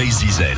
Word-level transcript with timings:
Brésil. 0.00 0.56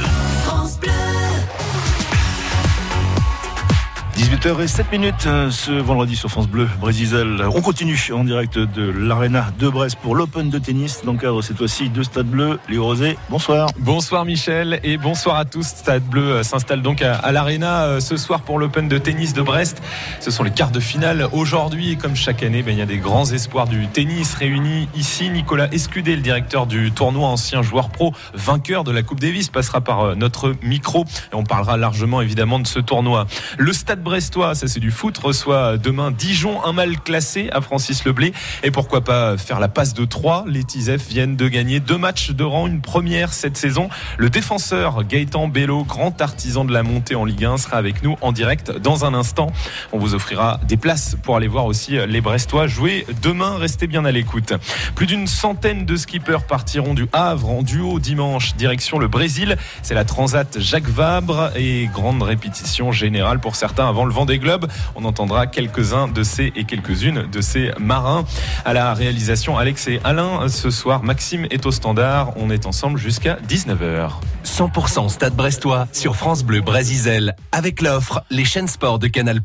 18h07 4.42 4.90
minutes 4.90 5.26
euh, 5.26 5.52
ce 5.52 5.70
vendredi 5.70 6.16
sur 6.16 6.28
France 6.28 6.48
Bleu 6.48 6.68
Brésil. 6.80 7.44
On 7.54 7.60
continue 7.60 7.96
en 8.12 8.24
direct 8.24 8.58
de 8.58 8.90
l'Arena 8.90 9.46
de 9.60 9.68
Brest 9.68 9.96
pour 10.02 10.16
l'Open 10.16 10.50
de 10.50 10.58
tennis 10.58 11.02
dans 11.04 11.12
le 11.12 11.18
cadre 11.18 11.42
cette 11.42 11.58
fois-ci 11.58 11.90
de 11.90 12.02
Stade 12.02 12.26
Bleu. 12.26 12.58
Léo 12.68 12.82
Rosé, 12.82 13.16
bonsoir. 13.30 13.68
Bonsoir 13.78 14.24
Michel 14.24 14.80
et 14.82 14.96
bonsoir 14.96 15.36
à 15.36 15.44
tous. 15.44 15.64
Stade 15.64 16.02
Bleu 16.02 16.24
euh, 16.24 16.42
s'installe 16.42 16.82
donc 16.82 17.02
à, 17.02 17.30
l'Arena 17.30 17.84
euh, 17.84 18.00
ce 18.00 18.16
soir 18.16 18.40
pour 18.40 18.58
l'Open 18.58 18.88
de 18.88 18.98
tennis 18.98 19.32
de 19.32 19.42
Brest. 19.42 19.80
Ce 20.18 20.32
sont 20.32 20.42
les 20.42 20.50
quarts 20.50 20.72
de 20.72 20.80
finale 20.80 21.28
aujourd'hui 21.30 21.92
et 21.92 21.96
comme 21.96 22.16
chaque 22.16 22.42
année, 22.42 22.64
ben, 22.64 22.72
il 22.72 22.78
y 22.78 22.82
a 22.82 22.86
des 22.86 22.98
grands 22.98 23.30
espoirs 23.30 23.68
du 23.68 23.86
tennis 23.86 24.34
réunis 24.34 24.88
ici. 24.96 25.30
Nicolas 25.30 25.68
Escudé, 25.70 26.16
le 26.16 26.22
directeur 26.22 26.66
du 26.66 26.90
tournoi, 26.90 27.28
ancien 27.28 27.62
joueur 27.62 27.90
pro, 27.90 28.12
vainqueur 28.34 28.82
de 28.82 28.90
la 28.90 29.04
Coupe 29.04 29.20
Davis, 29.20 29.50
passera 29.50 29.80
par 29.82 30.16
notre 30.16 30.56
micro 30.62 31.04
et 31.32 31.36
on 31.36 31.44
parlera 31.44 31.76
largement 31.76 32.20
évidemment 32.20 32.58
de 32.58 32.66
ce 32.66 32.80
tournoi. 32.80 33.28
Le 33.56 33.72
Stade 33.72 34.02
Brestois, 34.32 34.54
ça 34.54 34.66
c'est 34.66 34.80
du 34.80 34.90
foot, 34.90 35.18
reçoit 35.18 35.76
demain 35.76 36.10
Dijon, 36.10 36.64
un 36.64 36.72
mal 36.72 36.98
classé 36.98 37.50
à 37.52 37.60
Francis 37.60 38.06
Leblé. 38.06 38.32
Et 38.62 38.70
pourquoi 38.70 39.02
pas 39.02 39.36
faire 39.36 39.60
la 39.60 39.68
passe 39.68 39.92
de 39.92 40.06
3 40.06 40.46
Les 40.48 40.64
Tisef 40.64 41.06
viennent 41.06 41.36
de 41.36 41.48
gagner 41.48 41.80
deux 41.80 41.98
matchs 41.98 42.30
de 42.30 42.42
rang, 42.42 42.66
une 42.66 42.80
première 42.80 43.34
cette 43.34 43.58
saison. 43.58 43.90
Le 44.16 44.30
défenseur 44.30 45.04
Gaëtan 45.04 45.48
Bello, 45.48 45.84
grand 45.84 46.18
artisan 46.22 46.64
de 46.64 46.72
la 46.72 46.82
montée 46.82 47.14
en 47.14 47.26
Ligue 47.26 47.44
1, 47.44 47.58
sera 47.58 47.76
avec 47.76 48.02
nous 48.02 48.16
en 48.22 48.32
direct 48.32 48.70
dans 48.70 49.04
un 49.04 49.12
instant. 49.12 49.52
On 49.92 49.98
vous 49.98 50.14
offrira 50.14 50.60
des 50.66 50.78
places 50.78 51.14
pour 51.22 51.36
aller 51.36 51.48
voir 51.48 51.66
aussi 51.66 51.98
les 52.06 52.22
Brestois 52.22 52.66
jouer 52.66 53.06
demain. 53.20 53.58
Restez 53.58 53.86
bien 53.86 54.06
à 54.06 54.12
l'écoute. 54.12 54.54
Plus 54.94 55.06
d'une 55.06 55.26
centaine 55.26 55.84
de 55.84 55.94
skippers 55.94 56.46
partiront 56.48 56.94
du 56.94 57.06
Havre 57.12 57.50
en 57.50 57.62
duo 57.62 57.98
dimanche, 57.98 58.56
direction 58.56 58.98
le 58.98 59.08
Brésil. 59.08 59.58
C'est 59.82 59.94
la 59.94 60.06
Transat 60.06 60.58
Jacques 60.58 60.88
Vabre 60.88 61.50
et 61.54 61.90
grande 61.92 62.22
répétition 62.22 62.92
générale 62.92 63.38
pour 63.38 63.56
certains 63.56 63.86
avant 63.86 64.06
le 64.06 64.21
des 64.26 64.38
Globes. 64.38 64.66
On 64.94 65.04
entendra 65.04 65.46
quelques-uns 65.46 66.08
de 66.08 66.22
ces 66.22 66.52
et 66.56 66.64
quelques-unes 66.64 67.26
de 67.30 67.40
ces 67.40 67.70
marins. 67.78 68.24
À 68.64 68.72
la 68.72 68.94
réalisation, 68.94 69.58
Alex 69.58 69.88
et 69.88 70.00
Alain. 70.04 70.48
Ce 70.48 70.70
soir, 70.70 71.02
Maxime 71.02 71.46
est 71.50 71.66
au 71.66 71.70
standard. 71.70 72.32
On 72.36 72.50
est 72.50 72.66
ensemble 72.66 72.98
jusqu'à 72.98 73.38
19h. 73.48 74.10
100% 74.44 75.08
Stade 75.08 75.34
Brestois 75.34 75.86
sur 75.92 76.16
France 76.16 76.44
Bleu 76.44 76.60
Brésisel 76.60 77.34
avec 77.52 77.80
l'offre 77.80 78.22
Les 78.30 78.44
chaînes 78.44 78.68
sport 78.68 78.98
de 78.98 79.06
Canal+. 79.06 79.40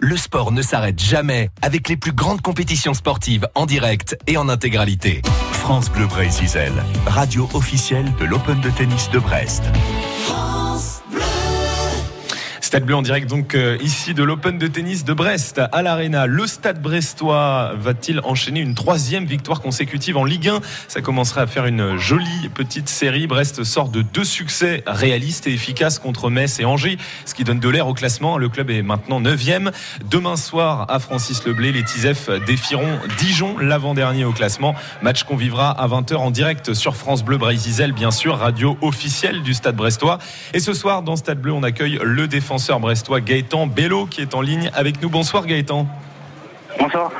Le 0.00 0.16
sport 0.16 0.50
ne 0.50 0.62
s'arrête 0.62 0.98
jamais 0.98 1.50
avec 1.62 1.88
les 1.88 1.96
plus 1.96 2.12
grandes 2.12 2.40
compétitions 2.40 2.94
sportives 2.94 3.46
en 3.54 3.66
direct 3.66 4.16
et 4.26 4.36
en 4.36 4.48
intégralité. 4.48 5.22
France 5.52 5.90
Bleu 5.90 6.06
Brésisel, 6.06 6.72
radio 7.06 7.48
officielle 7.52 8.10
de 8.18 8.24
l'Open 8.24 8.60
de 8.60 8.70
tennis 8.70 9.10
de 9.10 9.18
Brest. 9.18 9.62
Stade 12.70 12.84
Bleu 12.84 12.94
en 12.94 13.02
direct 13.02 13.28
donc 13.28 13.56
euh, 13.56 13.76
ici 13.82 14.14
de 14.14 14.22
l'Open 14.22 14.56
de 14.56 14.68
tennis 14.68 15.04
de 15.04 15.12
Brest 15.12 15.60
à 15.72 15.82
l'Arena. 15.82 16.26
Le 16.28 16.46
Stade 16.46 16.80
Brestois 16.80 17.72
va-t-il 17.74 18.20
enchaîner 18.22 18.60
une 18.60 18.76
troisième 18.76 19.24
victoire 19.24 19.60
consécutive 19.60 20.16
en 20.16 20.22
Ligue 20.22 20.50
1 20.50 20.60
Ça 20.86 21.00
commencerait 21.00 21.40
à 21.40 21.48
faire 21.48 21.66
une 21.66 21.96
jolie 21.96 22.48
petite 22.54 22.88
série. 22.88 23.26
Brest 23.26 23.64
sort 23.64 23.88
de 23.88 24.02
deux 24.02 24.22
succès 24.22 24.84
réalistes 24.86 25.48
et 25.48 25.52
efficaces 25.52 25.98
contre 25.98 26.30
Metz 26.30 26.60
et 26.60 26.64
Angers, 26.64 26.96
ce 27.24 27.34
qui 27.34 27.42
donne 27.42 27.58
de 27.58 27.68
l'air 27.68 27.88
au 27.88 27.92
classement. 27.92 28.38
Le 28.38 28.48
club 28.48 28.70
est 28.70 28.82
maintenant 28.82 29.18
9 29.18 29.72
Demain 30.08 30.36
soir 30.36 30.86
à 30.88 31.00
Francis 31.00 31.44
Leblé, 31.44 31.72
les 31.72 31.82
Tisef 31.82 32.30
défieront 32.46 33.00
Dijon, 33.18 33.58
l'avant-dernier 33.58 34.24
au 34.24 34.32
classement. 34.32 34.76
Match 35.02 35.24
qu'on 35.24 35.34
vivra 35.34 35.72
à 35.72 35.88
20h 35.88 36.14
en 36.14 36.30
direct 36.30 36.72
sur 36.74 36.94
France 36.94 37.24
Bleu 37.24 37.36
Brésil, 37.36 37.90
bien 37.90 38.12
sûr, 38.12 38.38
radio 38.38 38.78
officielle 38.80 39.42
du 39.42 39.54
Stade 39.54 39.74
Brestois. 39.74 40.20
Et 40.54 40.60
ce 40.60 40.72
soir, 40.72 41.02
dans 41.02 41.16
Stade 41.16 41.40
Bleu, 41.40 41.52
on 41.52 41.64
accueille 41.64 41.98
le 42.00 42.28
défenseur 42.28 42.59
brestois 42.80 43.20
Gaëtan 43.20 43.66
Bello 43.66 44.06
qui 44.06 44.20
est 44.20 44.34
en 44.34 44.40
ligne 44.40 44.70
avec 44.74 45.00
nous. 45.02 45.08
Bonsoir 45.08 45.46
Gaëtan. 45.46 45.86
Bonsoir. 46.78 47.10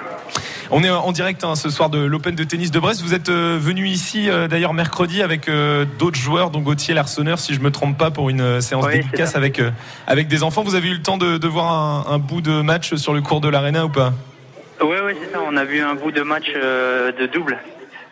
On 0.73 0.85
est 0.85 0.91
en 0.91 1.11
direct 1.11 1.43
hein, 1.43 1.57
ce 1.57 1.69
soir 1.69 1.91
de 1.91 1.99
l'Open 1.99 2.37
de 2.37 2.45
tennis 2.45 2.71
de 2.71 2.79
Brest. 2.79 3.03
Vous 3.03 3.15
êtes 3.15 3.29
euh, 3.29 3.59
venu 3.61 3.89
ici 3.89 4.31
euh, 4.31 4.47
d'ailleurs 4.47 4.73
mercredi 4.73 5.21
avec 5.21 5.49
euh, 5.49 5.85
d'autres 5.99 6.19
joueurs, 6.19 6.51
dont 6.51 6.61
Gauthier 6.61 6.95
Larsonneur, 6.95 7.41
si 7.41 7.55
je 7.55 7.61
me 7.61 7.73
trompe 7.73 7.99
pas, 7.99 8.13
pour 8.13 8.31
une 8.31 8.61
séance 8.61 8.87
dédicace 8.87 9.35
avec, 9.35 9.61
avec 10.07 10.29
des 10.29 10.45
enfants. 10.45 10.63
Vous 10.63 10.77
avez 10.77 10.89
eu 10.89 10.95
le 10.95 11.03
temps 11.03 11.17
de, 11.17 11.47
voir 11.49 12.09
un, 12.09 12.19
bout 12.19 12.41
de 12.41 12.61
match 12.63 12.95
sur 12.95 13.15
le 13.15 13.21
cours 13.21 13.41
de 13.41 13.49
l'Arena 13.49 13.85
ou 13.85 13.89
pas? 13.89 14.13
Oui, 14.81 14.97
oui, 15.05 15.13
c'est 15.21 15.33
ça. 15.33 15.41
On 15.45 15.57
a 15.57 15.65
vu 15.65 15.81
un 15.81 15.95
bout 15.95 16.13
de 16.13 16.23
match 16.23 16.53
de 16.53 17.27
double. 17.27 17.59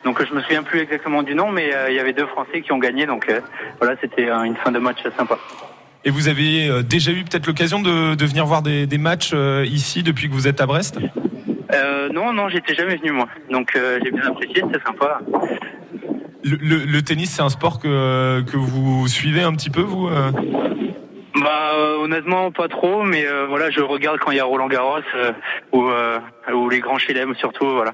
Donc 0.04 0.24
je 0.24 0.34
me 0.34 0.40
souviens 0.40 0.62
plus 0.62 0.80
exactement 0.80 1.22
du 1.22 1.36
nom, 1.36 1.52
mais 1.52 1.72
il 1.88 1.94
y 1.94 2.00
avait 2.00 2.12
deux 2.12 2.26
Français 2.26 2.62
qui 2.62 2.72
ont 2.72 2.78
gagné. 2.78 3.06
Donc 3.06 3.32
voilà, 3.80 3.94
c'était 4.00 4.28
une 4.28 4.56
fin 4.56 4.72
de 4.72 4.80
match 4.80 4.98
sympa. 5.16 5.38
Et 6.08 6.10
vous 6.10 6.28
avez 6.28 6.70
euh, 6.70 6.82
déjà 6.82 7.10
eu 7.12 7.22
peut-être 7.22 7.46
l'occasion 7.46 7.82
de, 7.82 8.24
venir 8.24 8.46
voir 8.46 8.62
des, 8.62 8.86
matchs 8.96 9.32
euh, 9.34 9.66
ici 9.66 10.02
depuis 10.02 10.30
que 10.30 10.32
vous 10.32 10.48
êtes 10.48 10.58
à 10.58 10.64
Brest? 10.64 10.98
Euh, 11.74 12.08
Non, 12.08 12.32
non, 12.32 12.48
j'étais 12.48 12.74
jamais 12.74 12.96
venu 12.96 13.12
moi. 13.12 13.28
Donc 13.50 13.78
j'ai 14.02 14.10
bien 14.10 14.22
apprécié, 14.22 14.62
c'était 14.66 14.82
sympa. 14.86 15.20
Le, 16.42 17.00
tennis, 17.00 17.32
c'est 17.32 17.42
un 17.42 17.50
sport 17.50 17.78
que, 17.78 18.40
que 18.40 18.56
vous 18.56 19.06
suivez 19.06 19.42
un 19.42 19.52
petit 19.52 19.68
peu, 19.68 19.82
vous 19.82 20.08
bah 21.34 21.72
honnêtement 22.00 22.50
pas 22.50 22.68
trop, 22.68 23.04
mais 23.04 23.24
voilà 23.48 23.70
je 23.70 23.80
regarde 23.80 24.18
quand 24.18 24.30
il 24.30 24.38
y 24.38 24.40
a 24.40 24.44
Roland 24.44 24.66
Garros 24.66 24.98
ou, 25.72 25.88
ou 26.52 26.68
les 26.70 26.80
grands 26.80 26.98
chelem 26.98 27.34
surtout 27.36 27.68
voilà. 27.68 27.92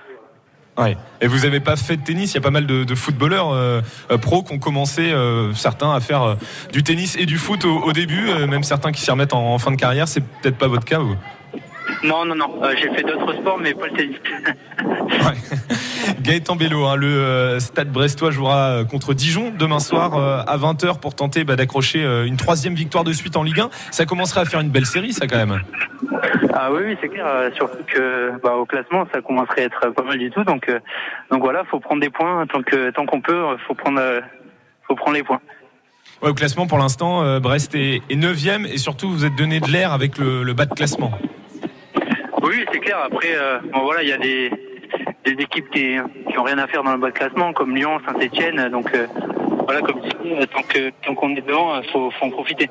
Ouais. 0.76 0.96
Et 1.20 1.26
vous 1.26 1.40
n'avez 1.40 1.60
pas 1.60 1.76
fait 1.76 1.96
de 1.96 2.02
tennis 2.02 2.32
Il 2.32 2.34
y 2.34 2.38
a 2.38 2.40
pas 2.40 2.50
mal 2.50 2.66
de, 2.66 2.94
footballeurs 2.94 3.52
euh, 3.52 3.80
euh, 4.10 4.18
pros 4.18 4.42
qui 4.42 4.52
ont 4.52 4.58
commencé, 4.58 5.12
euh, 5.12 5.54
certains, 5.54 5.92
à 5.92 6.00
faire 6.00 6.36
du 6.72 6.82
tennis 6.82 7.16
et 7.16 7.26
du 7.26 7.38
foot 7.38 7.64
au, 7.64 7.92
début, 7.92 8.32
même 8.48 8.64
certains 8.64 8.92
qui 8.92 9.00
s'y 9.00 9.10
remettent 9.10 9.34
en, 9.34 9.58
fin 9.58 9.70
de 9.70 9.76
carrière. 9.76 10.08
C'est 10.08 10.20
peut-être 10.20 10.58
pas 10.58 10.68
votre 10.68 10.84
cas, 10.84 11.00
Non, 12.02 12.24
non, 12.24 12.34
non. 12.34 12.60
J'ai 12.76 12.90
fait 12.94 13.02
d'autres 13.02 13.34
sports, 13.34 13.58
mais 13.58 13.74
pas 13.74 13.86
le 13.86 13.92
tennis. 13.92 14.16
ouais. 14.84 15.58
Gaëtan 16.20 16.56
Bello, 16.56 16.84
hein, 16.84 16.96
le 16.96 17.06
euh, 17.06 17.60
Stade 17.60 17.90
Brestois 17.90 18.30
jouera 18.30 18.68
euh, 18.68 18.84
contre 18.84 19.14
Dijon 19.14 19.52
demain 19.56 19.78
soir 19.78 20.16
euh, 20.16 20.42
à 20.46 20.56
20h 20.56 20.98
pour 20.98 21.14
tenter 21.14 21.44
bah, 21.44 21.56
d'accrocher 21.56 22.02
une 22.26 22.36
troisième 22.36 22.74
victoire 22.74 23.04
de 23.04 23.12
suite 23.12 23.36
en 23.36 23.42
Ligue 23.42 23.60
1. 23.60 23.68
Ça 23.90 24.06
commencerait 24.06 24.40
à 24.40 24.44
faire 24.44 24.60
une 24.60 24.70
belle 24.70 24.86
série, 24.86 25.12
ça 25.12 25.26
quand 25.26 25.36
même. 25.36 25.60
Ah 26.54 26.70
oui, 26.72 26.96
c'est 27.00 27.08
clair. 27.08 27.26
surtout 27.56 27.82
que 27.86 28.32
bah, 28.42 28.54
au 28.54 28.64
classement, 28.64 29.06
ça 29.12 29.20
commencerait 29.20 29.62
à 29.62 29.64
être 29.64 29.90
pas 29.90 30.02
mal 30.02 30.18
du 30.18 30.30
tout. 30.30 30.44
Donc, 30.44 30.70
donc 31.30 31.42
voilà, 31.42 31.64
faut 31.64 31.80
prendre 31.80 32.00
des 32.00 32.10
points 32.10 32.46
tant 32.46 32.62
que 32.62 32.90
tant 32.90 33.06
qu'on 33.06 33.20
peut. 33.20 33.42
Faut 33.66 33.74
prendre, 33.74 34.00
faut 34.86 34.94
prendre 34.94 35.16
les 35.16 35.22
points. 35.22 35.40
au 36.22 36.34
classement, 36.34 36.66
pour 36.66 36.78
l'instant, 36.78 37.40
Brest 37.40 37.74
est, 37.74 38.02
9 38.14 38.68
et 38.72 38.78
surtout, 38.78 39.10
vous 39.10 39.24
êtes 39.24 39.36
donné 39.36 39.60
de 39.60 39.70
l'air 39.70 39.92
avec 39.92 40.18
le, 40.18 40.52
bas 40.52 40.66
de 40.66 40.74
classement. 40.74 41.12
Oui, 42.44 42.64
c'est 42.72 42.78
clair. 42.78 42.98
Après, 43.04 43.34
bon, 43.72 43.80
voilà, 43.80 44.02
il 44.02 44.08
y 44.08 44.12
a 44.12 44.18
des 44.18 44.50
des 45.24 45.42
équipes 45.42 45.70
qui, 45.70 45.96
qui 46.30 46.38
ont 46.38 46.42
rien 46.42 46.58
à 46.58 46.66
faire 46.66 46.82
dans 46.82 46.92
le 46.92 46.98
bas 46.98 47.08
de 47.08 47.14
classement, 47.14 47.52
comme 47.52 47.74
Lyon, 47.74 47.98
Saint-Etienne. 48.06 48.68
Donc 48.70 48.94
euh, 48.94 49.06
voilà, 49.64 49.80
comme 49.80 50.00
dit, 50.00 50.10
tant 51.04 51.14
qu'on 51.14 51.34
est 51.34 51.46
devant, 51.46 51.80
faut, 51.92 52.10
faut, 52.10 52.26
en 52.26 52.30
profiter. 52.30 52.68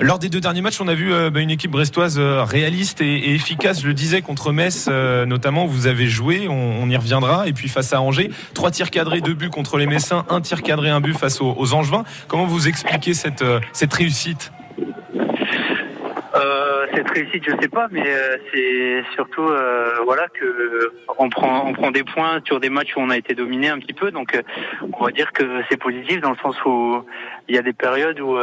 Lors 0.00 0.18
des 0.18 0.28
deux 0.28 0.40
derniers 0.40 0.60
matchs, 0.60 0.80
on 0.80 0.88
a 0.88 0.94
vu 0.94 1.12
euh, 1.12 1.30
bah, 1.30 1.40
une 1.40 1.50
équipe 1.50 1.70
brestoise 1.70 2.18
euh, 2.18 2.42
réaliste 2.42 3.00
et, 3.00 3.34
efficace. 3.34 3.82
Je 3.82 3.86
le 3.86 3.94
disais 3.94 4.20
contre 4.20 4.50
Metz, 4.50 4.88
notamment. 4.88 5.66
Vous 5.66 5.86
avez 5.86 6.06
joué, 6.06 6.48
on, 6.48 6.88
y 6.90 6.96
reviendra. 6.96 7.46
Et 7.46 7.52
puis 7.52 7.68
face 7.68 7.92
à 7.92 8.00
Angers, 8.00 8.30
trois 8.54 8.70
tirs 8.70 8.90
cadrés, 8.90 9.20
deux 9.20 9.34
buts 9.34 9.50
contre 9.50 9.78
les 9.78 9.86
Messins, 9.86 10.24
un 10.28 10.40
tir 10.40 10.62
cadré, 10.62 10.90
un 10.90 11.00
but 11.00 11.16
face 11.16 11.40
aux, 11.40 11.54
aux 11.56 11.74
Angevins. 11.74 12.04
Comment 12.26 12.46
vous 12.46 12.68
expliquez 12.68 13.14
cette 13.14 13.44
cette 13.72 13.94
réussite? 13.94 14.52
Cette 16.94 17.10
réussite, 17.10 17.44
je 17.44 17.50
sais 17.60 17.68
pas, 17.68 17.88
mais 17.90 18.04
euh, 18.06 18.36
c'est 18.52 19.04
surtout 19.14 19.48
euh, 19.48 19.94
voilà 20.04 20.26
que 20.28 20.92
on 21.18 21.28
prend 21.28 21.66
on 21.66 21.72
prend 21.72 21.90
des 21.90 22.04
points 22.04 22.40
sur 22.44 22.60
des 22.60 22.70
matchs 22.70 22.96
où 22.96 23.00
on 23.00 23.10
a 23.10 23.16
été 23.16 23.34
dominé 23.34 23.68
un 23.68 23.78
petit 23.78 23.92
peu, 23.92 24.10
donc 24.10 24.34
euh, 24.34 24.42
on 24.92 25.04
va 25.04 25.10
dire 25.10 25.32
que 25.32 25.44
c'est 25.68 25.76
positif 25.76 26.20
dans 26.20 26.30
le 26.30 26.36
sens 26.36 26.56
où 26.64 27.04
il 27.48 27.54
y 27.54 27.58
a 27.58 27.62
des 27.62 27.72
périodes 27.72 28.20
où 28.20 28.36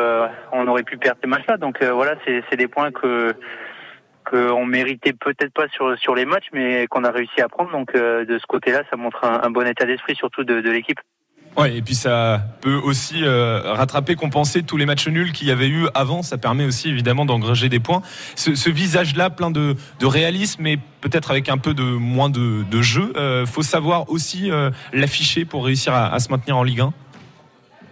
on 0.51 0.67
aurait 0.67 0.83
pu 0.83 0.97
perdre 0.97 1.19
ces 1.21 1.27
matchs-là, 1.27 1.57
donc 1.57 1.83
voilà, 1.83 2.15
c'est 2.25 2.57
des 2.57 2.67
points 2.67 2.91
que 2.91 3.33
qu'on 4.29 4.65
méritait 4.65 5.13
peut-être 5.13 5.53
pas 5.53 5.67
sur 5.69 5.97
sur 5.97 6.15
les 6.15 6.25
matchs, 6.25 6.47
mais 6.53 6.87
qu'on 6.87 7.03
a 7.03 7.11
réussi 7.11 7.41
à 7.41 7.49
prendre. 7.49 7.71
Donc 7.71 7.93
de 7.93 8.37
ce 8.37 8.45
côté-là, 8.47 8.83
ça 8.89 8.95
montre 8.95 9.23
un, 9.23 9.49
bon 9.49 9.67
état 9.67 9.85
d'esprit 9.85 10.15
surtout 10.15 10.43
de, 10.43 10.61
de 10.61 10.69
l'équipe. 10.69 10.99
Ouais, 11.57 11.75
et 11.75 11.81
puis 11.81 11.95
ça 11.95 12.39
peut 12.61 12.79
aussi 12.81 13.23
euh, 13.23 13.73
rattraper, 13.73 14.15
compenser 14.15 14.63
tous 14.63 14.77
les 14.77 14.85
matchs 14.85 15.07
nuls 15.09 15.33
qu'il 15.33 15.49
y 15.49 15.51
avait 15.51 15.67
eu 15.67 15.85
avant. 15.93 16.21
Ça 16.21 16.37
permet 16.37 16.63
aussi 16.63 16.89
évidemment 16.89 17.25
d'engranger 17.25 17.67
des 17.67 17.81
points. 17.81 18.01
Ce, 18.35 18.69
visage-là, 18.69 19.29
plein 19.29 19.51
de, 19.51 19.75
réalisme, 20.01 20.63
mais 20.63 20.77
peut-être 21.01 21.29
avec 21.29 21.49
un 21.49 21.57
peu 21.57 21.73
de 21.73 21.83
moins 21.83 22.29
de, 22.29 22.81
jeu. 22.81 23.11
Euh, 23.17 23.45
faut 23.45 23.63
savoir 23.63 24.09
aussi 24.09 24.49
euh, 24.49 24.69
l'afficher 24.93 25.43
pour 25.43 25.65
réussir 25.65 25.93
à, 25.93 26.17
se 26.19 26.29
maintenir 26.31 26.55
en 26.57 26.63
Ligue 26.63 26.81
1. 26.81 26.93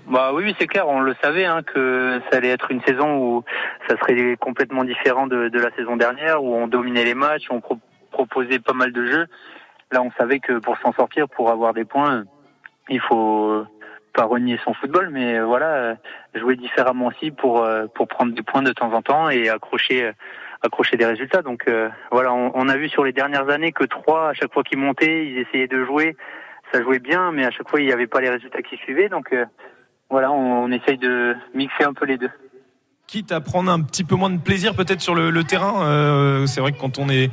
Bah 0.07 0.31
oui, 0.33 0.55
c'est 0.57 0.65
clair, 0.65 0.87
on 0.87 1.01
le 1.01 1.15
savait 1.21 1.45
hein, 1.45 1.61
que 1.61 2.19
ça 2.31 2.37
allait 2.37 2.49
être 2.49 2.71
une 2.71 2.81
saison 2.81 3.17
où 3.17 3.43
ça 3.87 3.95
serait 3.97 4.37
complètement 4.37 4.83
différent 4.83 5.27
de 5.27 5.51
la 5.53 5.69
saison 5.75 5.97
dernière, 5.97 6.43
où 6.43 6.55
on 6.55 6.67
dominait 6.67 7.05
les 7.05 7.13
matchs, 7.13 7.47
on 7.51 7.61
proposait 8.09 8.57
pas 8.57 8.73
mal 8.73 8.91
de 8.91 9.05
jeux. 9.05 9.27
Là, 9.91 10.01
on 10.01 10.11
savait 10.17 10.39
que 10.39 10.59
pour 10.59 10.77
s'en 10.79 10.93
sortir, 10.93 11.27
pour 11.27 11.51
avoir 11.51 11.73
des 11.73 11.85
points 11.85 12.23
il 12.89 12.99
faut 12.99 13.65
pas 14.13 14.23
renier 14.23 14.59
son 14.63 14.73
football, 14.73 15.09
mais 15.11 15.39
voilà, 15.39 15.95
jouer 16.33 16.55
différemment 16.55 17.07
aussi 17.07 17.31
pour 17.31 17.67
pour 17.93 18.07
prendre 18.07 18.33
des 18.33 18.41
points 18.41 18.63
de 18.63 18.71
temps 18.71 18.93
en 18.93 19.01
temps 19.01 19.29
et 19.29 19.49
accrocher 19.49 20.11
accrocher 20.61 20.97
des 20.97 21.05
résultats. 21.05 21.41
Donc 21.41 21.69
voilà, 22.11 22.33
on, 22.33 22.67
a 22.67 22.77
vu 22.77 22.89
sur 22.89 23.03
les 23.03 23.13
dernières 23.13 23.49
années 23.49 23.71
que 23.71 23.85
trois, 23.85 24.29
à 24.29 24.33
chaque 24.33 24.51
fois 24.51 24.63
qu'ils 24.63 24.79
montaient, 24.79 25.27
ils 25.27 25.37
essayaient 25.37 25.67
de 25.67 25.85
jouer, 25.85 26.17
ça 26.73 26.81
jouait 26.81 26.99
bien, 26.99 27.31
mais 27.31 27.45
à 27.45 27.51
chaque 27.51 27.69
fois 27.69 27.79
il 27.79 27.85
n'y 27.85 27.93
avait 27.93 28.07
pas 28.07 28.19
les 28.19 28.29
résultats 28.29 28.61
qui 28.61 28.75
suivaient. 28.77 29.09
Donc 29.09 29.33
voilà, 30.09 30.31
on, 30.31 30.71
essaye 30.71 30.97
de 30.97 31.35
mixer 31.53 31.83
un 31.83 31.93
peu 31.93 32.05
les 32.05 32.17
deux 32.17 32.31
quitte 33.09 33.31
à 33.31 33.41
prendre 33.41 33.71
un 33.71 33.81
petit 33.81 34.03
peu 34.03 34.15
moins 34.15 34.29
de 34.29 34.37
plaisir 34.37 34.75
peut-être 34.75 35.01
sur 35.01 35.15
le, 35.15 35.43
terrain. 35.43 35.83
Euh, 35.83 36.45
c'est 36.45 36.61
vrai 36.61 36.71
que 36.71 36.77
quand 36.77 36.99
on 36.99 37.09
est 37.09 37.31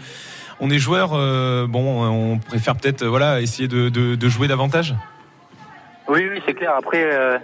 on 0.59 0.71
est 0.71 0.79
joueur, 0.79 1.11
euh, 1.13 1.67
bon, 1.67 2.03
on 2.07 2.39
préfère 2.39 2.77
peut-être 2.77 3.05
voilà 3.05 3.43
essayer 3.43 3.69
de, 3.69 4.29
jouer 4.29 4.49
davantage. 4.49 4.95
Oui, 6.09 6.29
oui, 6.31 6.43
c'est 6.47 6.55
clair. 6.55 6.75
Après, 6.77 7.05
euh, 7.05 7.39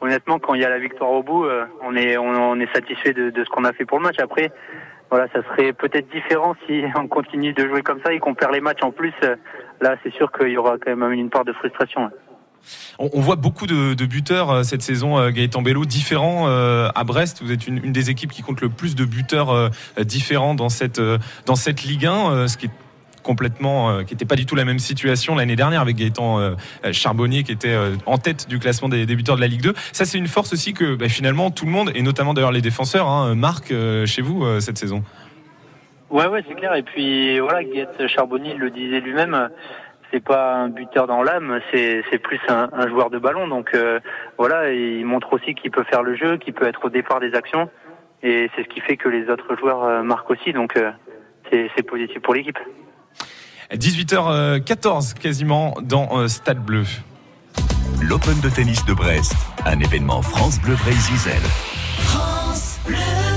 honnêtement, 0.00 0.38
quand 0.38 0.54
il 0.54 0.60
y 0.60 0.64
a 0.64 0.68
la 0.68 0.78
victoire 0.78 1.10
au 1.10 1.22
bout, 1.22 1.46
on 1.82 1.96
est 1.96 2.16
on, 2.16 2.60
est 2.60 2.72
satisfait 2.74 3.12
de, 3.12 3.32
ce 3.36 3.48
qu'on 3.50 3.64
a 3.64 3.72
fait 3.72 3.84
pour 3.84 3.98
le 3.98 4.04
match. 4.04 4.16
Après, 4.20 4.50
voilà, 5.10 5.26
ça 5.32 5.42
serait 5.42 5.72
peut-être 5.72 6.10
différent 6.10 6.54
si 6.66 6.82
on 6.96 7.08
continue 7.08 7.52
de 7.52 7.66
jouer 7.66 7.82
comme 7.82 8.00
ça 8.04 8.12
et 8.12 8.18
qu'on 8.18 8.34
perd 8.34 8.52
les 8.52 8.60
matchs 8.60 8.82
en 8.82 8.90
plus. 8.90 9.14
Là, 9.80 9.96
c'est 10.02 10.12
sûr 10.12 10.32
qu'il 10.32 10.48
y 10.48 10.56
aura 10.56 10.76
quand 10.78 10.94
même 10.94 11.12
une 11.12 11.30
part 11.30 11.44
de 11.44 11.52
frustration. 11.52 12.10
On, 12.98 13.20
voit 13.20 13.36
beaucoup 13.36 13.66
de, 13.66 14.04
buteurs 14.04 14.50
euh, 14.50 14.62
cette 14.62 14.82
saison, 14.82 15.18
euh, 15.18 15.30
Gaëtan 15.30 15.62
Bello, 15.62 15.84
différents 15.84 16.48
euh, 16.48 16.88
à 16.94 17.04
Brest. 17.04 17.42
Vous 17.42 17.52
êtes 17.52 17.66
une, 17.66 17.92
des 17.92 18.10
équipes 18.10 18.32
qui 18.32 18.42
compte 18.42 18.60
le 18.60 18.68
plus 18.68 18.94
de 18.94 19.04
buteurs 19.04 19.70
différents 20.00 20.54
dans 20.54 20.68
cette, 20.68 21.00
dans 21.46 21.56
cette 21.56 21.82
Ligue 21.82 22.06
1, 22.06 22.48
ce 22.48 22.56
qui 22.56 22.66
est 22.66 22.70
complètement, 23.28 24.02
qui 24.04 24.14
n'était 24.14 24.24
pas 24.24 24.36
du 24.36 24.46
tout 24.46 24.54
la 24.54 24.64
même 24.64 24.78
situation 24.78 25.36
l'année 25.36 25.54
dernière 25.54 25.82
avec 25.82 25.96
Gaëtan 25.96 26.56
Charbonnier 26.92 27.42
qui 27.42 27.52
était 27.52 27.76
en 28.06 28.16
tête 28.16 28.48
du 28.48 28.58
classement 28.58 28.88
des, 28.88 29.04
buteurs 29.04 29.36
de 29.36 29.42
la 29.42 29.48
Ligue 29.48 29.60
2. 29.60 29.74
Ça, 29.92 30.06
c'est 30.06 30.16
une 30.16 30.28
force 30.28 30.54
aussi 30.54 30.72
que 30.72 30.94
bah, 30.94 31.08
finalement 31.08 31.50
tout 31.50 31.66
le 31.66 31.70
monde, 31.70 31.90
et 31.94 32.00
notamment 32.00 32.32
d'ailleurs 32.32 32.52
les 32.52 32.62
défenseurs, 32.62 33.06
hein, 33.06 33.34
marquent 33.34 33.74
chez 34.06 34.22
vous 34.22 34.60
cette 34.60 34.78
saison. 34.78 35.04
Ouais, 36.08 36.26
ouais, 36.26 36.42
c'est 36.48 36.54
clair. 36.54 36.74
Et 36.74 36.82
puis 36.82 37.38
voilà, 37.38 37.62
Gaëtan 37.62 38.08
Charbonnier 38.08 38.54
le 38.54 38.70
disait 38.70 39.00
lui-même 39.00 39.50
c'est 40.12 40.24
pas 40.24 40.54
un 40.54 40.68
buteur 40.68 41.06
dans 41.06 41.22
l'âme, 41.22 41.60
c'est 41.72 42.18
plus 42.22 42.40
un, 42.48 42.88
joueur 42.88 43.10
de 43.10 43.18
ballon. 43.18 43.48
Donc 43.48 43.74
euh, 43.74 44.00
voilà, 44.36 44.72
il 44.72 45.04
montre 45.04 45.32
aussi 45.32 45.54
qu'il 45.54 45.70
peut 45.70 45.84
faire 45.84 46.02
le 46.02 46.16
jeu, 46.16 46.36
qu'il 46.38 46.54
peut 46.54 46.66
être 46.66 46.86
au 46.86 46.90
départ 46.90 47.20
des 47.20 47.34
actions, 47.34 47.68
et 48.22 48.50
c'est 48.54 48.62
ce 48.62 48.68
qui 48.68 48.80
fait 48.80 48.96
que 48.96 49.08
les 49.08 49.28
autres 49.28 49.56
joueurs 49.56 49.84
euh, 49.84 50.02
marquent 50.02 50.30
aussi. 50.30 50.52
Donc 50.52 50.76
euh, 50.76 50.90
c'est 51.50 51.82
positif 51.86 52.20
pour 52.20 52.34
l'équipe. 52.34 52.58
18h14 53.76 55.14
quasiment 55.14 55.74
dans 55.82 56.26
Stade 56.28 56.64
Bleu. 56.64 56.84
L'Open 58.00 58.38
de 58.40 58.48
tennis 58.48 58.84
de 58.84 58.94
Brest, 58.94 59.34
un 59.66 59.80
événement 59.80 60.22
France 60.22 60.58
Bleu 60.60 60.76
Brésil. 60.76 61.16
France 61.96 62.78
Bleu, 62.86 62.96
France 62.96 63.18
Bleu. 63.18 63.27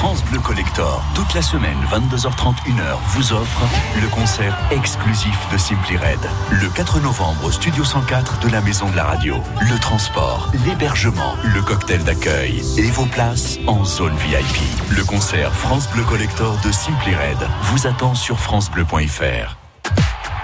France 0.00 0.24
Bleu 0.24 0.40
Collector, 0.40 1.04
toute 1.14 1.34
la 1.34 1.42
semaine, 1.42 1.76
22h30, 1.92 2.54
1h, 2.64 2.96
vous 3.08 3.34
offre 3.34 3.60
le 4.00 4.08
concert 4.08 4.56
exclusif 4.70 5.38
de 5.52 5.58
Simply 5.58 5.98
Red. 5.98 6.18
Le 6.52 6.70
4 6.70 7.00
novembre, 7.00 7.44
au 7.44 7.50
Studio 7.50 7.84
104 7.84 8.38
de 8.40 8.48
la 8.48 8.62
Maison 8.62 8.88
de 8.88 8.96
la 8.96 9.04
Radio. 9.04 9.36
Le 9.60 9.78
transport, 9.78 10.50
l'hébergement, 10.64 11.34
le 11.54 11.60
cocktail 11.60 12.02
d'accueil 12.02 12.62
et 12.78 12.90
vos 12.90 13.04
places 13.04 13.58
en 13.66 13.84
zone 13.84 14.16
VIP. 14.16 14.96
Le 14.96 15.04
concert 15.04 15.52
France 15.52 15.86
Bleu 15.90 16.04
Collector 16.04 16.56
de 16.64 16.72
Simply 16.72 17.14
Red 17.14 17.46
vous 17.64 17.86
attend 17.86 18.14
sur 18.14 18.40
FranceBleu.fr. 18.40 19.58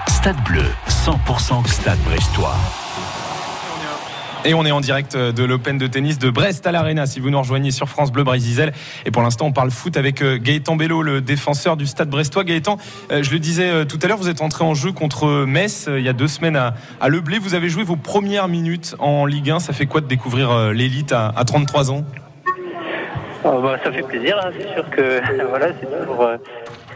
Stade 0.07 0.43
Bleu, 0.43 0.71
100% 0.87 1.67
Stade 1.67 1.99
Brestois. 2.05 2.86
Et 4.47 4.53
on 4.53 4.65
est 4.65 4.71
en 4.71 4.79
direct 4.79 5.17
de 5.17 5.43
l'Open 5.43 5.77
de 5.77 5.87
tennis 5.87 6.19
de 6.19 6.29
Brest 6.29 6.65
à 6.65 6.71
l'Arena. 6.71 7.05
Si 7.05 7.19
vous 7.19 7.29
nous 7.29 7.37
rejoignez 7.37 7.69
sur 7.71 7.89
France 7.89 8.13
Bleu 8.13 8.23
Brésil. 8.23 8.71
Et 9.05 9.11
pour 9.11 9.21
l'instant, 9.21 9.47
on 9.47 9.51
parle 9.51 9.71
foot 9.71 9.97
avec 9.97 10.21
euh, 10.21 10.37
Gaëtan 10.41 10.77
Bello, 10.77 11.01
le 11.01 11.19
défenseur 11.19 11.75
du 11.75 11.85
stade 11.85 12.09
brestois. 12.09 12.45
Gaëtan, 12.45 12.77
euh, 13.11 13.23
je 13.23 13.31
le 13.31 13.39
disais 13.39 13.69
euh, 13.69 13.83
tout 13.83 13.99
à 14.01 14.07
l'heure, 14.07 14.17
vous 14.17 14.29
êtes 14.29 14.41
entré 14.41 14.63
en 14.63 14.73
jeu 14.73 14.93
contre 14.93 15.43
Metz 15.45 15.89
il 15.89 16.01
y 16.01 16.07
a 16.07 16.13
deux 16.13 16.29
semaines 16.29 16.55
à, 16.55 16.75
à 17.01 17.09
Le 17.09 17.19
Blé. 17.19 17.39
Vous 17.39 17.55
avez 17.55 17.67
joué 17.67 17.83
vos 17.83 17.97
premières 17.97 18.47
minutes 18.47 18.95
en 18.99 19.25
Ligue 19.25 19.51
1. 19.51 19.59
Ça 19.59 19.73
fait 19.73 19.85
quoi 19.85 19.99
de 19.99 20.07
découvrir 20.07 20.71
l'élite 20.71 21.11
à, 21.11 21.33
33 21.45 21.91
ans? 21.91 22.05
Oh, 23.43 23.59
bah, 23.61 23.77
Ça 23.83 23.91
fait 23.91 24.03
plaisir. 24.03 24.39
Hein. 24.41 24.51
C'est 24.57 24.73
sûr 24.73 24.89
que 24.89 25.21
voilà, 25.49 25.67
c'est 25.77 25.87
toujours 25.87 26.25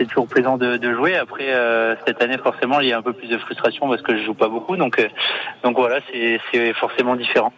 c'est 0.02 0.08
toujours 0.08 0.28
plaisant 0.28 0.58
de, 0.58 0.94
jouer. 0.94 1.16
Après 1.16 1.54
euh, 1.54 1.96
cette 2.08 2.22
année, 2.22 2.38
forcément, 2.38 2.80
il 2.80 2.90
y 2.90 2.94
a 2.94 2.98
un 2.98 3.02
peu 3.02 3.14
plus 3.14 3.28
de 3.28 3.38
frustration 3.38 3.88
parce 3.88 4.02
que 4.02 4.18
je 4.18 4.24
joue 4.24 4.34
pas 4.34 4.48
beaucoup. 4.48 4.76
Donc, 4.76 5.00
euh, 5.00 5.08
donc 5.64 5.78
voilà, 5.78 6.00
c'est 6.12 6.74
forcément 6.74 7.16
différent. 7.16 7.54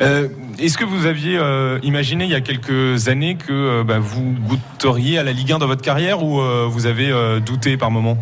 Euh, 0.00 0.28
est-ce 0.58 0.78
que 0.78 0.84
vous 0.84 1.06
aviez 1.06 1.38
imaginé 1.82 2.24
il 2.24 2.30
y 2.30 2.34
a 2.34 2.40
quelques 2.40 3.08
années 3.08 3.36
que 3.36 3.82
bah, 3.82 3.98
vous 3.98 4.34
goûteriez 4.48 5.18
à 5.18 5.22
la 5.22 5.32
Ligue 5.32 5.52
1 5.52 5.58
dans 5.58 5.66
votre 5.66 5.82
carrière 5.82 6.22
ou 6.22 6.40
vous 6.68 6.86
avez 6.86 7.10
douté 7.40 7.76
par 7.76 7.90
moment? 7.90 8.16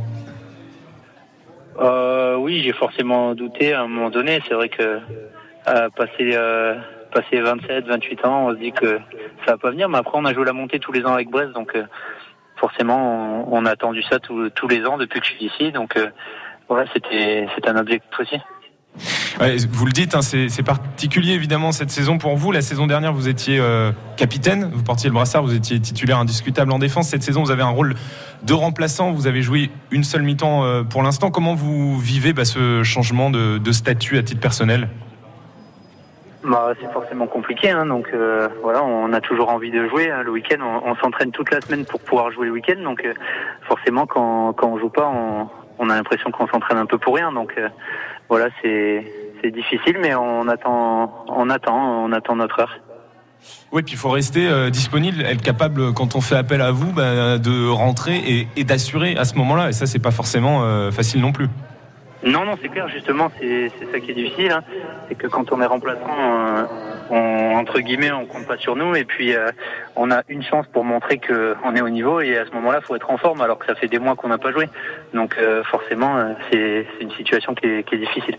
Oui, 2.38 2.62
j'ai 2.64 2.72
forcément 2.72 3.34
douté 3.34 3.74
à 3.74 3.82
un 3.82 3.88
moment 3.88 4.10
donné. 4.10 4.40
C'est 4.48 4.54
vrai 4.54 4.70
que 4.70 5.00
passer, 5.64 6.38
passer 7.12 7.40
27, 7.40 7.86
28 7.86 8.24
ans, 8.24 8.46
on 8.46 8.50
se 8.52 8.56
dit 8.56 8.72
que 8.72 8.98
ça 9.44 9.52
va 9.52 9.58
pas 9.58 9.70
venir. 9.70 9.88
Mais 9.88 9.98
après, 9.98 10.16
on 10.16 10.24
a 10.24 10.32
joué 10.32 10.46
la 10.46 10.54
montée 10.54 10.78
tous 10.78 10.92
les 10.92 11.04
ans 11.04 11.12
avec 11.12 11.28
Brest, 11.28 11.52
donc 11.52 11.76
forcément, 12.58 13.46
on, 13.52 13.64
a 13.64 13.70
attendu 13.70 14.02
ça 14.02 14.18
tous 14.18 14.68
les 14.68 14.84
ans 14.84 14.98
depuis 14.98 15.20
que 15.20 15.26
je 15.26 15.32
suis 15.32 15.46
ici. 15.46 15.72
Donc 15.72 15.96
euh, 15.96 16.08
voilà, 16.68 16.84
c'était 16.92 17.46
un 17.66 17.76
objectif 17.76 18.10
aussi. 18.18 18.36
vous 19.70 19.86
le 19.86 19.92
dites, 19.92 20.14
hein, 20.14 20.22
c'est 20.22 20.62
particulier 20.62 21.32
évidemment 21.32 21.72
cette 21.72 21.90
saison 21.90 22.18
pour 22.18 22.36
vous. 22.36 22.52
La 22.52 22.60
saison 22.60 22.86
dernière, 22.86 23.12
vous 23.12 23.28
étiez 23.28 23.58
euh, 23.58 23.92
capitaine, 24.16 24.70
vous 24.72 24.82
portiez 24.82 25.08
le 25.08 25.14
brassard, 25.14 25.42
vous 25.42 25.54
étiez 25.54 25.80
titulaire 25.80 26.18
indiscutable 26.18 26.72
en 26.72 26.78
défense. 26.78 27.08
Cette 27.08 27.22
saison, 27.22 27.42
vous 27.42 27.50
avez 27.50 27.62
un 27.62 27.70
rôle 27.70 27.94
de 28.42 28.52
remplaçant. 28.52 29.12
Vous 29.12 29.26
avez 29.26 29.42
joué 29.42 29.70
une 29.90 30.04
seule 30.04 30.22
mi-temps 30.22 30.64
euh, 30.64 30.82
pour 30.82 31.02
l'instant. 31.02 31.30
Comment 31.30 31.54
vous 31.54 31.98
vivez 31.98 32.32
bah, 32.32 32.44
ce 32.44 32.82
changement 32.82 33.30
de 33.30 33.72
statut 33.72 34.18
à 34.18 34.22
titre 34.22 34.40
personnel? 34.40 34.88
Bah, 36.44 36.72
c'est 36.80 36.90
forcément 36.92 37.26
compliqué, 37.26 37.70
hein, 37.70 37.86
donc 37.86 38.08
euh, 38.14 38.48
voilà, 38.62 38.84
on 38.84 39.12
a 39.12 39.20
toujours 39.20 39.48
envie 39.48 39.72
de 39.72 39.88
jouer. 39.88 40.10
Hein, 40.10 40.22
le 40.22 40.30
week-end, 40.30 40.58
on, 40.84 40.94
s'entraîne 40.96 41.32
toute 41.32 41.50
la 41.50 41.60
semaine 41.60 41.84
pour 41.84 42.00
pouvoir 42.00 42.30
jouer 42.30 42.46
le 42.46 42.52
week-end, 42.52 42.80
donc 42.82 43.04
euh, 43.04 43.12
forcément, 43.62 44.06
quand, 44.06 44.52
quand 44.52 44.68
on 44.68 44.78
joue 44.78 44.88
pas, 44.88 45.10
on, 45.78 45.90
a 45.90 45.96
l'impression 45.96 46.30
qu'on 46.30 46.46
s'entraîne 46.46 46.78
un 46.78 46.86
peu 46.86 46.96
pour 46.98 47.16
rien. 47.16 47.32
Donc 47.32 47.54
euh, 47.58 47.68
voilà, 48.28 48.48
c'est 48.62 49.12
c'est 49.42 49.50
difficile, 49.50 49.98
mais 50.00 50.14
on 50.14 50.46
attend, 50.48 51.24
on 51.28 51.50
attend, 51.50 52.04
on 52.04 52.12
attend 52.12 52.36
notre 52.36 52.60
heure. 52.60 52.78
Oui, 53.72 53.82
puis 53.82 53.94
il 53.94 53.98
faut 53.98 54.10
rester 54.10 54.70
disponible, 54.70 55.22
être 55.22 55.42
capable, 55.42 55.92
quand 55.94 56.16
on 56.16 56.20
fait 56.20 56.34
appel 56.34 56.60
à 56.60 56.72
vous, 56.72 56.92
bah, 56.92 57.38
de 57.38 57.68
rentrer 57.68 58.16
et, 58.16 58.48
et 58.56 58.64
d'assurer 58.64 59.16
à 59.16 59.24
ce 59.24 59.36
moment-là. 59.36 59.68
Et 59.68 59.72
ça, 59.72 59.86
c'est 59.86 60.00
pas 60.00 60.10
forcément 60.10 60.90
facile 60.90 61.20
non 61.20 61.30
plus. 61.30 61.48
Non, 62.24 62.44
non, 62.44 62.54
c'est 62.60 62.68
clair, 62.68 62.88
justement, 62.88 63.30
c'est 63.38 63.70
ça 63.92 64.00
qui 64.00 64.10
est 64.10 64.14
difficile. 64.14 64.50
Hein. 64.50 64.64
C'est 65.08 65.14
que 65.14 65.28
quand 65.28 65.52
on 65.52 65.60
est 65.60 65.66
remplaçant, 65.66 66.00
euh, 66.18 66.64
on, 67.10 67.56
entre 67.56 67.78
guillemets, 67.80 68.10
on 68.10 68.26
compte 68.26 68.46
pas 68.46 68.56
sur 68.56 68.74
nous 68.74 68.96
et 68.96 69.04
puis 69.04 69.34
euh, 69.34 69.50
on 69.94 70.10
a 70.10 70.22
une 70.28 70.42
chance 70.42 70.66
pour 70.66 70.84
montrer 70.84 71.18
qu'on 71.18 71.76
est 71.76 71.80
au 71.80 71.88
niveau 71.88 72.20
et 72.20 72.36
à 72.36 72.44
ce 72.44 72.50
moment-là, 72.52 72.80
il 72.82 72.84
faut 72.84 72.96
être 72.96 73.10
en 73.10 73.18
forme 73.18 73.40
alors 73.40 73.58
que 73.58 73.66
ça 73.66 73.76
fait 73.76 73.88
des 73.88 74.00
mois 74.00 74.16
qu'on 74.16 74.28
n'a 74.28 74.38
pas 74.38 74.50
joué. 74.50 74.68
Donc 75.14 75.36
euh, 75.38 75.62
forcément, 75.64 76.34
c'est 76.50 76.86
une 77.00 77.12
situation 77.12 77.54
qui 77.54 77.66
est 77.66 77.96
difficile. 77.96 78.36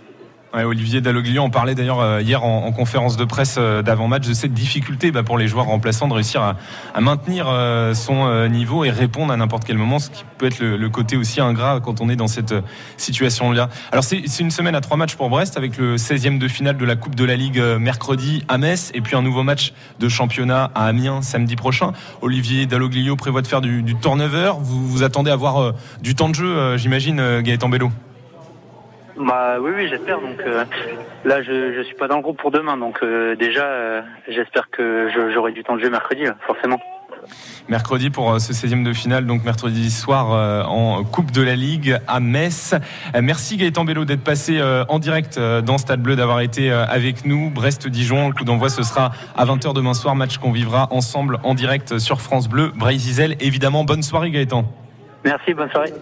Olivier 0.53 0.99
Dalloglio 0.99 1.43
en 1.43 1.49
parlait 1.49 1.75
d'ailleurs 1.75 1.99
euh, 1.99 2.21
hier 2.21 2.43
en, 2.43 2.71
conférence 2.71 3.17
de 3.17 3.25
presse 3.25 3.57
euh, 3.59 3.81
d'avant-match 3.81 4.27
de 4.27 4.33
cette 4.33 4.53
difficulté 4.53 5.11
bah, 5.11 5.21
pour 5.21 5.37
les 5.37 5.47
joueurs 5.47 5.65
remplaçants 5.65 6.07
de 6.07 6.13
réussir 6.13 6.41
à, 6.41 7.01
maintenir 7.01 7.47
euh, 7.49 7.93
son 7.93 8.47
niveau 8.47 8.83
et 8.83 8.89
répondre 8.89 9.31
à 9.31 9.37
n'importe 9.37 9.63
quel 9.65 9.77
moment, 9.77 9.99
ce 9.99 10.09
qui 10.09 10.23
peut 10.37 10.47
être 10.47 10.59
le, 10.59 10.89
côté 10.89 11.17
aussi 11.17 11.39
ingrat 11.39 11.79
quand 11.79 12.01
on 12.01 12.09
est 12.09 12.15
dans 12.15 12.27
cette 12.27 12.53
situation-là. 12.97 13.69
Alors 13.91 14.03
c'est 14.03 14.39
une 14.39 14.51
semaine 14.51 14.75
à 14.75 14.81
trois 14.81 14.97
matchs 14.97 15.15
pour 15.15 15.29
Brest 15.29 15.55
avec 15.57 15.77
le 15.77 15.97
16e 15.97 16.39
de 16.39 16.47
finale 16.47 16.77
de 16.77 16.85
la 16.85 16.95
Coupe 16.95 17.15
de 17.15 17.25
la 17.25 17.35
Ligue 17.35 17.61
mercredi 17.79 18.43
à 18.47 18.57
Metz 18.57 18.91
et 18.93 19.01
puis 19.01 19.15
un 19.15 19.21
nouveau 19.21 19.43
match 19.43 19.73
de 19.99 20.09
championnat 20.09 20.71
à 20.73 20.85
Amiens 20.85 21.21
samedi 21.21 21.55
prochain. 21.55 21.93
Olivier 22.21 22.65
Dalloglio 22.65 23.15
prévoit 23.15 23.41
de 23.41 23.47
faire 23.47 23.61
du, 23.61 23.83
du 23.83 23.95
turnover. 23.95 24.53
Vous 24.59 24.87
vous 24.87 25.03
attendez 25.03 25.29
à 25.29 25.35
avoir 25.35 25.73
du 26.01 26.15
temps 26.15 26.29
de 26.29 26.35
jeu, 26.35 26.77
j'imagine, 26.77 27.41
Gaëtan 27.41 27.69
Bello? 27.69 27.91
Bah 29.19 29.57
oui, 29.59 29.71
oui, 29.75 29.88
j'espère. 29.89 30.21
Donc 30.21 30.39
euh, 30.39 30.63
là, 31.25 31.43
je 31.43 31.73
je 31.75 31.81
suis 31.83 31.95
pas 31.95 32.07
dans 32.07 32.15
le 32.15 32.21
groupe 32.21 32.38
pour 32.38 32.51
demain, 32.51 32.77
donc 32.77 32.99
euh, 33.03 33.35
déjà, 33.35 33.65
euh, 33.65 34.01
j'espère 34.27 34.69
que 34.69 35.09
j'aurai 35.33 35.51
du 35.51 35.63
temps 35.63 35.75
de 35.75 35.81
jeu 35.81 35.89
mercredi, 35.89 36.23
forcément. 36.47 36.79
Mercredi 37.67 38.09
pour 38.09 38.39
ce 38.39 38.53
16e 38.53 38.83
de 38.83 38.93
finale, 38.93 39.25
donc 39.25 39.43
mercredi 39.43 39.91
soir 39.91 40.69
en 40.69 41.03
Coupe 41.03 41.31
de 41.31 41.41
la 41.41 41.55
Ligue 41.55 41.99
à 42.07 42.21
Metz. 42.21 42.75
Merci 43.21 43.57
Gaëtan 43.57 43.83
Bello 43.83 44.05
d'être 44.05 44.23
passé 44.23 44.59
en 44.88 44.99
direct 44.99 45.38
dans 45.38 45.77
Stade 45.77 46.01
Bleu, 46.01 46.15
d'avoir 46.15 46.39
été 46.39 46.71
avec 46.71 47.25
nous. 47.25 47.49
Brest-Dijon, 47.49 48.29
le 48.29 48.33
coup 48.33 48.45
d'envoi 48.45 48.69
ce 48.69 48.83
sera 48.83 49.11
à 49.35 49.45
20h 49.45 49.73
demain 49.73 49.93
soir, 49.93 50.15
match 50.15 50.38
qu'on 50.38 50.53
vivra 50.53 50.88
ensemble 50.91 51.39
en 51.43 51.55
direct 51.55 51.99
sur 51.99 52.21
France 52.21 52.47
Bleu. 52.47 52.71
Bray 52.73 52.97
Zizel, 52.97 53.35
évidemment, 53.41 53.83
bonne 53.83 54.01
soirée 54.01 54.31
Gaëtan. 54.31 54.65
Merci, 55.25 55.53
bonne 55.53 55.69
soirée. 55.69 55.93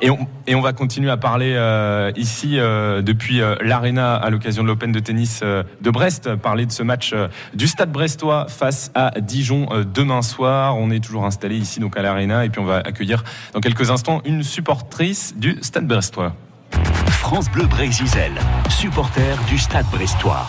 Et, 0.00 0.10
on, 0.10 0.26
et 0.46 0.54
on 0.54 0.60
va 0.60 0.72
continuer 0.72 1.10
à 1.10 1.16
parler 1.16 1.54
euh, 1.54 2.10
ici 2.16 2.58
euh, 2.58 3.02
depuis 3.02 3.42
euh, 3.42 3.56
l'Arena 3.60 4.14
à 4.14 4.30
l'occasion 4.30 4.62
de 4.62 4.68
l'Open 4.68 4.90
de 4.90 5.00
tennis 5.00 5.42
de 5.42 5.90
Brest, 5.90 6.34
parler 6.36 6.64
de 6.64 6.72
ce 6.72 6.82
match 6.82 7.14
du 7.54 7.66
Stade 7.66 7.92
Brestois 7.92 8.46
face 8.48 8.90
à 8.94 9.12
Dijon 9.20 9.68
demain 9.94 10.22
soir. 10.22 10.76
On 10.76 10.90
est 10.90 11.02
toujours 11.02 11.24
installé 11.24 11.56
ici 11.56 11.80
donc 11.80 11.96
à 11.96 12.02
l'Arena 12.02 12.44
et 12.44 12.48
puis 12.48 12.60
on 12.60 12.64
va 12.64 12.78
accueillir 12.78 13.22
dans 13.52 13.60
quelques 13.60 13.90
instants 13.90 14.22
une 14.24 14.42
supportrice 14.42 15.34
du 15.36 15.58
Stade 15.60 15.86
Brestois. 15.86 16.34
France 17.08 17.50
Bleu 17.50 17.66
Brésil, 17.66 18.06
supporter 18.70 19.36
du 19.48 19.58
Stade 19.58 19.86
Brestois. 19.92 20.46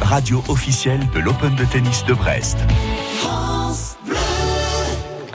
Radio 0.00 0.42
officielle 0.48 1.00
de 1.14 1.20
l'Open 1.20 1.54
de 1.56 1.64
tennis 1.64 2.04
de 2.06 2.14
Brest. 2.14 2.58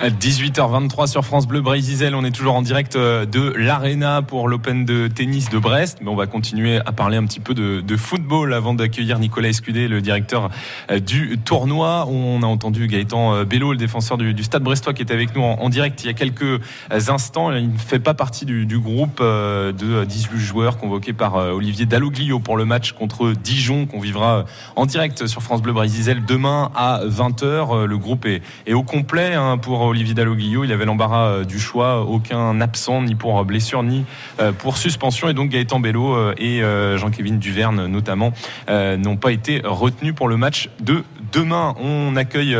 À 0.08 0.10
18h23 0.10 1.08
sur 1.08 1.26
France 1.26 1.48
Bleu 1.48 1.60
Brésil, 1.60 2.16
on 2.16 2.24
est 2.24 2.32
toujours 2.32 2.56
en 2.56 2.62
direct 2.62 2.96
euh, 2.96 3.26
de 3.26 3.52
l'Arena 3.58 4.22
pour 4.22 4.48
l'Open 4.48 4.86
de 4.86 5.10
tennis 5.10 5.50
de 5.50 5.60
Brest. 5.60 5.98
Mais 6.02 6.10
on 6.10 6.16
va 6.16 6.28
continuer 6.28 6.80
à 6.86 6.94
parler 6.94 7.18
un 7.18 7.26
petit 7.26 7.42
peu 7.42 7.54
de, 7.54 7.98
football 7.98 8.54
avant 8.54 8.74
d'accueillir 8.74 9.20
Nicolas 9.20 9.50
Escudé, 9.50 9.90
le 9.90 10.00
directeur 10.00 10.50
euh, 10.90 11.00
du 11.00 11.38
tournoi. 11.40 12.08
On 12.08 12.42
a 12.42 12.46
entendu 12.46 12.88
Gaëtan 12.88 13.36
euh, 13.36 13.44
Bello, 13.44 13.74
le 13.74 13.78
défenseur 13.78 14.18
du, 14.18 14.44
Stade 14.44 14.64
Brestois, 14.64 14.94
qui 14.94 15.02
est 15.02 15.12
avec 15.12 15.36
nous 15.36 15.42
en, 15.42 15.68
direct 15.68 16.02
il 16.06 16.08
y 16.08 16.10
a 16.10 16.14
quelques 16.14 16.62
instants. 16.90 17.52
Il 17.52 17.74
ne 17.74 17.78
fait 17.78 18.00
pas 18.00 18.14
partie 18.14 18.46
du, 18.46 18.80
groupe 18.80 19.22
de 19.22 20.06
18 20.06 20.40
joueurs 20.40 20.78
convoqués 20.78 21.12
par 21.12 21.36
Olivier 21.36 21.86
Dalloglio 21.86 22.40
pour 22.40 22.56
le 22.56 22.64
match 22.64 22.94
contre 22.94 23.34
Dijon 23.34 23.86
qu'on 23.86 24.00
vivra 24.00 24.46
en 24.78 24.86
direct 24.86 25.28
sur 25.28 25.42
France 25.42 25.62
Bleu 25.62 25.74
Brésil 25.74 26.24
demain 26.26 26.72
à 26.76 27.02
20h. 27.06 27.84
Le 27.84 27.98
groupe 27.98 28.26
est, 28.26 28.42
est 28.68 28.74
au 28.74 28.84
complet 28.84 29.34
hein, 29.34 29.58
pour 29.58 29.82
Olivier 29.82 29.97
Dalloglio. 30.04 30.64
Il 30.64 30.72
avait 30.72 30.86
l'embarras 30.86 31.28
euh, 31.28 31.44
du 31.44 31.60
choix, 31.60 32.02
aucun 32.02 32.60
absent 32.62 33.02
ni 33.02 33.16
pour 33.16 33.44
blessure 33.46 33.84
ni 33.84 34.06
euh, 34.40 34.52
pour 34.52 34.78
suspension. 34.78 35.30
Et 35.30 35.34
donc 35.34 35.50
Gaëtan 35.50 35.80
Bello 35.80 36.16
euh, 36.16 36.34
et 36.38 36.62
Jean-Kévin 36.98 37.36
Duverne 37.36 37.88
notamment 37.88 38.34
n'ont 38.70 39.18
pas 39.18 39.32
été 39.32 39.62
retenus 39.64 40.14
pour 40.14 40.28
le 40.28 40.38
match 40.38 40.70
de 40.80 41.04
demain. 41.32 41.76
On 41.82 42.16
accueille 42.16 42.56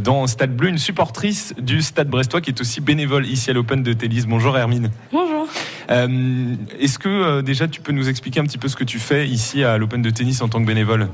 dans 0.00 0.26
Stade 0.26 0.54
Bleu 0.54 0.68
une 0.68 0.78
supportrice 0.78 1.54
du 1.58 1.82
Stade 1.82 2.08
Brestois 2.08 2.40
qui 2.40 2.50
est 2.50 2.60
aussi 2.60 2.80
bénévole 2.80 3.26
ici 3.26 3.50
à 3.50 3.52
l'Open 3.52 3.82
de 3.82 3.92
Tennis. 3.92 4.26
Bonjour 4.26 4.56
Hermine. 4.56 4.90
Bonjour. 5.12 5.46
Est-ce 5.88 6.98
que 6.98 7.40
déjà 7.40 7.68
tu 7.68 7.80
peux 7.80 7.92
nous 7.92 8.08
expliquer 8.08 8.40
un 8.40 8.44
petit 8.44 8.58
peu 8.58 8.68
ce 8.68 8.76
que 8.76 8.84
tu 8.84 8.98
fais 8.98 9.26
ici 9.26 9.64
à 9.64 9.78
l'Open 9.78 10.02
de 10.02 10.10
Tennis 10.10 10.40
en 10.42 10.48
tant 10.48 10.60
que 10.60 10.66
bénévole? 10.66 11.08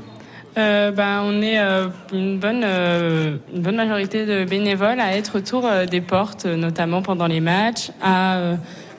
Euh, 0.58 0.90
bah, 0.90 1.22
on 1.24 1.40
est 1.40 1.58
euh, 1.58 1.88
une, 2.12 2.38
bonne, 2.38 2.62
euh, 2.64 3.36
une 3.54 3.62
bonne 3.62 3.76
majorité 3.76 4.26
de 4.26 4.44
bénévoles 4.44 5.00
à 5.00 5.16
être 5.16 5.38
autour 5.38 5.64
euh, 5.64 5.86
des 5.86 6.02
portes, 6.02 6.44
notamment 6.44 7.00
pendant 7.00 7.26
les 7.26 7.40
matchs, 7.40 7.90
à 8.02 8.38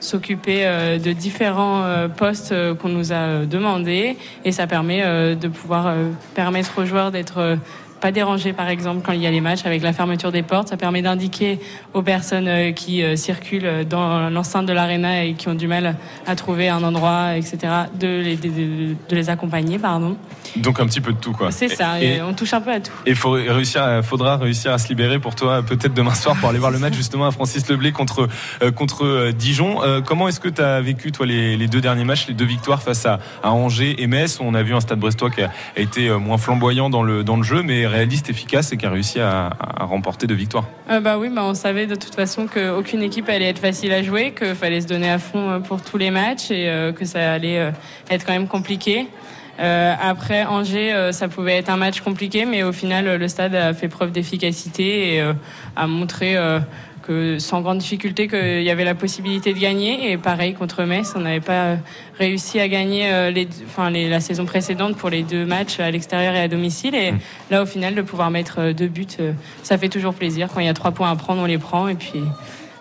s'occuper 0.00 0.66
de 1.02 1.12
différents 1.12 2.08
postes 2.14 2.54
qu'on 2.74 2.90
nous 2.90 3.12
a 3.12 3.46
demandés. 3.46 4.18
Et 4.44 4.52
ça 4.52 4.66
permet 4.66 5.34
de 5.34 5.48
pouvoir 5.48 5.94
permettre 6.34 6.82
aux 6.82 6.84
joueurs 6.84 7.10
d'être 7.10 7.56
pas 8.04 8.12
déranger 8.12 8.52
par 8.52 8.68
exemple 8.68 9.00
quand 9.02 9.12
il 9.12 9.22
y 9.22 9.26
a 9.26 9.30
les 9.30 9.40
matchs 9.40 9.64
avec 9.64 9.82
la 9.82 9.94
fermeture 9.94 10.30
des 10.30 10.42
portes. 10.42 10.68
Ça 10.68 10.76
permet 10.76 11.00
d'indiquer 11.00 11.58
aux 11.94 12.02
personnes 12.02 12.48
euh, 12.48 12.72
qui 12.72 13.02
euh, 13.02 13.16
circulent 13.16 13.86
dans 13.88 14.28
l'enceinte 14.28 14.66
de 14.66 14.74
l'aréna 14.74 15.24
et 15.24 15.32
qui 15.32 15.48
ont 15.48 15.54
du 15.54 15.66
mal 15.66 15.96
à 16.26 16.36
trouver 16.36 16.68
un 16.68 16.82
endroit, 16.82 17.34
etc., 17.34 17.56
de 17.98 18.20
les, 18.20 18.36
de, 18.36 18.94
les 19.08 19.30
accompagner. 19.30 19.78
Pardon. 19.78 20.18
Donc 20.56 20.80
un 20.80 20.86
petit 20.86 21.00
peu 21.00 21.14
de 21.14 21.18
tout 21.18 21.32
quoi. 21.32 21.50
C'est 21.50 21.68
ça, 21.68 21.98
et, 21.98 22.20
on 22.20 22.34
touche 22.34 22.52
un 22.52 22.60
peu 22.60 22.72
à 22.72 22.80
tout. 22.80 22.92
Et 23.06 23.14
faut 23.14 23.30
réussir, 23.30 23.82
faudra 24.02 24.36
réussir 24.36 24.74
à 24.74 24.76
se 24.76 24.88
libérer 24.88 25.18
pour 25.18 25.34
toi 25.34 25.62
peut-être 25.62 25.94
demain 25.94 26.12
soir 26.12 26.36
pour 26.38 26.50
aller 26.50 26.58
voir 26.64 26.72
le 26.72 26.78
match 26.78 26.92
justement 26.92 27.26
à 27.26 27.30
Francis 27.30 27.66
Leblé 27.70 27.92
contre, 27.92 28.28
euh, 28.62 28.70
contre 28.70 29.30
Dijon. 29.30 29.78
comment 30.04 30.28
est-ce 30.28 30.40
que 30.40 30.50
tu 30.50 30.60
as 30.60 30.82
vécu 30.82 31.10
toi 31.10 31.24
les, 31.24 31.56
les, 31.56 31.68
deux 31.68 31.80
derniers 31.80 32.04
matchs, 32.04 32.26
les 32.28 32.34
deux 32.34 32.44
victoires 32.44 32.82
face 32.82 33.06
à, 33.06 33.18
à 33.42 33.52
Angers 33.52 33.96
et 34.02 34.06
Metz? 34.06 34.40
On 34.40 34.54
a 34.54 34.62
vu 34.62 34.74
un 34.74 34.80
stade 34.80 34.98
brestois 34.98 35.30
qui 35.30 35.40
a, 35.40 35.50
été 35.76 36.10
moins 36.10 36.36
flamboyant 36.36 36.90
dans 36.90 37.02
le, 37.02 37.24
dans 37.24 37.38
le 37.38 37.42
jeu 37.42 37.62
mais 37.62 37.86
réaliste, 37.94 38.28
efficace 38.28 38.72
et 38.72 38.76
qui 38.76 38.86
a 38.86 38.90
réussi 38.90 39.20
à, 39.20 39.50
remporter 39.80 40.26
deux 40.26 40.34
victoires. 40.34 40.66
Euh, 40.90 41.00
bah 41.00 41.18
oui, 41.18 41.28
bah 41.28 41.42
on 41.44 41.54
savait 41.54 41.86
de 41.86 41.94
toute 41.94 42.14
façon 42.14 42.46
qu'aucune 42.46 43.02
équipe 43.02 43.28
allait 43.28 43.48
être 43.48 43.58
facile 43.58 43.92
à 43.92 44.02
jouer, 44.02 44.32
qu'il 44.32 44.54
fallait 44.54 44.80
se 44.80 44.86
donner 44.86 45.10
à 45.10 45.18
fond 45.18 45.50
euh, 45.50 45.58
pour 45.60 45.82
tous 45.82 45.98
les 45.98 46.10
matchs 46.10 46.50
et 46.50 46.68
euh, 46.68 46.92
que 46.92 47.04
ça 47.04 47.32
allait 47.32 47.72
être 48.10 48.26
quand 48.26 48.32
même 48.32 48.48
compliqué. 48.48 49.06
après 49.58 50.44
Angers, 50.44 51.12
ça 51.12 51.28
pouvait 51.28 51.56
être 51.56 51.70
un 51.70 51.76
match 51.76 52.00
compliqué, 52.00 52.44
mais 52.44 52.62
au 52.64 52.72
final, 52.72 53.16
le 53.16 53.28
stade 53.28 53.54
a 53.54 53.72
fait 53.72 53.88
preuve 53.88 54.10
d'efficacité 54.10 55.14
et 55.14 55.24
a 55.76 55.86
montré 55.86 56.36
que 57.06 57.38
sans 57.38 57.60
grande 57.60 57.78
difficulté 57.78 58.28
qu'il 58.28 58.62
y 58.62 58.70
avait 58.70 58.84
la 58.84 58.94
possibilité 58.94 59.52
de 59.52 59.58
gagner. 59.58 60.10
Et 60.10 60.18
pareil 60.18 60.54
contre 60.54 60.84
Metz, 60.84 61.12
on 61.14 61.20
n'avait 61.20 61.40
pas 61.40 61.76
réussi 62.18 62.60
à 62.60 62.68
gagner 62.68 63.12
euh, 63.12 63.30
les, 63.30 63.46
enfin, 63.66 63.90
les, 63.90 64.08
la 64.08 64.20
saison 64.20 64.46
précédente 64.46 64.96
pour 64.96 65.10
les 65.10 65.22
deux 65.22 65.44
matchs 65.44 65.80
à 65.80 65.90
l'extérieur 65.90 66.34
et 66.34 66.40
à 66.40 66.48
domicile. 66.48 66.94
Et 66.94 67.12
mmh. 67.12 67.18
là, 67.50 67.62
au 67.62 67.66
final, 67.66 67.94
de 67.94 68.02
pouvoir 68.02 68.30
mettre 68.30 68.60
euh, 68.60 68.72
deux 68.72 68.88
buts, 68.88 69.06
euh, 69.20 69.32
ça 69.62 69.76
fait 69.78 69.88
toujours 69.88 70.14
plaisir. 70.14 70.48
Quand 70.52 70.60
il 70.60 70.66
y 70.66 70.70
a 70.70 70.74
trois 70.74 70.92
points 70.92 71.10
à 71.10 71.16
prendre, 71.16 71.42
on 71.42 71.46
les 71.46 71.58
prend. 71.58 71.88
Et 71.88 71.94
puis 71.94 72.20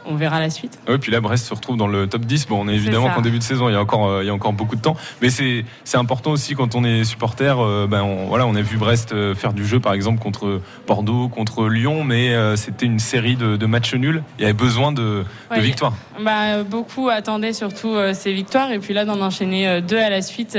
on 0.06 0.16
verra 0.16 0.40
la 0.40 0.50
suite. 0.50 0.80
Oui, 0.88 0.98
puis 0.98 1.12
là, 1.12 1.22
Brest 1.22 1.46
se 1.46 1.54
retrouve 1.54 1.78
dans 1.78 1.88
le 1.88 2.08
top 2.08 2.26
10. 2.26 2.48
Bon, 2.48 2.64
on 2.64 2.68
est 2.68 2.76
évidemment 2.76 3.10
qu'en 3.10 3.22
début 3.22 3.40
de 3.40 3.44
saison, 3.44 3.70
il 3.70 3.74
y 3.74 3.76
a 3.76 3.82
encore, 3.82 4.08
euh, 4.08 4.24
il 4.24 4.28
y 4.28 4.30
a 4.30 4.34
encore 4.34 4.54
beaucoup 4.54 4.76
de 4.76 4.82
temps. 4.82 4.96
Mais 5.22 5.30
c'est, 5.30 5.66
c'est 5.84 5.98
important 5.98 6.32
aussi 6.32 6.56
quand 6.56 6.76
on 6.76 6.84
est 6.84 7.04
supporter. 7.04 7.60
Euh, 7.60 7.88
ben, 7.88 8.02
on, 8.02 8.28
voilà, 8.28 8.46
on 8.46 8.56
a 8.56 8.62
vu 8.62 8.78
Brest 8.78 9.14
euh, 9.14 9.36
faire 9.36 9.54
du 9.54 9.66
jeu, 9.66 9.80
par 9.80 9.94
exemple, 9.94 10.22
contre 10.22 10.62
Bordeaux, 10.88 11.30
contre 11.30 11.68
Lyon, 11.68 12.04
mais 12.04 12.34
c'était 12.56 12.86
une 12.86 13.00
série 13.00 13.36
de, 13.36 13.66
matchs 13.66 13.96
nuls. 13.96 14.24
Il 14.38 14.42
y 14.42 14.46
avait 14.46 14.54
besoin 14.54 14.92
de, 14.92 15.24
victoires. 15.56 15.94
Bah, 16.20 16.64
beaucoup 16.64 17.10
attendaient 17.10 17.54
surtout 17.54 17.96
ces 18.14 18.34
victoires. 18.34 18.72
Et 18.72 18.80
puis 18.80 18.94
là, 18.94 19.06
d'en 19.06 19.22
enchaîner 19.22 19.82
deux 19.82 19.98
à 19.98 20.10
la 20.10 20.22
suite, 20.22 20.58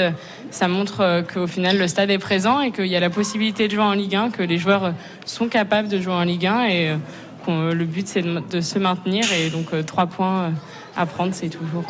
ça 0.50 0.68
montre 0.68 1.24
qu'au 1.33 1.46
final, 1.46 1.78
le 1.78 1.88
stade 1.88 2.11
est 2.11 2.18
présent 2.18 2.61
et 2.61 2.70
qu'il 2.70 2.87
y 2.87 2.96
a 2.96 3.00
la 3.00 3.11
possibilité 3.11 3.68
de 3.68 3.74
jouer 3.74 3.85
en 3.85 3.92
Ligue 3.92 4.16
1, 4.16 4.30
que 4.30 4.42
les 4.42 4.59
joueurs 4.59 4.94
sont 5.26 5.48
capables 5.48 5.88
de 5.88 6.00
jouer 6.00 6.14
en 6.14 6.24
Ligue 6.24 6.46
1. 6.46 6.64
Et 6.66 6.94
le 7.48 7.85
but 7.85 8.07
c'est 8.07 8.22
de, 8.22 8.61
se 8.61 8.78
maintenir 8.78 9.24
et 9.33 9.50
donc 9.50 9.66
euh, 9.72 9.83
trois 9.83 10.07
points 10.07 10.42
euh, 10.42 10.50
à 10.96 11.07
prendre, 11.07 11.35
c'est 11.35 11.48
toujours 11.48 11.85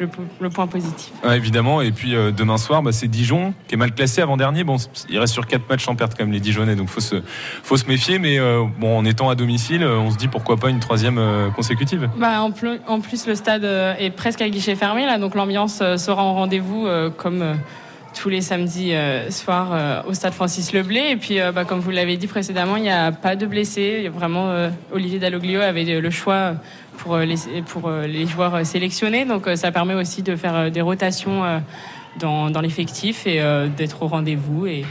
euh, 0.00 0.06
le, 0.40 0.50
point 0.50 0.66
positif. 0.66 1.12
évidemment. 1.30 1.80
Et 1.80 1.92
puis 1.92 2.12
demain 2.36 2.56
soir, 2.56 2.82
bah, 2.82 2.92
c'est 2.92 3.08
Dijon 3.08 3.52
qui 3.68 3.74
est 3.74 3.78
mal 3.78 3.92
classé 3.92 4.22
avant 4.22 4.36
dernier. 4.36 4.64
Bon, 4.64 4.76
il 5.08 5.18
reste 5.18 5.34
sur 5.34 5.46
quatre 5.46 5.68
matchs 5.68 5.88
en 5.88 5.94
perte 5.94 6.16
comme 6.16 6.32
les 6.32 6.40
Dijonais, 6.40 6.74
donc 6.74 6.88
faut 6.88 7.00
se 7.00 7.22
faut 7.62 7.76
se 7.76 7.86
méfier. 7.86 8.18
Mais 8.18 8.38
bon, 8.78 8.96
en 8.96 9.04
étant 9.04 9.28
à 9.28 9.34
domicile, 9.34 9.84
on 9.84 10.10
se 10.10 10.16
dit 10.16 10.28
pourquoi 10.28 10.56
pas 10.56 10.70
une 10.70 10.80
troisième 10.80 11.20
consécutive. 11.54 12.08
Bah, 12.16 12.40
en, 12.40 12.50
plus, 12.50 12.80
en 12.86 13.00
plus, 13.00 13.26
le 13.26 13.34
stade 13.34 13.64
est 13.64 14.10
presque 14.10 14.40
à 14.40 14.48
guichet 14.48 14.74
fermé 14.74 15.04
là, 15.04 15.18
donc 15.18 15.34
l'ambiance 15.34 15.82
sera 15.96 16.22
en 16.22 16.32
rendez-vous 16.32 16.88
comme 17.18 17.58
tous 18.14 18.28
les 18.28 18.40
samedis 18.40 18.94
euh, 18.94 19.30
soirs 19.30 19.70
euh, 19.72 20.02
au 20.06 20.14
stade 20.14 20.32
Francis 20.32 20.72
Leblé. 20.72 21.10
Et 21.10 21.16
puis, 21.16 21.40
euh, 21.40 21.52
bah, 21.52 21.64
comme 21.64 21.80
vous 21.80 21.90
l'avez 21.90 22.16
dit 22.16 22.26
précédemment, 22.26 22.76
il 22.76 22.82
n'y 22.82 22.90
a 22.90 23.12
pas 23.12 23.36
de 23.36 23.46
blessés. 23.46 24.08
Vraiment, 24.12 24.70
Olivier 24.92 25.18
Dalloglio 25.18 25.60
avait 25.60 25.84
le 25.84 26.10
choix 26.10 26.54
pour 26.98 27.16
les, 27.18 27.36
pour 27.66 27.90
les 27.90 28.26
joueurs 28.26 28.64
sélectionnés. 28.66 29.24
Donc, 29.24 29.48
ça 29.54 29.72
permet 29.72 29.94
aussi 29.94 30.22
de 30.22 30.36
faire 30.36 30.70
des 30.70 30.80
rotations 30.80 31.62
dans, 32.18 32.50
dans 32.50 32.60
l'effectif 32.60 33.26
et 33.26 33.40
d'être 33.76 34.02
au 34.02 34.06
rendez-vous. 34.06 34.66
Et 34.66 34.84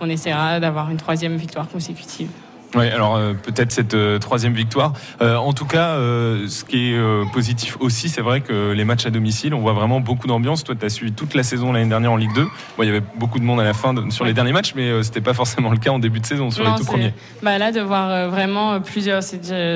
on 0.00 0.08
essaiera 0.08 0.60
d'avoir 0.60 0.90
une 0.90 0.98
troisième 0.98 1.36
victoire 1.36 1.68
consécutive. 1.68 2.28
Oui, 2.76 2.88
alors 2.88 3.16
euh, 3.16 3.32
peut-être 3.32 3.72
cette 3.72 3.94
euh, 3.94 4.18
troisième 4.18 4.52
victoire. 4.52 4.92
Euh, 5.22 5.36
en 5.36 5.52
tout 5.52 5.64
cas, 5.64 5.96
ce 5.96 6.64
qui 6.64 6.92
est 6.92 7.32
positif 7.32 7.76
aussi, 7.80 8.08
c'est 8.08 8.20
vrai 8.20 8.40
que 8.40 8.72
les 8.72 8.84
matchs 8.84 9.06
à 9.06 9.10
domicile, 9.10 9.54
on 9.54 9.60
voit 9.60 9.72
vraiment 9.72 10.00
beaucoup 10.00 10.26
d'ambiance. 10.26 10.64
Toi, 10.64 10.74
tu 10.78 10.84
as 10.84 10.90
suivi 10.90 11.12
toute 11.12 11.34
la 11.34 11.42
saison 11.42 11.72
l'année 11.72 11.88
dernière 11.88 12.12
en 12.12 12.16
Ligue 12.16 12.34
2. 12.34 12.42
Bon, 12.42 12.50
il 12.82 12.86
y 12.86 12.88
avait 12.88 13.02
beaucoup 13.16 13.38
de 13.38 13.44
monde 13.44 13.60
à 13.60 13.64
la 13.64 13.72
fin 13.72 13.94
sur 14.10 14.24
les 14.24 14.34
derniers 14.34 14.52
matchs, 14.52 14.74
mais 14.76 15.02
c'était 15.02 15.20
pas 15.20 15.34
forcément 15.34 15.70
le 15.70 15.78
cas 15.78 15.90
en 15.90 15.98
début 15.98 16.20
de 16.20 16.26
saison 16.26 16.50
sur 16.50 16.64
les 16.64 16.74
tout 16.76 16.84
premiers. 16.84 17.14
Bah 17.42 17.58
là, 17.58 17.72
de 17.72 17.80
voir 17.80 18.28
vraiment 18.28 18.80
plusieurs, 18.80 19.22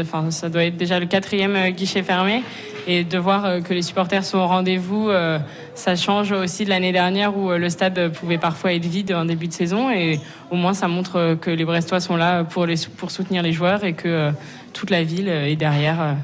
enfin, 0.01 0.31
ça 0.31 0.49
doit 0.49 0.65
être 0.65 0.77
déjà 0.77 1.01
le 1.01 1.07
quatrième 1.07 1.71
guichet 1.71 2.03
fermé 2.03 2.43
et 2.87 3.05
de 3.05 3.19
voir 3.19 3.45
euh, 3.45 3.61
que 3.61 3.75
les 3.75 3.83
supporters 3.83 4.25
sont 4.25 4.39
au 4.39 4.47
rendez-vous, 4.47 5.09
euh, 5.09 5.39
ça 5.75 5.97
change 5.97 6.33
aussi 6.33 6.65
de 6.65 6.71
l'année 6.71 6.93
dernière 6.93 7.37
où 7.37 7.51
euh, 7.51 7.59
le 7.59 7.71
stade 7.71 8.13
pouvait 8.13 8.39
parfois 8.39 8.73
être 8.73 8.85
vide 8.85 9.13
en 9.13 9.25
début 9.25 9.49
de 9.49 9.53
saison 9.53 9.91
et 9.91 10.21
au 10.51 10.57
moins 10.57 10.75
ça 10.75 10.89
montre 10.89 11.37
que 11.41 11.51
les 11.51 11.65
Brestois 11.65 12.01
sont 12.01 12.17
là 12.17 12.45
pour, 12.45 12.67
les, 12.67 12.77
pour 12.97 13.11
soutenir 13.11 13.43
les 13.43 13.53
joueurs 13.53 13.85
et 13.85 13.93
que 13.93 14.31
toute 14.73 14.91
la 14.91 15.03
ville 15.03 15.29
est 15.29 15.57
derrière 15.57 16.17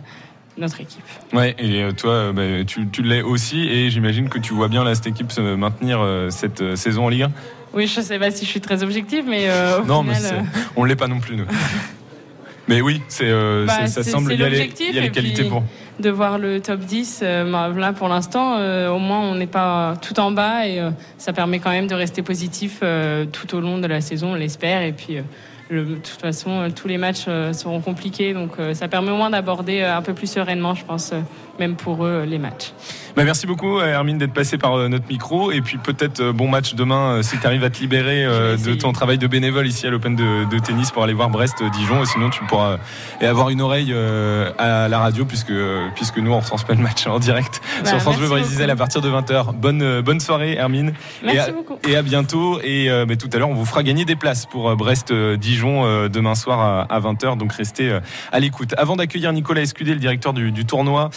notre 0.59 0.81
équipe. 0.81 1.03
Ouais, 1.33 1.55
et 1.59 1.87
toi, 1.95 2.33
bah, 2.33 2.65
tu, 2.67 2.89
tu 2.89 3.03
l'es 3.03 3.23
aussi, 3.23 3.69
et 3.69 3.91
j'imagine 3.91 4.29
que 4.29 4.39
tu 4.39 4.55
vois 4.55 4.69
bien 4.69 4.85
là, 4.85 4.95
cette 4.95 5.07
équipe 5.07 5.31
se 5.31 5.41
maintenir 5.41 6.01
cette 6.31 6.77
saison 6.77 7.07
en 7.07 7.09
Ligue 7.09 7.25
1 7.25 7.31
Oui, 7.75 7.87
je 7.87 8.01
sais 8.01 8.19
pas 8.19 8.31
si 8.31 8.45
je 8.45 8.51
suis 8.51 8.61
très 8.61 8.83
objective, 8.83 9.25
mais. 9.29 9.49
non, 9.87 10.03
mais 10.03 10.15
on 10.77 10.85
ne 10.85 10.89
l'est 10.89 10.97
pas 10.97 11.09
non 11.09 11.21
plus, 11.21 11.37
nous. 11.37 11.47
mais 12.69 12.81
oui, 12.81 13.03
c'est, 13.09 13.31
bah, 13.67 13.87
ça 13.87 14.03
semble, 14.03 14.33
il 14.33 14.41
y 14.41 14.45
a 14.45 14.49
les, 14.49 14.73
il 14.81 14.95
y 14.95 14.99
a 14.99 15.03
les 15.03 15.11
qualités 15.11 15.45
pour 15.45 15.63
de 16.01 16.11
voir 16.11 16.39
le 16.39 16.61
top 16.61 16.81
10. 16.81 17.21
Euh, 17.23 17.73
là, 17.75 17.93
pour 17.93 18.09
l'instant, 18.09 18.57
euh, 18.59 18.91
au 18.91 18.99
moins, 18.99 19.21
on 19.21 19.35
n'est 19.35 19.47
pas 19.47 19.95
tout 20.03 20.19
en 20.21 20.31
bas 20.31 20.67
et 20.67 20.81
euh, 20.81 20.91
ça 21.19 21.33
permet 21.33 21.59
quand 21.59 21.71
même 21.71 21.87
de 21.87 21.95
rester 21.95 22.23
positif 22.23 22.83
tout 23.33 23.55
au 23.55 23.61
long 23.61 23.79
de 23.79 23.87
la 23.87 24.01
saison, 24.01 24.33
on 24.33 24.35
l'espère, 24.35 24.83
et 24.83 24.93
puis 24.93 25.19
de 25.71 25.95
toute 25.95 26.21
façon, 26.21 26.69
tous 26.75 26.89
les 26.89 26.99
matchs 26.99 27.27
seront 27.53 27.81
compliqués. 27.81 28.35
Donc 28.35 28.53
ça 28.75 28.89
permet 28.89 29.11
au 29.11 29.17
moins 29.17 29.31
d'aborder 29.31 29.83
un 29.83 30.03
peu 30.03 30.15
plus 30.15 30.31
sereinement, 30.31 30.75
je 30.75 30.85
pense, 30.85 31.13
même 31.59 31.77
pour 31.77 32.05
eux, 32.05 32.25
les 32.27 32.39
matchs. 32.39 32.73
Bah, 33.17 33.25
merci 33.25 33.47
beaucoup 33.47 33.81
Hermine 33.81 34.19
d'être 34.19 34.35
passée 34.35 34.59
par 34.59 34.77
notre 34.91 35.09
micro 35.09 35.51
et 35.51 35.63
puis 35.63 35.79
peut-être 35.79 36.33
bon 36.33 36.49
match 36.49 36.75
demain 36.75 37.23
si 37.23 37.39
tu 37.39 37.47
arrives 37.47 37.65
à 37.65 37.71
te 37.71 37.81
libérer 37.81 38.25
de 38.25 38.75
ton 38.75 38.93
travail 38.93 39.17
de 39.17 39.27
bénévole 39.27 39.67
ici 39.67 39.87
à 39.87 39.91
l'Open 39.91 40.15
de, 40.17 40.59
tennis 40.59 40.91
pour 40.91 41.03
aller 41.03 41.15
voir 41.15 41.31
Brest-Dijon 41.31 42.03
et 42.03 42.07
sinon 42.07 42.29
tu 42.29 42.45
pourras 42.45 42.77
avoir 43.23 43.49
une 43.49 43.63
oreille 43.63 43.95
à 44.59 44.89
la 44.89 44.99
radio 44.99 45.25
puisque, 45.25 45.53
puisque 45.95 46.19
nous 46.19 46.31
on 46.31 46.41
retransmet 46.41 46.75
le 46.75 46.83
match 46.83 47.07
en 47.07 47.19
direct 47.19 47.63
bah, 47.83 47.91
sur 47.91 48.01
France 48.01 48.19
Bleu 48.19 48.29
Brésil 48.29 48.69
à 48.69 48.77
partir 48.77 49.01
de 49.01 49.09
20h. 49.09 49.55
Bonne, 49.55 50.03
bonne 50.03 50.21
soirée 50.21 50.55
Hermine. 50.55 50.93
Merci 51.23 51.39
et 51.39 51.41
à, 51.41 51.53
beaucoup. 51.53 51.79
Et 51.89 51.97
à 51.97 52.03
bientôt 52.03 52.61
et 52.63 52.91
bah, 53.09 53.17
tout 53.17 53.31
à 53.33 53.39
l'heure 53.39 53.49
on 53.49 53.55
vous 53.55 53.65
fera 53.65 53.83
gagner 53.83 54.05
des 54.05 54.17
places 54.17 54.45
pour 54.45 54.77
Brest-Dijon 54.77 55.56
demain 55.65 56.35
soir 56.35 56.87
à, 56.91 57.01
20h 57.01 57.37
donc 57.39 57.53
restez 57.53 57.99
à 58.33 58.41
l'écoute. 58.41 58.75
Avant 58.77 58.97
d'accueillir 58.97 59.33
Nicolas 59.33 59.63
Escudé, 59.63 59.95
le 59.95 60.01
directeur 60.01 60.33
du, 60.33 60.65
tournoi 60.65 61.11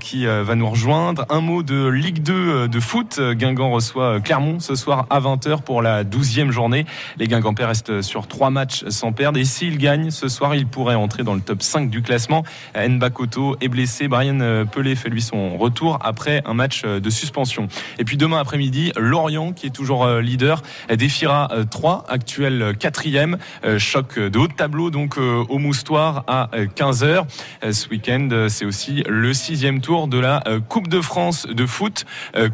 qui 0.00 0.26
va 0.26 0.54
nous 0.54 0.68
rejoindre, 0.68 1.26
un 1.30 1.40
mot 1.40 1.62
de 1.62 1.88
Ligue 1.88 2.22
2 2.22 2.68
de 2.68 2.80
foot. 2.80 3.20
Guingamp 3.20 3.70
reçoit 3.70 4.20
Clermont 4.20 4.60
ce 4.60 4.74
soir 4.74 5.06
à 5.10 5.20
20h 5.20 5.62
pour 5.62 5.82
la 5.82 6.04
12e 6.04 6.50
journée. 6.50 6.86
Les 7.16 7.26
Guingampais 7.28 7.64
restent 7.64 8.02
sur 8.02 8.26
trois 8.26 8.50
matchs 8.50 8.84
sans 8.88 9.12
perdre 9.12 9.38
et 9.38 9.44
s'ils 9.44 9.78
gagnent 9.78 10.10
ce 10.10 10.28
soir, 10.28 10.54
ils 10.54 10.66
pourraient 10.66 10.94
entrer 10.94 11.22
dans 11.22 11.34
le 11.34 11.40
top 11.40 11.62
5 11.62 11.90
du 11.90 12.02
classement. 12.02 12.44
Nbakoto 12.76 13.56
est 13.60 13.68
blessé, 13.68 14.08
Brian 14.08 14.66
Pelé 14.70 14.94
fait 14.96 15.08
lui 15.08 15.22
son 15.22 15.56
retour 15.56 15.98
après 16.02 16.42
un 16.46 16.54
match 16.54 16.84
de 16.84 17.10
suspension. 17.10 17.68
Et 17.98 18.04
puis 18.04 18.16
demain 18.16 18.38
après-midi, 18.38 18.92
Lorient 18.96 19.52
qui 19.52 19.66
est 19.66 19.70
toujours 19.70 20.06
leader 20.08 20.62
défiera 20.94 21.50
3, 21.70 22.04
actuel 22.08 22.74
quatrième, 22.78 23.38
choc 23.78 24.18
de 24.18 24.38
haut 24.38 24.48
de 24.48 24.52
tableau 24.52 24.90
donc 24.90 25.16
au 25.18 25.58
Moustoir 25.58 26.24
à 26.26 26.50
15h. 26.76 27.24
Ce 27.70 27.88
week-end, 27.88 28.46
c'est 28.48 28.64
aussi 28.64 29.02
le 29.08 29.32
sixième 29.34 29.80
tour 29.80 30.08
de 30.08 30.18
la 30.18 30.42
Coupe 30.68 30.88
de 30.88 31.00
France 31.00 31.46
de 31.46 31.66
foot. 31.66 32.04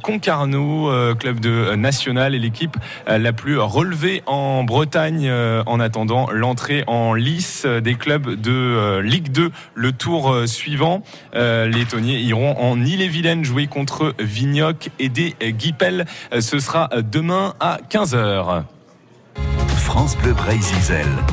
Concarneau, 0.02 0.90
club 1.16 1.40
de 1.40 1.74
national 1.74 2.34
et 2.34 2.38
l'équipe 2.38 2.76
la 3.06 3.32
plus 3.32 3.58
relevée 3.58 4.22
en 4.26 4.64
Bretagne 4.64 5.30
en 5.30 5.80
attendant 5.80 6.30
l'entrée 6.30 6.84
en 6.86 7.14
lice 7.14 7.66
des 7.66 7.94
clubs 7.94 8.40
de 8.40 9.00
Ligue 9.00 9.30
2 9.32 9.50
le 9.74 9.92
tour 9.92 10.36
suivant. 10.46 11.02
Les 11.34 11.84
Tonniers 11.84 12.20
iront 12.20 12.56
en 12.58 12.80
Ille-et-Vilaine 12.80 13.44
jouer 13.44 13.66
contre 13.66 14.14
Vignoc 14.18 14.90
et 14.98 15.08
des 15.08 15.34
Guipel. 15.40 16.06
Ce 16.38 16.58
sera 16.58 16.88
demain 17.02 17.54
à 17.60 17.78
15h. 17.90 18.64
France 19.76 20.16
Bleu 20.16 20.32
Brésil 20.32 20.76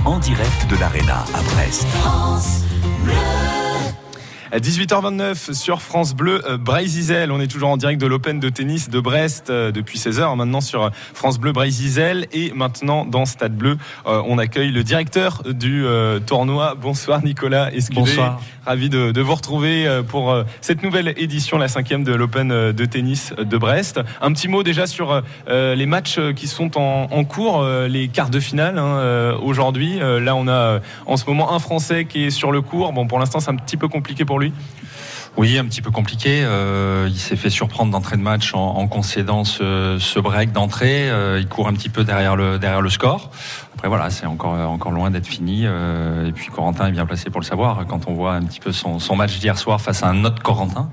en 0.05 0.19
direct 0.19 0.67
de 0.69 0.75
l'Arena 0.77 1.23
à 1.33 1.41
Brest. 1.53 1.87
France 1.87 2.63
Bleu. 3.03 3.13
18h29 4.59 5.53
sur 5.53 5.81
France 5.81 6.13
Bleu 6.13 6.41
euh, 6.45 6.57
On 7.31 7.39
est 7.39 7.47
toujours 7.47 7.69
en 7.69 7.77
direct 7.77 8.01
de 8.01 8.07
l'Open 8.07 8.39
de 8.39 8.49
tennis 8.49 8.89
de 8.89 8.99
Brest 8.99 9.49
euh, 9.49 9.71
depuis 9.71 9.97
16h. 9.97 10.35
Maintenant 10.35 10.59
sur 10.59 10.83
euh, 10.83 10.89
France 11.13 11.39
Bleu 11.39 11.53
Brésil 11.53 12.27
et 12.33 12.51
maintenant 12.53 13.05
dans 13.05 13.25
Stade 13.25 13.55
Bleu, 13.55 13.77
on 14.05 14.37
accueille 14.37 14.71
le 14.71 14.83
directeur 14.83 15.43
du 15.45 15.85
tournoi. 16.25 16.75
Bonsoir 16.75 17.23
Nicolas 17.23 17.73
Escudé. 17.73 18.01
Bonsoir. 18.01 18.41
Ravi 18.65 18.89
de, 18.89 19.21
vous 19.21 19.35
retrouver 19.35 20.01
pour 20.07 20.35
cette 20.61 20.83
nouvelle 20.83 21.13
édition, 21.17 21.57
la 21.57 21.67
cinquième 21.67 22.03
de 22.03 22.13
l'Open 22.13 22.71
de 22.71 22.85
tennis 22.85 23.33
de 23.37 23.57
Brest. 23.57 23.99
Un 24.21 24.31
petit 24.33 24.47
mot 24.47 24.63
déjà 24.63 24.85
sur 24.85 25.21
les 25.47 25.85
matchs 25.85 26.19
qui 26.35 26.47
sont 26.47 26.77
en, 26.77 27.23
cours, 27.23 27.65
les 27.89 28.07
quarts 28.07 28.29
de 28.29 28.39
finale 28.39 28.77
hein, 28.77 29.35
aujourd'hui. 29.41 29.99
Là, 29.99 30.35
on 30.35 30.47
a 30.47 30.79
en 31.05 31.17
ce 31.17 31.25
moment 31.25 31.53
un 31.53 31.59
Français 31.59 32.05
qui 32.05 32.25
est 32.25 32.29
sur 32.29 32.51
le 32.51 32.61
cours. 32.61 32.93
Bon, 32.93 33.07
pour 33.07 33.19
l'instant, 33.19 33.39
c'est 33.39 33.51
un 33.51 33.55
petit 33.55 33.77
peu 33.77 33.87
compliqué 33.87 34.25
pour 34.25 34.39
lui. 34.39 34.53
Oui, 35.37 35.57
un 35.57 35.65
petit 35.65 35.81
peu 35.81 35.91
compliqué. 35.91 36.41
Euh, 36.43 37.07
il 37.09 37.17
s'est 37.17 37.37
fait 37.37 37.49
surprendre 37.49 37.91
d'entrée 37.91 38.17
de 38.17 38.21
match 38.21 38.53
en, 38.53 38.87
concédant 38.87 39.45
ce, 39.45 40.19
break 40.19 40.51
d'entrée. 40.51 41.09
Euh, 41.09 41.39
il 41.39 41.47
court 41.47 41.67
un 41.67 41.73
petit 41.73 41.89
peu 41.89 42.03
derrière 42.03 42.35
le, 42.35 42.59
derrière 42.59 42.81
le 42.81 42.89
score. 42.89 43.31
Après 43.81 43.89
voilà, 43.89 44.11
c'est 44.11 44.27
encore, 44.27 44.53
encore 44.69 44.91
loin 44.91 45.09
d'être 45.09 45.25
fini. 45.25 45.63
Euh, 45.65 46.27
et 46.27 46.31
puis 46.33 46.49
Corentin 46.49 46.85
est 46.85 46.91
bien 46.91 47.07
placé 47.07 47.31
pour 47.31 47.41
le 47.41 47.45
savoir. 47.47 47.87
Quand 47.87 48.07
on 48.07 48.13
voit 48.13 48.35
un 48.35 48.43
petit 48.43 48.59
peu 48.59 48.71
son, 48.71 48.99
son 48.99 49.15
match 49.15 49.39
d'hier 49.39 49.57
soir 49.57 49.81
face 49.81 50.03
à 50.03 50.07
un 50.09 50.23
autre 50.23 50.43
Corentin, 50.43 50.91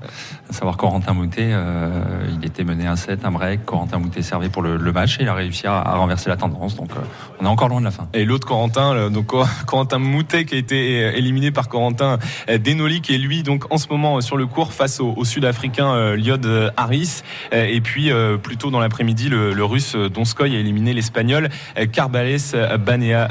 à 0.49 0.53
savoir 0.53 0.75
Corentin 0.75 1.13
Moutet, 1.13 1.51
euh, 1.51 2.01
il 2.35 2.43
était 2.43 2.63
mené 2.63 2.87
un 2.87 2.95
set, 2.95 3.25
un 3.25 3.31
break. 3.31 3.63
Corentin 3.63 3.99
Moutet 3.99 4.23
servait 4.23 4.49
pour 4.49 4.63
le, 4.63 4.79
match 4.91 5.19
et 5.19 5.21
il 5.21 5.29
a 5.29 5.35
réussi 5.35 5.67
à, 5.67 5.77
à 5.77 5.97
renverser 5.97 6.29
la 6.29 6.35
tendance. 6.35 6.77
Donc 6.77 6.89
euh, 6.93 7.01
on 7.39 7.45
est 7.45 7.47
encore 7.47 7.69
loin 7.69 7.79
de 7.79 7.85
la 7.85 7.91
fin. 7.91 8.07
Et 8.15 8.25
l'autre 8.25 8.47
Corentin, 8.47 9.11
donc 9.11 9.35
Corentin 9.67 9.99
Moutet 9.99 10.45
qui 10.45 10.55
a 10.55 10.57
été 10.57 11.15
éliminé 11.15 11.51
par 11.51 11.69
Corentin 11.69 12.17
Denoli, 12.47 13.01
qui 13.01 13.13
est 13.13 13.19
lui 13.19 13.43
donc 13.43 13.71
en 13.71 13.77
ce 13.77 13.87
moment 13.89 14.19
sur 14.21 14.35
le 14.35 14.47
cours 14.47 14.73
face 14.73 14.99
au, 14.99 15.23
Sud-Africain 15.23 16.15
Liod 16.15 16.73
Harris. 16.75 17.21
et 17.51 17.81
puis 17.81 18.09
plus 18.41 18.57
tôt 18.57 18.71
dans 18.71 18.79
l'après-midi, 18.79 19.29
le, 19.29 19.53
le, 19.53 19.63
Russe 19.63 19.95
Donskoy 19.95 20.55
a 20.55 20.59
éliminé 20.59 20.93
l'Espagnol 20.93 21.49
Carbales 21.91 22.39
Baena 22.79 23.27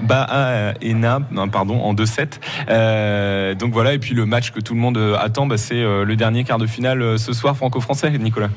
pardon, 1.51 1.81
en 1.81 1.95
2-7. 1.95 2.41
Euh, 2.69 3.55
donc 3.55 3.73
voilà, 3.73 3.95
et 3.95 3.99
puis 3.99 4.15
le 4.15 4.27
match 4.27 4.51
que 4.51 4.61
tout 4.61 4.75
le 4.75 4.81
monde 4.81 4.99
attend, 5.19 5.47
bah, 5.47 5.57
c'est 5.57 5.83
le 5.83 6.15
dernier 6.17 6.45
quart 6.45 6.59
de 6.59 6.67
finale 6.67 7.19
ce 7.19 7.33
soir 7.33 7.57
franco-français, 7.57 8.11
Nicolas. 8.19 8.51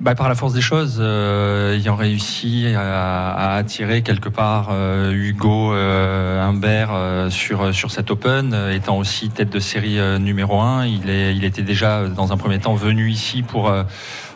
Bah, 0.00 0.16
par 0.16 0.28
la 0.28 0.34
force 0.34 0.52
des 0.52 0.60
choses, 0.60 0.98
euh, 1.00 1.76
ayant 1.76 1.94
réussi 1.94 2.66
à, 2.76 3.54
attirer 3.54 4.02
quelque 4.02 4.28
part 4.28 4.70
euh, 4.72 5.12
Hugo 5.12 5.72
euh, 5.72 6.42
Humbert 6.42 6.90
euh, 6.92 7.30
sur 7.30 7.72
sur 7.72 7.92
cet 7.92 8.10
Open, 8.10 8.54
étant 8.72 8.98
aussi 8.98 9.30
tête 9.30 9.50
de 9.50 9.60
série 9.60 9.98
numéro 10.18 10.60
1, 10.60 10.86
il 10.86 11.08
est 11.08 11.34
il 11.36 11.44
était 11.44 11.62
déjà 11.62 12.08
dans 12.08 12.32
un 12.32 12.36
premier 12.36 12.58
temps 12.58 12.74
venu 12.74 13.08
ici 13.08 13.42
pour 13.42 13.72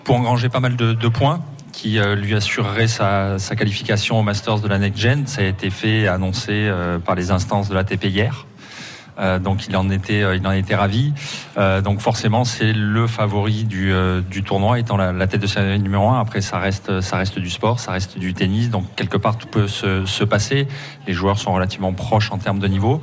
pour 0.04 0.16
engranger 0.16 0.48
pas 0.48 0.60
mal 0.60 0.76
de 0.76 1.08
points 1.08 1.40
qui 1.78 2.00
lui 2.16 2.34
assurerait 2.34 2.88
sa, 2.88 3.38
sa, 3.38 3.54
qualification 3.54 4.18
au 4.18 4.22
Masters 4.24 4.58
de 4.58 4.66
la 4.66 4.78
Next 4.78 5.00
Gen. 5.00 5.26
Ça 5.28 5.42
a 5.42 5.44
été 5.44 5.70
fait, 5.70 6.08
annoncé 6.08 6.68
par 7.04 7.14
les 7.14 7.30
instances 7.30 7.68
de 7.68 7.74
l'ATP 7.74 8.06
hier. 8.06 8.46
Euh, 9.18 9.38
donc 9.38 9.66
il 9.66 9.76
en 9.76 9.90
était, 9.90 10.22
euh, 10.22 10.36
il 10.36 10.46
en 10.46 10.52
était 10.52 10.74
ravi. 10.74 11.12
Euh, 11.56 11.80
donc 11.80 12.00
forcément, 12.00 12.44
c'est 12.44 12.72
le 12.72 13.06
favori 13.06 13.64
du, 13.64 13.92
du 14.30 14.42
tournoi, 14.42 14.78
étant 14.78 14.96
la, 14.96 15.12
la, 15.12 15.26
tête 15.26 15.40
de 15.40 15.46
série 15.46 15.78
numéro 15.78 16.08
un. 16.08 16.20
Après, 16.20 16.40
ça 16.40 16.58
reste, 16.58 17.00
ça 17.00 17.16
reste 17.16 17.38
du 17.38 17.50
sport, 17.50 17.80
ça 17.80 17.92
reste 17.92 18.18
du 18.18 18.34
tennis. 18.34 18.70
Donc 18.70 18.84
quelque 18.96 19.16
part, 19.16 19.36
tout 19.36 19.48
peut 19.48 19.68
se, 19.68 20.04
se 20.04 20.24
passer. 20.24 20.68
Les 21.06 21.12
joueurs 21.12 21.38
sont 21.38 21.52
relativement 21.52 21.92
proches 21.92 22.30
en 22.32 22.38
termes 22.38 22.58
de 22.58 22.68
niveau 22.68 23.02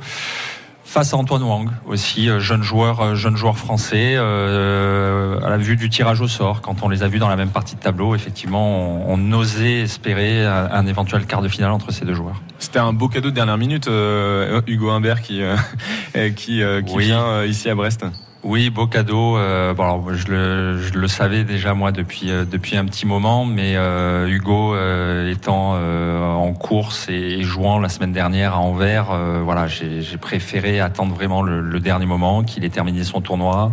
face 0.86 1.12
à 1.12 1.16
Antoine 1.16 1.42
Wang 1.42 1.68
aussi 1.84 2.28
jeune 2.38 2.62
joueur 2.62 3.16
jeune 3.16 3.36
joueur 3.36 3.58
français 3.58 4.14
euh, 4.16 5.38
à 5.44 5.50
la 5.50 5.56
vue 5.56 5.76
du 5.76 5.90
tirage 5.90 6.20
au 6.20 6.28
sort 6.28 6.62
quand 6.62 6.82
on 6.82 6.88
les 6.88 7.02
a 7.02 7.08
vus 7.08 7.18
dans 7.18 7.28
la 7.28 7.34
même 7.36 7.50
partie 7.50 7.74
de 7.74 7.80
tableau 7.80 8.14
effectivement 8.14 9.08
on, 9.08 9.14
on 9.14 9.32
osait 9.32 9.80
espérer 9.80 10.46
un, 10.46 10.70
un, 10.70 10.86
éventuel 10.86 11.26
quart 11.26 11.42
de 11.42 11.48
finale 11.48 11.72
entre 11.72 11.90
ces 11.90 12.04
deux 12.04 12.14
joueurs 12.14 12.40
c'était 12.60 12.78
un 12.78 12.92
beau 12.92 13.08
cadeau 13.08 13.30
de 13.30 13.34
dernière 13.34 13.58
minute 13.58 13.88
euh, 13.88 14.62
Hugo 14.68 14.90
Humbert 14.90 15.22
qui 15.22 15.42
euh, 15.42 15.56
qui, 16.36 16.62
qui 16.62 16.62
oui. 16.94 17.06
vient 17.06 17.44
ici 17.44 17.68
à 17.68 17.74
Brest 17.74 18.06
oui, 18.46 18.70
beau 18.70 18.86
cadeau. 18.86 19.36
Euh, 19.36 19.74
bon, 19.74 20.14
je, 20.14 20.28
le, 20.30 21.08
savais 21.08 21.42
déjà 21.42 21.74
moi 21.74 21.90
depuis 21.90 22.30
euh, 22.30 22.44
depuis 22.44 22.76
un 22.76 22.84
petit 22.84 23.04
moment, 23.04 23.44
mais 23.44 23.74
euh, 23.76 24.28
Hugo 24.28 24.76
étant 25.28 25.74
en 25.74 26.52
course 26.52 27.08
et, 27.08 27.42
jouant 27.42 27.78
la 27.78 27.88
semaine 27.88 28.12
dernière 28.12 28.54
à 28.54 28.58
Anvers, 28.58 29.06
voilà, 29.44 29.66
j'ai 29.66 30.16
préféré 30.18 30.80
attendre 30.80 31.14
vraiment 31.14 31.42
le 31.42 31.80
dernier 31.80 32.06
moment 32.06 32.44
qu'il 32.44 32.64
ait 32.64 32.70
terminé 32.70 33.04
son 33.04 33.20
tournoi, 33.20 33.72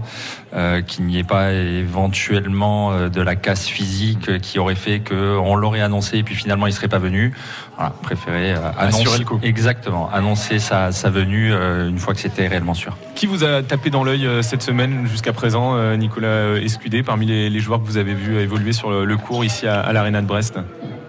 qu'il 0.87 1.05
n'y 1.05 1.17
ait 1.17 1.23
pas 1.23 1.51
éventuellement 1.51 3.09
de 3.09 3.21
la 3.21 3.35
casse 3.35 3.67
physique 3.67 4.39
qui 4.39 4.59
aurait 4.59 4.75
fait 4.75 4.99
que 4.99 5.37
on 5.37 5.55
l'aurait 5.55 5.81
annoncé 5.81 6.17
et 6.17 6.23
puis 6.23 6.35
finalement 6.35 6.67
il 6.67 6.73
serait 6.73 6.87
pas 6.87 6.99
venu. 6.99 7.33
Voilà, 7.75 7.91
préféré 8.03 8.53
annoncer 8.77 9.19
le 9.19 9.25
coup. 9.25 9.39
exactement 9.41 10.09
annoncer 10.11 10.59
sa, 10.59 10.91
sa 10.91 11.09
venue 11.09 11.51
une 11.51 11.97
fois 11.97 12.13
que 12.13 12.19
c'était 12.19 12.47
réellement 12.47 12.75
sûr. 12.75 12.95
Qui 13.15 13.25
vous 13.25 13.43
a 13.43 13.63
tapé 13.63 13.89
dans 13.89 14.03
l'œil 14.03 14.27
cette 14.41 14.61
semaine 14.61 15.07
jusqu'à 15.07 15.33
présent, 15.33 15.95
Nicolas 15.95 16.55
Escudé, 16.55 17.03
parmi 17.03 17.25
les, 17.25 17.49
les, 17.49 17.59
joueurs 17.59 17.81
que 17.81 17.87
vous 17.87 17.97
avez 17.97 18.13
vus 18.13 18.37
évoluer 18.37 18.73
sur 18.73 18.91
le, 18.91 19.05
le 19.05 19.17
cours 19.17 19.43
ici 19.43 19.67
à, 19.67 19.79
à 19.79 19.91
l'Arena 19.93 20.21
de 20.21 20.27
Brest? 20.27 20.59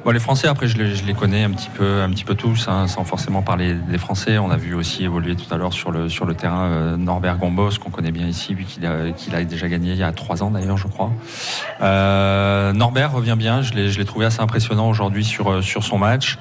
Bon, 0.04 0.10
les 0.10 0.20
Français, 0.20 0.48
après, 0.48 0.68
je 0.68 0.76
les, 0.76 0.94
je 0.96 1.06
les, 1.06 1.14
connais 1.14 1.44
un 1.44 1.50
petit 1.50 1.70
peu, 1.70 2.02
un 2.02 2.10
petit 2.10 2.24
peu 2.24 2.34
tous, 2.34 2.68
hein, 2.68 2.86
sans 2.88 3.04
forcément 3.04 3.40
parler 3.40 3.72
des 3.72 3.96
Français. 3.96 4.36
On 4.36 4.50
a 4.50 4.56
vu 4.58 4.74
aussi 4.74 5.02
évoluer 5.02 5.34
tout 5.34 5.52
à 5.52 5.56
l'heure 5.56 5.72
sur 5.72 5.92
le 5.92 6.10
sur 6.10 6.26
le 6.26 6.34
terrain 6.34 6.66
euh, 6.66 6.96
Norbert 6.98 7.38
Gombos, 7.38 7.78
qu'on 7.80 7.88
connaît 7.88 8.12
bien 8.12 8.26
ici, 8.26 8.52
vu 8.52 8.64
qu'il 8.64 8.84
a 8.84 9.04
a 9.32 9.44
déjà 9.44 9.66
gagné 9.66 9.92
il 9.92 9.96
y 9.96 10.02
a 10.02 10.12
trois 10.12 10.42
ans 10.42 10.50
d'ailleurs, 10.50 10.76
je 10.76 10.88
crois. 10.88 11.10
Euh, 11.80 12.74
Norbert 12.74 13.12
revient 13.12 13.36
bien. 13.38 13.62
Je 13.62 13.72
l'ai 13.72 14.04
trouvé 14.04 14.26
assez 14.26 14.42
impressionnant 14.42 14.90
aujourd'hui 14.90 15.24
sur 15.24 15.64
sur 15.64 15.82
son 15.82 15.96
match. 15.96 16.36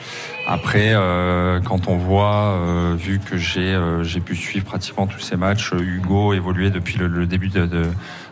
Après, 0.46 0.92
euh, 0.94 1.62
quand 1.62 1.88
on 1.88 1.96
voit, 1.96 2.58
euh, 2.58 2.96
vu 2.98 3.20
que 3.20 3.38
j'ai 3.38 3.74
euh, 3.74 4.04
j'ai 4.04 4.20
pu 4.20 4.36
suivre 4.36 4.66
pratiquement 4.66 5.08
tous 5.08 5.22
ces 5.22 5.38
matchs, 5.38 5.72
Hugo 5.72 6.34
évoluer 6.34 6.70
depuis 6.70 6.98
le, 6.98 7.08
le 7.08 7.26
début 7.26 7.48
de, 7.48 7.66
de 7.66 7.84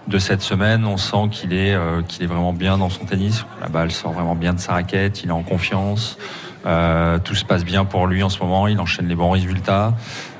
de 0.08 0.18
cette 0.18 0.42
semaine. 0.42 0.86
On 0.86 0.98
sent 0.98 1.30
qu'il 1.32 1.54
est, 1.54 1.74
euh, 1.74 2.02
qu'il 2.02 2.24
est 2.24 2.28
vraiment 2.28 2.54
bien 2.54 2.78
dans 2.78 2.90
son 2.90 3.06
tennis. 3.06 3.46
La 3.62 3.68
balle 3.68 3.92
sort 3.92 4.12
vraiment 4.12 4.36
bien 4.36 4.54
de 4.54 4.60
sa 4.60 4.74
raquette. 4.74 5.24
Il 5.24 5.30
est 5.30 5.34
en 5.34 5.44
confiance. 5.44 6.18
tout 7.24 7.36
se 7.36 7.46
passe 7.46 7.64
bien 7.64 7.86
pour 7.86 8.08
lui 8.08 8.24
en 8.24 8.30
ce 8.30 8.40
moment. 8.40 8.68
Il 8.68 8.80
enchaîne 8.80 9.08
les 9.08 9.16
bons 9.16 9.32
résultats. 9.32 9.94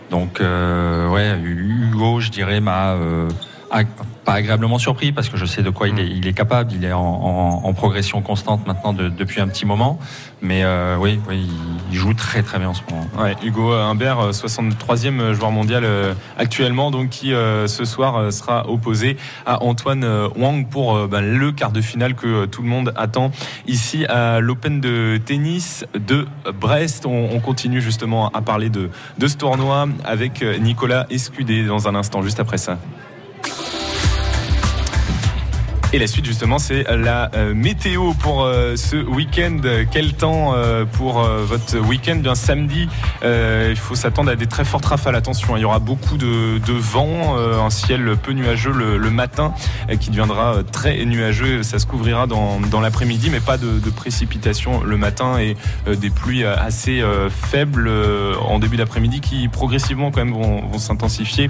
Donc, 0.10 0.40
ouais, 0.40 1.40
Hugo, 1.40 2.20
je 2.20 2.30
dirais, 2.30 2.60
m'a 2.60 2.96
pas 4.24 4.34
agréablement 4.34 4.78
surpris 4.78 5.12
parce 5.12 5.30
que 5.30 5.38
je 5.38 5.46
sais 5.46 5.64
de 5.64 5.70
quoi 5.70 5.88
il 5.88 6.28
est, 6.28 6.34
capable. 6.34 6.72
Il 6.74 6.86
est 6.86 6.94
en, 6.94 7.74
progression 7.74 8.22
constante 8.22 8.68
maintenant 8.68 8.94
depuis 8.94 9.42
un 9.42 9.48
petit 9.48 9.66
moment. 9.66 9.98
Mais 10.42 10.64
euh, 10.64 10.98
oui, 11.00 11.20
il 11.32 11.96
joue 11.96 12.14
très 12.14 12.42
très 12.44 12.60
bien 12.60 12.70
en 12.70 12.74
ce 12.74 12.82
moment. 12.90 13.06
Hugo 13.44 13.72
Humbert, 13.74 14.32
63e 14.32 15.20
euh, 15.20 15.34
joueur 15.34 15.52
mondial 15.52 15.84
euh, 15.84 16.14
actuellement, 16.38 16.92
donc 16.92 17.10
qui 17.10 17.30
ce 17.32 17.86
soir 17.86 18.32
sera 18.32 18.70
opposé 18.70 19.18
à 19.46 19.64
Antoine 19.64 20.06
Wang 20.36 20.68
pour 20.68 21.08
ben, 21.08 21.22
le 21.22 21.52
quart 21.52 21.72
de 21.72 21.82
finale 21.82 22.16
que 22.16 22.46
tout 22.46 22.62
le 22.62 22.68
monde 22.68 22.94
attend 22.96 23.32
ici 23.68 24.06
à 24.06 24.40
l'Open 24.40 24.82
de 24.82 25.20
tennis 25.24 25.86
de 25.94 26.28
Brest. 26.60 27.06
On, 27.06 27.40
continue 27.42 27.82
justement 27.82 28.30
à 28.30 28.42
parler 28.42 28.70
de, 28.70 28.90
de 29.18 29.28
ce 29.28 29.36
tournoi 29.36 29.88
avec 30.04 30.44
Nicolas 30.60 31.08
Escudé 31.10 31.64
dans 31.66 31.88
un 31.88 31.96
instant, 31.96 32.22
juste 32.22 32.40
après 32.40 32.58
ça. 32.60 32.78
Et 35.94 36.00
la 36.00 36.08
suite 36.08 36.26
justement 36.26 36.58
c'est 36.58 36.84
la 36.84 37.30
euh, 37.36 37.54
météo 37.54 38.14
pour 38.14 38.44
euh, 38.44 38.78
ce 38.78 38.96
week-end. 38.96 39.58
Quel 39.92 40.14
temps 40.14 40.54
euh, 40.56 40.86
pour 40.86 41.22
votre 41.22 41.80
week-end? 41.80 42.16
Bien 42.16 42.34
samedi, 42.34 42.88
il 43.24 43.76
faut 43.76 43.96
s'attendre 43.96 44.32
à 44.32 44.36
des 44.36 44.48
très 44.48 44.64
fortes 44.64 44.86
rafales. 44.86 45.16
Attention, 45.16 45.58
il 45.58 45.62
y 45.62 45.66
aura 45.66 45.80
beaucoup 45.80 46.18
de, 46.18 46.74
vent, 46.74 47.36
un 47.36 47.70
ciel 47.70 48.16
peu 48.22 48.32
nuageux 48.32 48.72
le, 48.72 49.12
matin 49.12 49.54
qui 50.00 50.10
deviendra 50.10 50.64
très 50.64 51.04
nuageux. 51.06 51.64
Ça 51.64 51.80
se 51.80 51.86
couvrira 51.86 52.26
dans, 52.28 52.80
l'après-midi, 52.80 53.30
mais 53.30 53.40
pas 53.42 53.58
de, 53.58 53.90
précipitations 53.90 54.84
le 54.84 54.98
matin 54.98 55.38
et 55.40 55.58
des 55.94 56.10
pluies 56.10 56.46
assez 56.46 57.04
faibles 57.30 57.92
en 58.42 58.60
début 58.60 58.78
d'après-midi 58.78 59.20
qui 59.20 59.48
progressivement 59.48 60.12
quand 60.12 60.24
même 60.24 60.34
vont, 60.34 60.66
vont 60.66 60.80
s'intensifier 60.80 61.50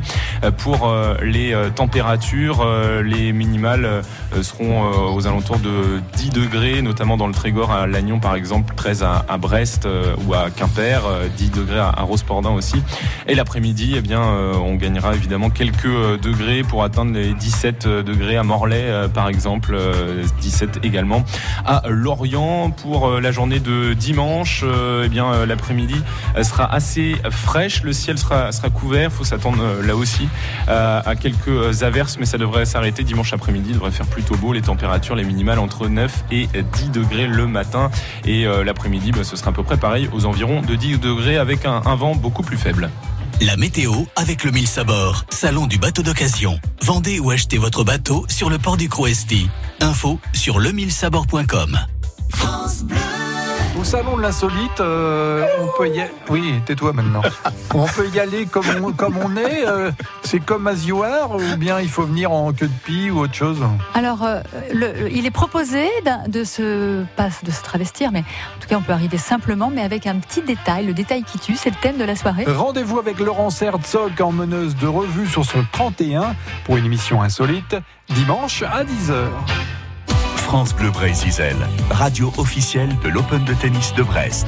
pour 0.58 0.93
les 1.21 1.56
températures, 1.75 2.65
les 3.04 3.34
minimales 3.34 4.04
seront 4.41 4.86
euh, 4.86 5.13
aux 5.13 5.28
alentours 5.28 5.60
de 5.60 6.02
10 6.17 6.30
degrés, 6.30 6.82
notamment 6.82 7.17
dans 7.17 7.28
le 7.28 7.34
Trégor 7.34 7.72
à 7.72 7.88
Lannion 7.88 8.20
par 8.20 8.36
exemple, 8.36 8.74
13 8.76 9.04
à, 9.04 9.38
Brest 9.38 9.86
euh, 9.86 10.15
ou 10.26 10.34
à 10.34 10.50
Quimper, 10.50 11.02
10 11.38 11.52
degrés 11.52 11.80
à, 11.80 11.89
à 11.89 12.02
Rospordin 12.04 12.52
aussi. 12.52 12.82
Et 13.28 13.36
l'après-midi, 13.36 13.94
eh 13.98 14.02
bien, 14.02 14.22
on 14.22 14.76
gagnera 14.76 15.15
évidemment 15.15 15.50
quelques 15.50 15.86
degrés 16.22 16.63
pour 16.63 16.84
atteindre 16.84 17.13
les 17.13 17.34
17 17.34 17.88
degrés 17.88 18.38
à 18.38 18.44
Morlaix 18.44 19.08
par 19.13 19.30
exemple, 19.30 19.78
17 20.41 20.80
également 20.84 21.24
à 21.65 21.84
Lorient 21.88 22.72
pour 22.72 23.10
la 23.20 23.32
journée 23.32 23.60
de 23.60 23.94
dimanche. 23.94 24.63
eh 25.04 25.10
bien, 25.10 25.46
l'après-midi 25.46 26.02
sera 26.41 26.72
assez 26.74 27.15
fraîche, 27.30 27.84
le 27.84 27.94
ciel 27.94 28.17
sera, 28.17 28.52
sera 28.52 28.70
couvert. 28.70 29.10
Il 29.12 29.15
faut 29.15 29.24
s'attendre 29.24 29.63
là 29.84 29.96
aussi 29.96 30.28
à 30.67 31.13
quelques 31.20 31.84
averses, 31.84 32.17
mais 32.20 32.26
ça 32.26 32.38
devrait 32.38 32.65
s'arrêter 32.65 33.04
dimanche 33.04 33.34
après-midi. 33.34 33.74
Devrait 33.74 33.91
faire 33.91 34.08
plus 34.08 34.20
plutôt 34.21 34.39
beau. 34.39 34.53
Les 34.53 34.62
températures, 34.62 35.15
les 35.15 35.23
minimales 35.23 35.60
entre 35.60 35.88
9 35.88 36.25
et 36.31 36.47
10 36.47 36.89
degrés 36.89 37.27
le 37.27 37.47
matin. 37.47 37.89
Et 38.25 38.45
euh, 38.45 38.63
l'après-midi, 38.63 39.12
bah, 39.12 39.23
ce 39.23 39.36
sera 39.36 39.49
à 39.49 39.53
peu 39.53 39.63
près 39.63 39.77
pareil, 39.77 40.10
aux 40.13 40.25
environs 40.25 40.62
de 40.62 40.75
10 40.75 40.99
degrés 40.99 41.38
avec 41.38 41.65
un, 41.65 41.81
vent 41.95 42.15
beaucoup 42.15 42.43
plus 42.43 42.57
faible. 42.57 42.89
La 43.41 43.57
météo 43.57 43.91
avec 44.15 44.43
le 44.43 44.51
1000 44.51 44.67
Sabor, 44.67 45.25
salon 45.29 45.65
du 45.65 45.79
bateau 45.79 46.03
d'occasion. 46.03 46.60
Vendez 46.84 47.19
ou 47.19 47.31
achetez 47.31 47.57
votre 47.57 47.84
bateau 47.84 48.25
sur 48.29 48.49
le 48.49 48.60
port 48.60 48.77
du 48.77 48.88
Croesti. 48.88 49.49
Info 49.79 50.19
sur 50.34 50.60
le 50.60 50.71
France 52.29 52.86
au 53.79 53.84
salon 53.84 54.17
de 54.17 54.21
l'insolite, 54.21 54.79
euh, 54.79 55.45
on 55.60 55.77
peut 55.77 55.88
y 55.88 55.99
aller. 56.01 56.12
Oui, 56.29 56.62
tais-toi 56.65 56.93
maintenant. 56.93 57.21
on 57.73 57.86
peut 57.86 58.07
y 58.13 58.19
aller 58.19 58.45
comme 58.45 58.65
on, 58.81 58.91
comme 58.91 59.17
on 59.17 59.36
est. 59.36 59.65
Euh, 59.65 59.91
c'est 60.23 60.39
comme 60.39 60.67
as 60.67 60.86
you 60.86 61.03
are, 61.03 61.36
ou 61.36 61.57
bien 61.57 61.79
il 61.79 61.89
faut 61.89 62.03
venir 62.03 62.31
en 62.31 62.51
queue 62.53 62.67
de 62.67 62.79
pie 62.86 63.10
ou 63.10 63.19
autre 63.19 63.34
chose? 63.34 63.60
Alors, 63.93 64.23
euh, 64.23 64.41
il 65.12 65.25
est 65.25 65.31
proposé 65.31 65.88
de 66.27 66.43
se 66.43 67.03
pas 67.15 67.29
de 67.43 67.51
se 67.51 67.63
travestir, 67.63 68.12
mais 68.12 68.19
en 68.19 68.62
tout 68.62 68.67
cas, 68.67 68.77
on 68.77 68.81
peut 68.81 68.93
arriver 68.93 69.17
simplement, 69.17 69.69
mais 69.73 69.81
avec 69.81 70.07
un 70.07 70.15
petit 70.15 70.41
détail. 70.41 70.86
Le 70.86 70.93
détail 70.93 71.23
qui 71.23 71.39
tue, 71.39 71.55
c'est 71.55 71.69
le 71.69 71.77
thème 71.81 71.97
de 71.97 72.05
la 72.05 72.15
soirée. 72.15 72.45
Rendez-vous 72.47 72.99
avec 72.99 73.19
Laurence 73.19 73.62
Herzog 73.62 74.21
en 74.21 74.31
meneuse 74.31 74.75
de 74.75 74.88
revue 74.88 75.27
sur 75.27 75.45
son 75.45 75.63
31 75.71 76.36
pour 76.65 76.77
une 76.77 76.86
émission 76.86 77.21
insolite 77.21 77.75
dimanche 78.10 78.63
à 78.63 78.84
10h. 78.84 79.27
France 80.51 80.75
Bleu 80.75 80.91
Brésil, 80.91 81.55
radio 81.89 82.29
officielle 82.37 82.93
de 83.01 83.07
l'Open 83.07 83.45
de 83.45 83.53
tennis 83.53 83.93
de 83.93 84.03
Brest. 84.03 84.47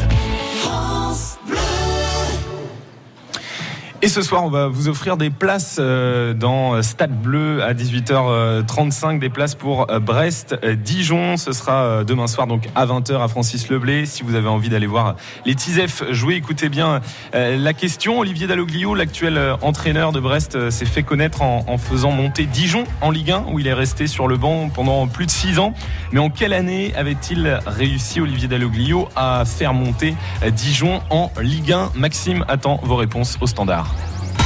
Et 4.03 4.09
ce 4.09 4.21
soir, 4.21 4.43
on 4.43 4.49
va 4.49 4.67
vous 4.67 4.89
offrir 4.89 5.15
des 5.15 5.29
places 5.29 5.77
euh, 5.79 6.33
dans 6.33 6.81
Stade 6.81 7.21
Bleu 7.21 7.63
à 7.63 7.73
18h35, 7.73 9.17
des 9.17 9.29
places 9.29 9.55
pour 9.55 9.89
euh, 9.89 10.01
Brest-Dijon. 10.01 11.37
Ce 11.37 11.53
sera 11.53 11.83
euh, 11.83 12.03
demain 12.03 12.27
soir, 12.27 12.45
donc 12.45 12.67
à 12.75 12.85
20h 12.85 13.23
à 13.23 13.29
Francis 13.29 13.69
Leblé. 13.69 14.05
Si 14.05 14.23
vous 14.23 14.35
avez 14.35 14.49
envie 14.49 14.67
d'aller 14.67 14.87
voir 14.87 15.15
les 15.45 15.55
Tisef 15.55 16.03
jouer, 16.11 16.35
écoutez 16.35 16.67
bien 16.67 16.99
la 17.31 17.73
question. 17.73 18.19
Olivier 18.19 18.45
Dalloglio, 18.45 18.93
l'actuel 18.93 19.39
entraîneur 19.61 20.11
de 20.11 20.19
Brest, 20.19 20.69
s'est 20.69 20.83
fait 20.83 21.03
connaître 21.03 21.41
en, 21.41 21.77
faisant 21.77 22.11
monter 22.11 22.45
Dijon 22.45 22.83
en 22.99 23.09
Ligue 23.09 23.31
1, 23.31 23.45
où 23.53 23.59
il 23.59 23.67
est 23.67 23.73
resté 23.73 24.07
sur 24.07 24.27
le 24.27 24.35
banc 24.35 24.67
pendant 24.67 25.07
plus 25.07 25.27
de 25.27 25.31
6 25.31 25.59
ans. 25.59 25.73
Mais 26.11 26.19
en 26.19 26.29
quelle 26.29 26.51
année 26.51 26.93
avait-il 26.97 27.61
réussi, 27.65 28.19
Olivier 28.19 28.49
Dalloglio, 28.49 29.07
à 29.15 29.45
faire 29.45 29.73
monter 29.73 30.13
Dijon 30.51 30.99
en 31.09 31.31
Ligue 31.41 31.71
1 31.71 31.91
Maxime 31.95 32.43
attend 32.49 32.81
vos 32.83 32.97
réponses 32.97 33.37
au 33.39 33.47
standard. 33.47 33.92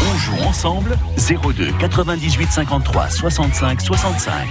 On 0.05 0.17
joue 0.17 0.37
ensemble 0.47 0.97
02 1.17 1.71
98 1.79 2.51
53 2.51 3.09
65 3.09 3.81
65. 3.81 4.47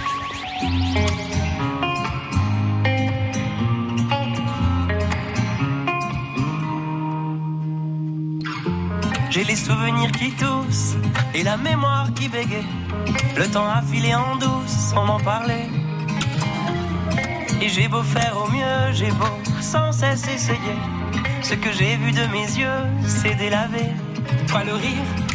J'ai 9.29 9.43
les 9.43 9.55
souvenirs 9.55 10.11
qui 10.11 10.31
toussent 10.31 10.95
et 11.35 11.43
la 11.43 11.57
mémoire 11.57 12.13
qui 12.15 12.27
bégaye. 12.27 12.65
Le 13.37 13.47
temps 13.47 13.67
a 13.67 13.81
filé 13.81 14.15
en 14.15 14.35
douce 14.37 14.71
sans 14.91 15.05
m'en 15.05 15.19
parler. 15.19 15.69
Et 17.61 17.69
j'ai 17.69 17.87
beau 17.87 18.03
faire 18.03 18.35
au 18.37 18.49
mieux, 18.51 18.93
j'ai 18.93 19.11
beau 19.11 19.25
sans 19.61 19.91
cesse 19.91 20.27
essayer. 20.27 20.77
Ce 21.41 21.53
que 21.53 21.71
j'ai 21.71 21.95
vu 21.97 22.11
de 22.11 22.25
mes 22.31 22.47
yeux, 22.59 22.83
c'est 23.05 23.35
délavé. 23.35 23.85
Toi 24.47 24.63
le 24.63 24.73
rire 24.73 25.26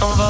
peur 0.00 0.16
que 0.16 0.29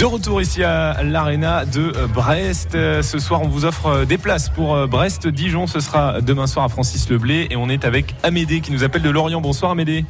De 0.00 0.06
retour 0.06 0.40
ici 0.40 0.64
à 0.64 1.02
l'Arena 1.02 1.66
de 1.66 1.92
euh, 1.94 2.06
Brest. 2.06 2.74
Euh, 2.74 3.02
Ce 3.02 3.18
soir, 3.18 3.42
on 3.42 3.48
vous 3.48 3.66
offre 3.66 3.86
euh, 3.86 4.04
des 4.06 4.16
places 4.16 4.48
pour 4.48 4.88
Brest-Dijon. 4.88 5.66
Ce 5.66 5.80
sera 5.80 6.22
demain 6.22 6.46
soir 6.46 6.64
à 6.64 6.70
Francis 6.70 7.10
Leblé. 7.10 7.48
Et 7.50 7.56
on 7.56 7.68
est 7.68 7.84
avec 7.84 8.14
Amédée 8.22 8.62
qui 8.62 8.72
nous 8.72 8.82
appelle 8.82 9.02
de 9.02 9.10
Lorient. 9.10 9.42
Bonsoir 9.42 9.72
Amédée. 9.72 10.06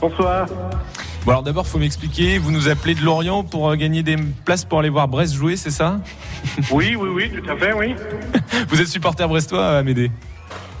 Bonsoir. 0.00 0.46
Bon 1.26 1.32
alors 1.32 1.42
d'abord, 1.42 1.66
faut 1.66 1.76
m'expliquer. 1.76 2.38
Vous 2.38 2.50
nous 2.50 2.70
appelez 2.70 2.94
de 2.94 3.02
Lorient 3.02 3.44
pour 3.44 3.76
gagner 3.76 4.02
des 4.02 4.16
places 4.46 4.64
pour 4.64 4.78
aller 4.78 4.88
voir 4.88 5.08
Brest 5.08 5.34
jouer, 5.34 5.56
c'est 5.56 5.70
ça? 5.70 6.00
Oui, 6.70 6.96
oui, 6.98 7.10
oui, 7.12 7.30
tout 7.30 7.50
à 7.50 7.56
fait, 7.56 7.74
oui. 7.74 7.94
Vous 8.70 8.80
êtes 8.80 8.88
supporter 8.88 9.28
brestois, 9.28 9.76
Amédée? 9.76 10.10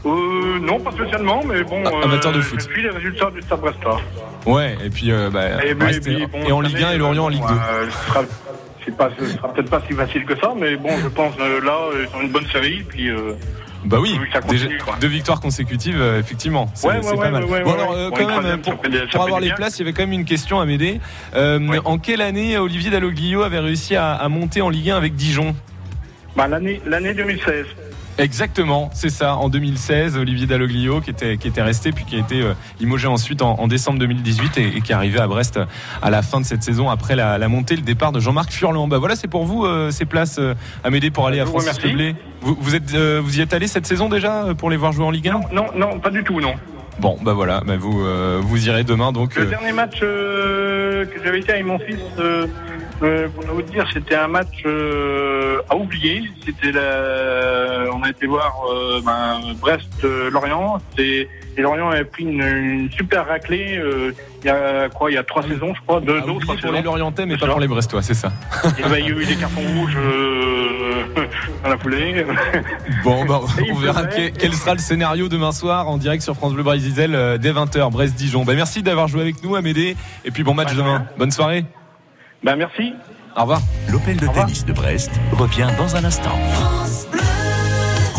Euh, 0.06 0.58
non, 0.60 0.78
pas 0.80 0.92
spécialement, 0.92 1.42
mais 1.44 1.62
bon. 1.64 1.82
Ah, 1.84 2.04
amateur 2.04 2.32
de 2.32 2.38
euh, 2.38 2.42
foot. 2.42 2.60
Je 2.60 2.72
suis 2.72 2.82
les 2.82 2.90
résultats 2.90 3.30
du 3.30 3.42
Stade 3.42 3.60
Brestois. 3.60 4.00
Ouais, 4.46 4.76
et 4.84 4.90
puis 4.90 5.10
euh, 5.10 5.30
bah, 5.30 5.64
Et, 5.64 5.74
Brest 5.74 6.08
bon, 6.30 6.38
est 6.46 6.52
en 6.52 6.60
Ligue 6.60 6.76
1 6.82 6.86
année, 6.86 6.94
et 6.94 6.98
Lorient 6.98 7.24
en 7.24 7.28
Ligue 7.28 7.42
2. 7.42 7.46
euh, 7.52 7.86
ce 7.90 8.92
sera, 8.92 9.10
sera 9.36 9.52
peut-être 9.52 9.70
pas 9.70 9.82
si 9.88 9.94
facile 9.94 10.24
que 10.24 10.36
ça, 10.36 10.54
mais 10.56 10.76
bon, 10.76 10.90
je 11.02 11.08
pense 11.08 11.36
là, 11.38 11.78
ils 11.92 12.16
ont 12.16 12.22
une 12.22 12.30
bonne 12.30 12.46
série, 12.46 12.84
puis. 12.88 13.10
Bah 13.84 13.98
oui, 14.00 14.18
déjà 14.48 14.68
deux 15.00 15.06
victoires 15.08 15.40
consécutives, 15.40 16.00
euh, 16.00 16.18
effectivement. 16.18 16.68
C'est 16.74 16.88
Ouais, 16.88 16.98
ouais, 16.98 17.16
pas 17.16 17.30
mal. 17.30 17.44
ouais, 17.44 17.50
ouais, 17.50 17.62
bon, 17.62 17.72
alors, 17.74 17.92
euh, 17.92 18.10
quand 18.10 18.42
même, 18.42 18.60
pour, 18.60 19.22
avoir 19.22 19.40
les 19.40 19.52
places, 19.52 19.78
il 19.78 19.80
y 19.80 19.82
avait 19.82 19.92
quand 19.92 20.02
même 20.02 20.12
une 20.12 20.24
question 20.24 20.60
à 20.60 20.66
m'aider. 20.66 21.00
Euh, 21.34 21.60
En 21.84 21.98
quelle 21.98 22.20
année 22.20 22.58
Olivier 22.58 22.90
Dalloglio 22.90 23.42
avait 23.42 23.60
réussi 23.60 23.94
à, 23.94 24.12
à 24.12 24.28
monter 24.28 24.62
en 24.62 24.68
Ligue 24.68 24.90
1 24.90 24.96
avec 24.96 25.14
Dijon? 25.14 25.54
Bah, 26.36 26.48
l'année 26.48 27.14
2016. 27.14 27.66
Exactement, 28.18 28.90
c'est 28.92 29.10
ça. 29.10 29.36
En 29.36 29.48
2016, 29.48 30.16
Olivier 30.16 30.46
Dalloglio 30.46 31.00
qui 31.00 31.10
était, 31.10 31.36
qui 31.36 31.46
était 31.48 31.62
resté 31.62 31.92
puis 31.92 32.04
qui 32.04 32.16
a 32.16 32.18
été 32.18 32.40
euh, 32.42 32.54
limogé 32.80 33.06
ensuite 33.06 33.42
en, 33.42 33.58
en 33.60 33.68
décembre 33.68 33.98
2018 34.00 34.58
et, 34.58 34.76
et 34.76 34.80
qui 34.80 34.92
est 34.92 34.94
arrivé 34.94 35.20
à 35.20 35.26
Brest 35.26 35.60
à 36.02 36.10
la 36.10 36.22
fin 36.22 36.40
de 36.40 36.44
cette 36.44 36.62
saison 36.62 36.90
après 36.90 37.14
la, 37.16 37.38
la 37.38 37.48
montée, 37.48 37.76
le 37.76 37.82
départ 37.82 38.12
de 38.12 38.20
Jean-Marc 38.20 38.50
Furlan. 38.50 38.88
Bah 38.88 38.98
voilà, 38.98 39.14
c'est 39.16 39.28
pour 39.28 39.44
vous 39.44 39.64
euh, 39.64 39.90
ces 39.90 40.04
places 40.04 40.38
euh, 40.38 40.54
à 40.82 40.90
m'aider 40.90 41.10
pour 41.10 41.26
aller 41.26 41.40
à 41.40 41.46
Francis. 41.46 41.78
Vous, 42.40 42.56
vous 42.60 42.74
êtes, 42.74 42.94
euh, 42.94 43.20
vous 43.22 43.38
y 43.38 43.40
êtes 43.40 43.52
allé 43.54 43.66
cette 43.66 43.86
saison 43.86 44.08
déjà 44.08 44.44
euh, 44.44 44.54
pour 44.54 44.70
les 44.70 44.76
voir 44.76 44.92
jouer 44.92 45.04
en 45.04 45.10
Ligue 45.10 45.28
1 45.28 45.40
Non, 45.52 45.66
non, 45.76 45.98
pas 45.98 46.10
du 46.10 46.22
tout, 46.22 46.40
non. 46.40 46.54
Bon, 47.00 47.16
bah 47.22 47.32
voilà, 47.32 47.62
bah 47.64 47.76
vous, 47.78 48.04
euh, 48.04 48.40
vous 48.42 48.66
irez 48.66 48.82
demain 48.82 49.12
donc. 49.12 49.36
Le 49.36 49.42
euh, 49.42 49.46
dernier 49.46 49.72
match 49.72 50.00
euh, 50.02 51.04
que 51.04 51.22
j'avais 51.24 51.38
été 51.38 51.52
avec 51.52 51.64
mon 51.64 51.78
fils, 51.78 51.98
euh, 53.02 53.06
euh, 53.06 53.28
pour 53.28 53.44
vous 53.44 53.62
dire, 53.62 53.86
c'était 53.92 54.14
un 54.14 54.28
match 54.28 54.62
euh, 54.66 55.60
à 55.68 55.76
oublier. 55.76 56.22
C'était 56.44 56.72
la... 56.72 57.84
On 57.92 58.02
a 58.02 58.10
été 58.10 58.26
voir 58.26 58.54
euh, 58.70 59.00
ben, 59.04 59.40
Brest-Lorient. 59.60 60.78
et 60.98 61.28
Lorient 61.56 61.90
avait 61.90 62.04
pris 62.04 62.24
une, 62.24 62.42
une 62.42 62.90
super 62.92 63.26
raclée 63.26 63.76
euh, 63.78 64.12
il 64.42 64.46
y 64.46 64.50
a 64.50 64.88
quoi 64.88 65.10
Il 65.10 65.14
y 65.14 65.18
a 65.18 65.24
trois 65.24 65.42
saisons, 65.42 65.74
je 65.74 65.80
crois, 65.82 66.00
deux, 66.00 66.18
oublier 66.20 66.40
trois 66.40 66.54
pour 66.54 66.54
les 66.72 66.78
saisons. 66.78 66.82
Lorientais, 66.82 67.26
mais 67.26 67.36
pas 67.36 67.46
ça. 67.46 67.52
pour 67.52 67.60
les 67.60 67.68
Brestois, 67.68 68.02
c'est 68.02 68.14
ça. 68.14 68.32
Et 68.78 68.82
ben, 68.82 68.96
il 68.98 69.06
y 69.06 69.08
a 69.08 69.10
eu 69.10 69.24
des 69.24 69.36
cartons 69.36 69.60
rouges 69.76 69.96
euh, 69.96 71.04
dans 71.64 71.70
la 71.70 71.78
foulée. 71.78 72.24
Bon, 73.04 73.24
il 73.64 73.72
on 73.72 73.76
verra 73.76 74.04
quel 74.06 74.52
sera 74.54 74.74
le 74.74 74.80
scénario 74.80 75.28
demain 75.28 75.52
soir 75.52 75.88
en 75.88 75.98
direct 75.98 76.22
sur 76.22 76.34
France 76.34 76.52
Bleu 76.52 76.62
Brésil 76.62 77.14
euh, 77.14 77.38
dès 77.38 77.52
20h, 77.52 77.90
Brest-Dijon. 77.90 78.44
Bah, 78.44 78.54
merci 78.54 78.82
d'avoir 78.82 79.08
joué 79.08 79.22
avec 79.22 79.42
nous, 79.42 79.54
Amédée. 79.54 79.96
Et 80.24 80.30
puis 80.30 80.42
bon 80.42 80.54
match 80.54 80.74
demain. 80.74 81.06
Bonne 81.16 81.30
soirée. 81.30 81.64
Ben, 82.42 82.56
merci. 82.56 82.94
Au 83.36 83.42
revoir. 83.42 83.60
L'Open 83.88 84.16
de 84.16 84.26
tennis 84.28 84.64
de 84.64 84.72
Brest 84.72 85.10
revient 85.32 85.68
dans 85.76 85.96
un 85.96 86.04
instant. 86.04 86.36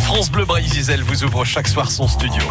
France 0.03 0.31
Bleu 0.31 0.45
Brésil 0.45 1.03
vous 1.03 1.23
ouvre 1.23 1.45
chaque 1.45 1.67
soir 1.67 1.91
son 1.91 2.07
studio. 2.07 2.41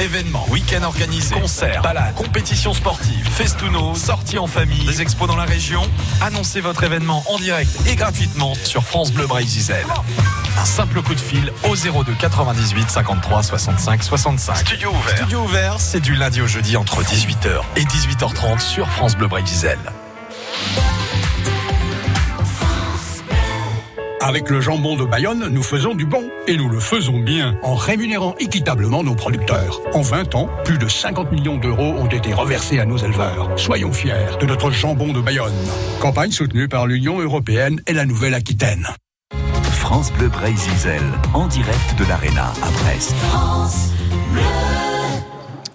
Événements, 0.00 0.46
week-end 0.50 0.82
organisés, 0.82 1.34
concerts, 1.34 1.82
balades, 1.82 2.14
compétitions 2.14 2.72
sportives, 2.72 3.28
festunos, 3.28 3.96
sorties 3.96 4.38
en 4.38 4.46
famille, 4.46 4.84
des 4.86 5.02
expos 5.02 5.28
dans 5.28 5.36
la 5.36 5.44
région. 5.44 5.82
Annoncez 6.20 6.60
votre 6.60 6.82
événement 6.84 7.22
en 7.28 7.38
direct 7.38 7.70
et 7.86 7.96
gratuitement 7.96 8.54
sur 8.54 8.82
France 8.84 9.12
Bleu 9.12 9.26
Brésil. 9.26 9.74
Un 10.58 10.64
simple 10.64 11.02
coup 11.02 11.14
de 11.14 11.20
fil 11.20 11.52
au 11.68 11.74
02 11.74 12.14
98 12.18 12.90
53 12.90 13.42
65 13.42 14.02
65. 14.02 14.56
Studio 14.56 14.90
ouvert. 14.90 15.16
Studio 15.16 15.40
ouvert, 15.42 15.80
c'est 15.80 16.00
du 16.00 16.14
lundi 16.14 16.40
au 16.40 16.46
jeudi 16.46 16.76
entre 16.76 17.02
18h 17.02 17.60
et 17.76 17.84
18h30 17.84 18.60
sur 18.60 18.88
France 18.88 19.16
Bleu 19.16 19.26
Brésil. 19.28 19.78
Avec 24.24 24.48
le 24.48 24.58
jambon 24.58 24.96
de 24.96 25.04
Bayonne, 25.04 25.48
nous 25.50 25.62
faisons 25.62 25.94
du 25.94 26.06
bon. 26.06 26.30
Et 26.46 26.56
nous 26.56 26.70
le 26.70 26.80
faisons 26.80 27.18
bien 27.18 27.58
en 27.62 27.74
rémunérant 27.74 28.34
équitablement 28.38 29.04
nos 29.04 29.14
producteurs. 29.14 29.82
En 29.92 30.00
20 30.00 30.34
ans, 30.34 30.48
plus 30.64 30.78
de 30.78 30.88
50 30.88 31.30
millions 31.30 31.58
d'euros 31.58 31.92
ont 31.98 32.06
été 32.06 32.32
reversés 32.32 32.78
à 32.78 32.86
nos 32.86 32.96
éleveurs. 32.96 33.50
Soyons 33.56 33.92
fiers 33.92 34.38
de 34.40 34.46
notre 34.46 34.70
jambon 34.70 35.12
de 35.12 35.20
Bayonne. 35.20 35.52
Campagne 36.00 36.30
soutenue 36.30 36.68
par 36.68 36.86
l'Union 36.86 37.20
européenne 37.20 37.82
et 37.86 37.92
la 37.92 38.06
Nouvelle-Aquitaine. 38.06 38.88
France 39.72 40.10
Bleu 40.14 40.28
Brésil, 40.28 41.02
en 41.34 41.46
direct 41.46 41.98
de 41.98 42.08
l'Arena 42.08 42.54
à 42.62 42.70
Brest. 42.70 43.14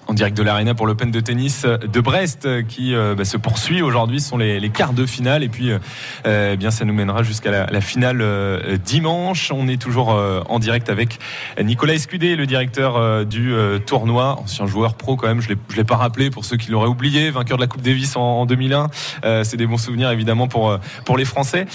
En 0.09 0.13
direct 0.15 0.35
de 0.35 0.41
l'Arena 0.41 0.73
pour 0.73 0.87
l'Open 0.87 1.11
de 1.11 1.19
tennis 1.19 1.67
de 1.67 1.99
Brest 2.01 2.47
euh, 2.47 2.63
qui 2.63 2.95
euh, 2.95 3.13
bah, 3.13 3.25
se 3.25 3.37
poursuit 3.37 3.83
aujourd'hui. 3.83 4.19
Sont 4.19 4.37
les, 4.37 4.59
les 4.59 4.69
quarts 4.71 4.93
de 4.93 5.05
finale 5.05 5.43
et 5.43 5.49
puis 5.49 5.69
euh, 5.69 5.77
euh, 6.25 6.53
eh 6.53 6.57
bien 6.57 6.71
ça 6.71 6.83
nous 6.83 6.95
mènera 6.95 7.21
jusqu'à 7.21 7.51
la, 7.51 7.67
la 7.67 7.79
finale 7.79 8.17
euh, 8.21 8.77
dimanche. 8.77 9.51
On 9.53 9.67
est 9.67 9.79
toujours 9.79 10.09
en 10.09 10.57
direct 10.57 10.89
avec 10.89 11.19
Nicolas 11.63 11.93
Escudé, 11.93 12.35
le 12.35 12.47
directeur 12.47 13.23
du 13.27 13.53
tournoi, 13.85 14.39
ancien 14.41 14.65
joueur 14.65 14.95
pro 14.95 15.15
quand 15.15 15.27
même. 15.27 15.41
Je 15.41 15.49
je 15.69 15.75
l'ai 15.75 15.83
pas 15.83 15.97
rappelé 15.97 16.31
pour 16.31 16.43
ceux 16.43 16.57
qui 16.57 16.71
l'auraient 16.71 16.87
oublié, 16.87 17.29
vainqueur 17.29 17.57
de 17.57 17.61
la 17.61 17.67
Coupe 17.67 17.81
Davis 17.83 18.15
en, 18.15 18.21
en 18.21 18.45
2001. 18.47 18.87
Euh, 19.25 19.43
C'est 19.43 19.57
des 19.57 19.67
bons 19.67 19.77
souvenirs 19.77 20.09
évidemment 20.09 20.47
pour 20.47 20.75
pour 21.05 21.17
les 21.17 21.25
Français. 21.25 21.67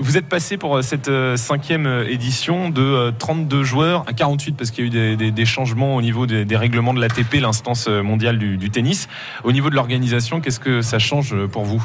Vous 0.00 0.16
êtes 0.16 0.28
passé 0.28 0.56
pour 0.56 0.84
cette 0.84 1.10
cinquième 1.36 2.04
édition 2.08 2.70
de 2.70 2.80
euh, 2.82 3.10
32 3.18 3.64
joueurs 3.64 4.04
à 4.06 4.12
48 4.12 4.56
parce 4.56 4.70
qu'il 4.70 4.84
y 4.84 4.86
a 4.86 4.86
eu 4.86 4.90
des, 4.90 5.16
des- 5.16 5.30
des 5.32 5.44
changements 5.46 5.96
au 5.96 6.02
niveau 6.02 6.26
des, 6.26 6.44
des 6.44 6.56
règlements 6.56 6.94
de 6.94 7.00
l'ATP, 7.00 7.40
l'instance 7.40 7.71
euh, 7.88 8.02
mondiale 8.02 8.38
du, 8.38 8.56
du 8.56 8.70
tennis. 8.70 9.08
Au 9.44 9.52
niveau 9.52 9.70
de 9.70 9.74
l'organisation, 9.74 10.40
qu'est-ce 10.40 10.60
que 10.60 10.82
ça 10.82 10.98
change 10.98 11.34
euh, 11.34 11.48
pour 11.48 11.64
vous? 11.64 11.84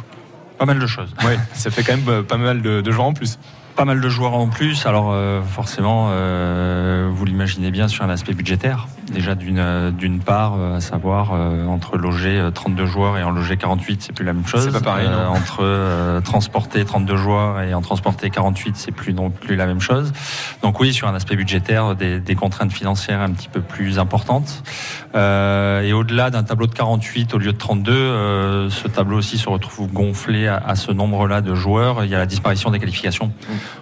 Pas 0.57 0.65
mal 0.65 0.79
de 0.79 0.87
choses. 0.87 1.13
Oui, 1.23 1.33
ça 1.53 1.69
fait 1.69 1.83
quand 1.83 1.95
même 1.97 2.09
euh, 2.09 2.23
pas 2.23 2.37
mal 2.37 2.61
de, 2.61 2.81
de 2.81 2.91
joueurs 2.91 3.07
en 3.07 3.13
plus. 3.13 3.37
Pas 3.77 3.85
mal 3.85 4.01
de 4.01 4.09
joueurs 4.09 4.33
en 4.33 4.47
plus. 4.47 4.87
Alors 4.87 5.11
euh, 5.11 5.43
forcément, 5.43 6.07
euh, 6.09 7.11
vous 7.13 7.25
l'imaginez 7.25 7.69
bien 7.69 7.87
sur 7.87 8.03
un 8.03 8.09
aspect 8.09 8.33
budgétaire. 8.33 8.87
Déjà 9.13 9.35
d'une 9.35 9.59
euh, 9.59 9.91
d'une 9.91 10.19
part, 10.19 10.55
euh, 10.57 10.77
à 10.77 10.81
savoir 10.81 11.31
euh, 11.33 11.65
entre 11.67 11.95
loger 11.95 12.39
euh, 12.39 12.49
32 12.49 12.87
joueurs 12.87 13.19
et 13.19 13.23
en 13.23 13.29
loger 13.29 13.55
48, 13.55 14.01
c'est 14.01 14.13
plus 14.13 14.25
la 14.25 14.33
même 14.33 14.47
chose. 14.47 14.63
C'est 14.65 14.71
pas 14.71 14.81
pareil, 14.81 15.07
non. 15.07 15.29
entre 15.29 15.59
euh, 15.61 16.19
transporter 16.21 16.83
32 16.83 17.15
joueurs 17.17 17.61
et 17.61 17.75
en 17.75 17.81
transporter 17.81 18.31
48, 18.31 18.75
c'est 18.75 18.91
plus 18.91 19.13
non 19.13 19.29
plus 19.29 19.55
la 19.55 19.67
même 19.67 19.79
chose. 19.79 20.11
Donc 20.63 20.79
oui, 20.79 20.91
sur 20.91 21.07
un 21.07 21.13
aspect 21.13 21.35
budgétaire, 21.35 21.95
des, 21.95 22.19
des 22.19 22.35
contraintes 22.35 22.73
financières 22.73 23.21
un 23.21 23.29
petit 23.29 23.47
peu 23.47 23.61
plus 23.61 23.99
importantes. 23.99 24.63
Euh, 25.15 25.81
et 25.83 25.93
au-delà 25.93 26.31
d'un 26.31 26.43
tableau 26.43 26.65
de 26.65 26.73
48 26.73 27.33
au 27.35 27.37
lieu 27.37 27.53
de 27.53 27.57
32, 27.57 27.91
euh, 27.93 28.69
ce 28.71 28.87
tableau 28.87 29.17
aussi 29.17 29.37
se 29.37 29.47
retrouve 29.47 29.87
gonflé 29.93 30.47
à, 30.47 30.57
à 30.57 30.75
ce 30.75 30.91
nombre-là 30.91 31.41
de 31.41 31.53
joueurs. 31.53 32.03
Il 32.03 32.09
y 32.09 32.15
a 32.15 32.17
la 32.17 32.25
disparition 32.25 32.71
des 32.71 32.79
qualifications. 32.79 33.31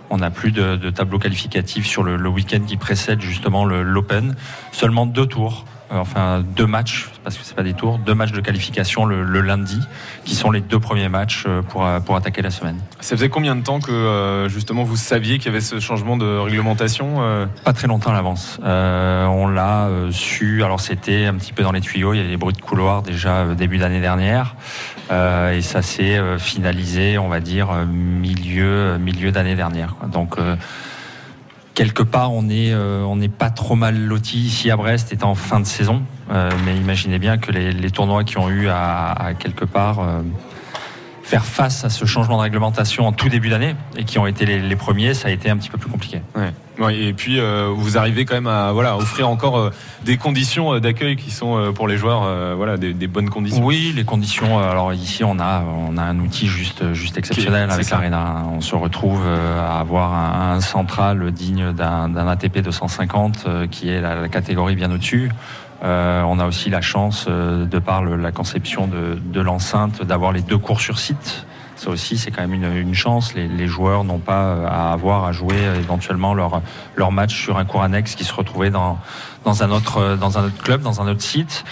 On 0.09 0.17
n'a 0.17 0.31
plus 0.31 0.51
de, 0.51 0.75
de 0.75 0.89
tableau 0.89 1.19
qualificatif 1.19 1.85
sur 1.85 2.03
le, 2.03 2.15
le 2.17 2.29
week-end 2.29 2.61
qui 2.65 2.77
précède 2.77 3.21
justement 3.21 3.65
l'Open. 3.65 4.35
Seulement 4.71 5.05
deux 5.05 5.25
tours 5.25 5.65
euh, 5.91 5.97
enfin 5.97 6.43
deux 6.55 6.65
matchs, 6.65 7.09
parce 7.23 7.37
que 7.37 7.43
c'est 7.43 7.53
pas 7.53 7.61
des 7.61 7.73
tours, 7.73 7.99
deux 7.99 8.15
matchs 8.15 8.31
de 8.31 8.41
qualification 8.41 9.05
le, 9.05 9.41
lundi, 9.41 9.79
qui 10.23 10.33
sont 10.33 10.49
les 10.49 10.61
deux 10.61 10.79
premiers 10.79 11.09
matchs 11.09 11.45
pour, 11.69 11.87
pour 12.05 12.15
attaquer 12.15 12.41
la 12.41 12.49
semaine. 12.49 12.79
Ça 13.01 13.15
faisait 13.15 13.29
combien 13.29 13.55
de 13.55 13.61
temps 13.61 13.79
que 13.79 14.47
justement 14.49 14.83
vous 14.83 14.95
saviez 14.95 15.37
qu'il 15.37 15.47
y 15.47 15.49
avait 15.49 15.61
ce 15.61 15.79
changement 15.79 16.17
de 16.17 16.25
réglementation 16.25 17.47
Pas 17.63 17.73
très 17.73 17.87
longtemps 17.87 18.09
à 18.09 18.13
l'avance. 18.13 18.59
on 18.63 19.47
l'a 19.47 19.89
su, 20.11 20.63
alors 20.63 20.79
c'était 20.79 21.25
un 21.25 21.35
petit 21.35 21.53
peu 21.53 21.61
dans 21.61 21.71
les 21.71 21.81
tuyaux, 21.81 22.13
il 22.13 22.17
y 22.17 22.19
avait 22.19 22.29
des 22.29 22.37
bruits 22.37 22.55
de 22.55 22.61
couloir 22.61 23.03
déjà 23.03 23.45
début 23.53 23.77
d'année 23.77 24.01
dernière, 24.01 24.55
et 25.09 25.61
ça 25.61 25.81
s'est 25.81 26.19
finalisé, 26.39 27.17
on 27.17 27.27
va 27.27 27.39
dire, 27.39 27.71
milieu, 27.85 28.97
milieu 28.97 29.31
d'année 29.31 29.55
dernière. 29.55 29.95
Donc 30.11 30.37
quelque 31.75 32.01
part, 32.01 32.33
on 32.33 32.43
n'est 32.43 32.71
euh, 32.71 33.03
on 33.03 33.17
n'est 33.17 33.29
pas 33.29 33.51
trop 33.51 33.75
mal 33.75 33.95
loti 33.95 34.39
ici 34.39 34.71
à 34.71 34.77
Brest, 34.77 35.13
étant 35.13 35.31
en 35.31 35.35
fin 35.35 35.59
de 35.59 35.65
saison. 35.65 36.01
Euh, 36.31 36.49
mais 36.65 36.75
imaginez 36.75 37.19
bien 37.19 37.37
que 37.37 37.51
les, 37.51 37.91
tournois 37.91 38.23
qui 38.23 38.39
ont 38.39 38.49
eu 38.49 38.67
à, 38.69 39.33
quelque 39.37 39.65
part 39.65 39.99
euh, 39.99 40.21
faire 41.25 41.43
face 41.43 41.83
à 41.83 41.89
ce 41.89 42.05
changement 42.05 42.37
de 42.37 42.43
réglementation 42.43 43.07
en 43.07 43.11
tout 43.11 43.29
début 43.29 43.49
d'année 43.49 43.75
et 43.97 44.03
qui 44.03 44.19
ont 44.19 44.27
été 44.27 44.45
les, 44.45 44.75
premiers, 44.75 45.15
ça 45.15 45.29
a 45.29 45.31
été 45.31 45.49
un 45.49 45.57
petit 45.57 45.69
peu 45.69 45.79
plus 45.79 45.89
compliqué 45.89 46.21
et 46.89 47.13
puis 47.13 47.39
euh, 47.39 47.71
vous 47.73 47.97
arrivez 47.97 48.25
quand 48.25 48.35
même 48.35 48.47
à 48.47 48.71
voilà 48.71 48.97
offrir 48.97 49.29
encore 49.29 49.57
euh, 49.57 49.69
des 50.03 50.17
conditions 50.17 50.73
euh, 50.73 50.79
d'accueil 50.79 51.15
qui 51.15 51.31
sont 51.31 51.73
pour 51.73 51.87
les 51.87 51.97
joueurs 51.97 52.55
voilà 52.55 52.77
des, 52.77 52.93
bonnes 53.07 53.29
conditions. 53.29 53.63
Oui, 53.63 53.93
les 53.95 54.03
conditions. 54.03 54.59
Alors 54.59 54.93
ici 54.93 55.23
on 55.23 55.39
a 55.39 55.63
on 55.63 55.97
a 55.97 56.03
un 56.03 56.19
outil 56.19 56.47
juste 56.47 56.93
juste 56.93 57.17
exceptionnel 57.17 57.69
avec 57.71 57.89
l'Arena. 57.89 58.43
On 58.51 58.61
se 58.61 58.75
retrouve 58.75 59.21
à 59.25 59.79
avoir 59.79 60.13
un, 60.13 60.61
central 60.61 61.31
digne 61.31 61.71
d'un 61.73 62.27
ATP 62.27 62.59
250 62.59 63.69
qui 63.69 63.89
est 63.89 64.01
la, 64.01 64.27
catégorie 64.27 64.75
bien 64.75 64.91
au-dessus. 64.91 65.31
On 65.85 66.39
a 66.39 66.45
aussi 66.45 66.69
la 66.69 66.81
chance, 66.81 67.27
de 67.27 67.79
par 67.79 68.03
la 68.03 68.31
conception 68.31 68.87
de, 68.87 69.39
l'enceinte, 69.39 70.03
d'avoir 70.03 70.31
les 70.31 70.41
deux 70.41 70.57
cours 70.57 70.81
sur 70.81 70.99
site. 70.99 71.45
Ça 71.75 71.89
aussi, 71.89 72.17
c'est 72.17 72.31
quand 72.31 72.47
même 72.47 72.53
une, 72.53 72.93
chance. 72.93 73.33
Les, 73.35 73.67
joueurs 73.67 74.05
n'ont 74.05 74.19
pas 74.19 74.43
euh, 74.43 74.65
à 74.65 74.93
avoir 74.93 75.25
à 75.25 75.33
jouer 75.33 75.57
euh, 75.57 75.75
éventuellement 75.75 76.33
leur, 76.33 76.61
leur 76.95 77.11
match 77.11 77.35
sur 77.35 77.57
un 77.57 77.65
cours 77.65 77.83
annexe 77.83 78.15
qui 78.15 78.23
se 78.23 78.33
retrouvait 78.33 78.69
dans, 78.69 78.97
dans, 79.45 79.63
un, 79.63 79.71
autre, 79.71 79.97
euh, 79.97 80.15
dans 80.17 80.37
un 80.37 80.45
autre 80.45 80.61
club, 80.61 80.81
dans 80.81 81.01
un 81.01 81.07
autre 81.07 81.21
site. 81.21 81.63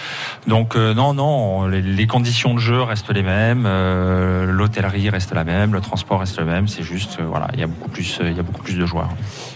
Donc 0.47 0.75
non, 0.75 1.13
non, 1.13 1.67
les, 1.67 2.07
conditions 2.07 2.53
de 2.53 2.59
jeu 2.59 2.81
restent 2.81 3.11
les 3.11 3.23
mêmes, 3.23 3.63
l'hôtellerie 3.63 5.09
reste 5.09 5.33
la 5.33 5.43
même, 5.43 5.73
le 5.73 5.79
transport 5.79 6.19
reste 6.19 6.37
le 6.37 6.45
même. 6.45 6.67
C'est 6.67 6.83
juste, 6.83 7.19
voilà, 7.21 7.47
il 7.53 7.59
y 7.59 7.63
a 7.63 7.67
beaucoup 7.67 7.89
plus, 7.89 8.19
il 8.21 8.35
y 8.35 8.39
a 8.39 8.43
beaucoup 8.43 8.61
plus 8.61 8.77
de 8.77 8.85
joueurs. 8.85 9.09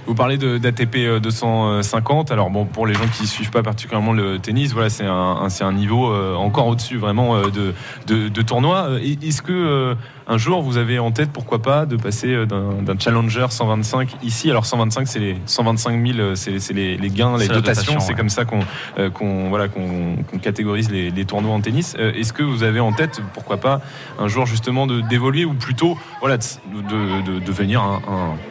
Vous 0.05 0.15
parlez 0.15 0.37
d'ATP 0.37 1.19
250. 1.21 2.31
Alors 2.31 2.49
bon, 2.49 2.65
pour 2.65 2.87
les 2.87 2.93
gens 2.93 3.07
qui 3.11 3.27
suivent 3.27 3.51
pas 3.51 3.63
particulièrement 3.63 4.13
le 4.13 4.39
tennis, 4.39 4.71
voilà, 4.71 4.89
c'est 4.89 5.05
un, 5.05 5.49
c'est 5.49 5.65
un 5.65 5.73
niveau 5.73 6.13
encore 6.35 6.67
au-dessus 6.67 6.97
vraiment 6.97 7.41
de, 7.41 7.73
de, 8.07 8.29
de 8.29 8.41
tournoi. 8.41 8.91
Est-ce 9.01 9.41
que 9.41 9.95
un 10.29 10.37
jour 10.37 10.61
vous 10.61 10.77
avez 10.77 10.99
en 10.99 11.11
tête, 11.11 11.29
pourquoi 11.31 11.61
pas, 11.61 11.85
de 11.85 11.95
passer 11.95 12.33
euh, 12.33 12.45
d'un 12.45 12.99
Challenger 12.99 13.47
125 13.49 14.17
ici? 14.23 14.49
Alors 14.49 14.65
125, 14.65 15.07
c'est 15.07 15.19
les 15.19 15.37
125 15.45 16.05
000, 16.05 16.19
euh, 16.19 16.35
c'est 16.35 16.73
les, 16.73 16.97
gains, 17.09 17.37
les 17.37 17.47
dotations. 17.47 17.99
C'est 18.07 18.13
comme 18.13 18.29
ça 18.29 18.45
qu'on 18.45 18.59
euh, 18.97 19.09
voilà, 19.49 19.67
qu'on 19.67 20.15
catégorise 20.41 20.89
les, 20.89 21.25
tournois 21.25 21.53
en 21.53 21.61
tennis. 21.61 21.95
Est-ce 21.97 22.33
que 22.33 22.43
vous 22.43 22.63
avez 22.63 22.79
en 22.79 22.93
tête, 22.93 23.21
pourquoi 23.33 23.57
pas, 23.57 23.81
un 24.19 24.27
jour 24.27 24.45
justement 24.45 24.87
d'évoluer 24.87 25.45
ou 25.45 25.53
plutôt 25.53 25.97
voilà, 26.21 26.37
de, 26.37 27.39
devenir 27.39 27.81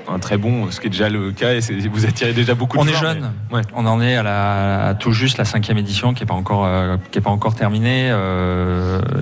un, 0.09 0.19
très 0.19 0.37
bon, 0.37 0.71
ce 0.71 0.81
qui 0.81 0.89
est 0.89 0.91
déjà 0.91 1.09
le 1.09 1.33
cas 1.33 1.53
et 1.53 1.61
vous 1.89 2.07
attirez 2.07 2.33
déjà 2.33 2.55
beaucoup 2.55 2.77
de 2.77 2.83
On 2.83 2.87
est 2.87 2.95
jeune. 2.95 3.33
On 3.75 3.87
en 3.87 4.01
est 4.01 4.17
à, 4.17 4.23
la, 4.23 4.95
tout 4.95 5.13
juste 5.13 5.39
la 5.39 5.45
cinquième 5.45 5.79
édition 5.79 6.15
qui 6.15 6.23
n'est 6.23 6.27
pas 6.27 6.35
encore 6.35 6.69
qui 7.11 7.19
est 7.19 7.23
pas 7.23 7.31
encore 7.31 7.55
terminée. 7.55 8.11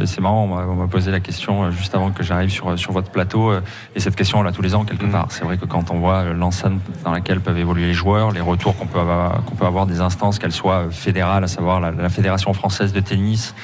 c'est 0.04 0.20
marrant, 0.20 0.44
on 0.44 0.74
m'a 0.74 0.88
posé 0.88 1.10
la 1.10 1.20
question 1.20 1.70
juste 1.70 1.94
avant 1.94 2.10
que 2.10 2.22
j'arrive 2.22 2.50
sur, 2.50 2.78
sur 2.78 2.92
votre 2.92 3.10
plateau. 3.10 3.50
Euh, 3.50 3.60
et 3.94 4.00
cette 4.00 4.16
question, 4.16 4.38
on 4.38 4.42
l'a 4.42 4.52
tous 4.52 4.62
les 4.62 4.74
ans 4.74 4.84
quelque 4.84 5.06
mm. 5.06 5.10
part. 5.10 5.26
C'est 5.30 5.44
vrai 5.44 5.56
que 5.56 5.64
quand 5.66 5.90
on 5.90 5.98
voit 5.98 6.24
l'enceinte 6.24 6.80
dans 7.04 7.12
laquelle 7.12 7.40
peuvent 7.40 7.58
évoluer 7.58 7.86
les 7.86 7.94
joueurs, 7.94 8.32
les 8.32 8.40
retours 8.40 8.76
qu'on 8.76 8.86
peut 8.86 9.00
avoir, 9.00 9.42
peut 9.42 9.66
avoir 9.66 9.86
des 9.86 10.00
instances, 10.24 10.38
qu'elles 10.38 10.52
soient 10.52 10.86
fédérales, 10.90 11.44
à 11.44 11.48
savoir 11.48 11.80
la, 11.80 12.08
Fédération 12.08 12.52
française 12.54 12.92
de 12.92 13.00
tennis, 13.00 13.54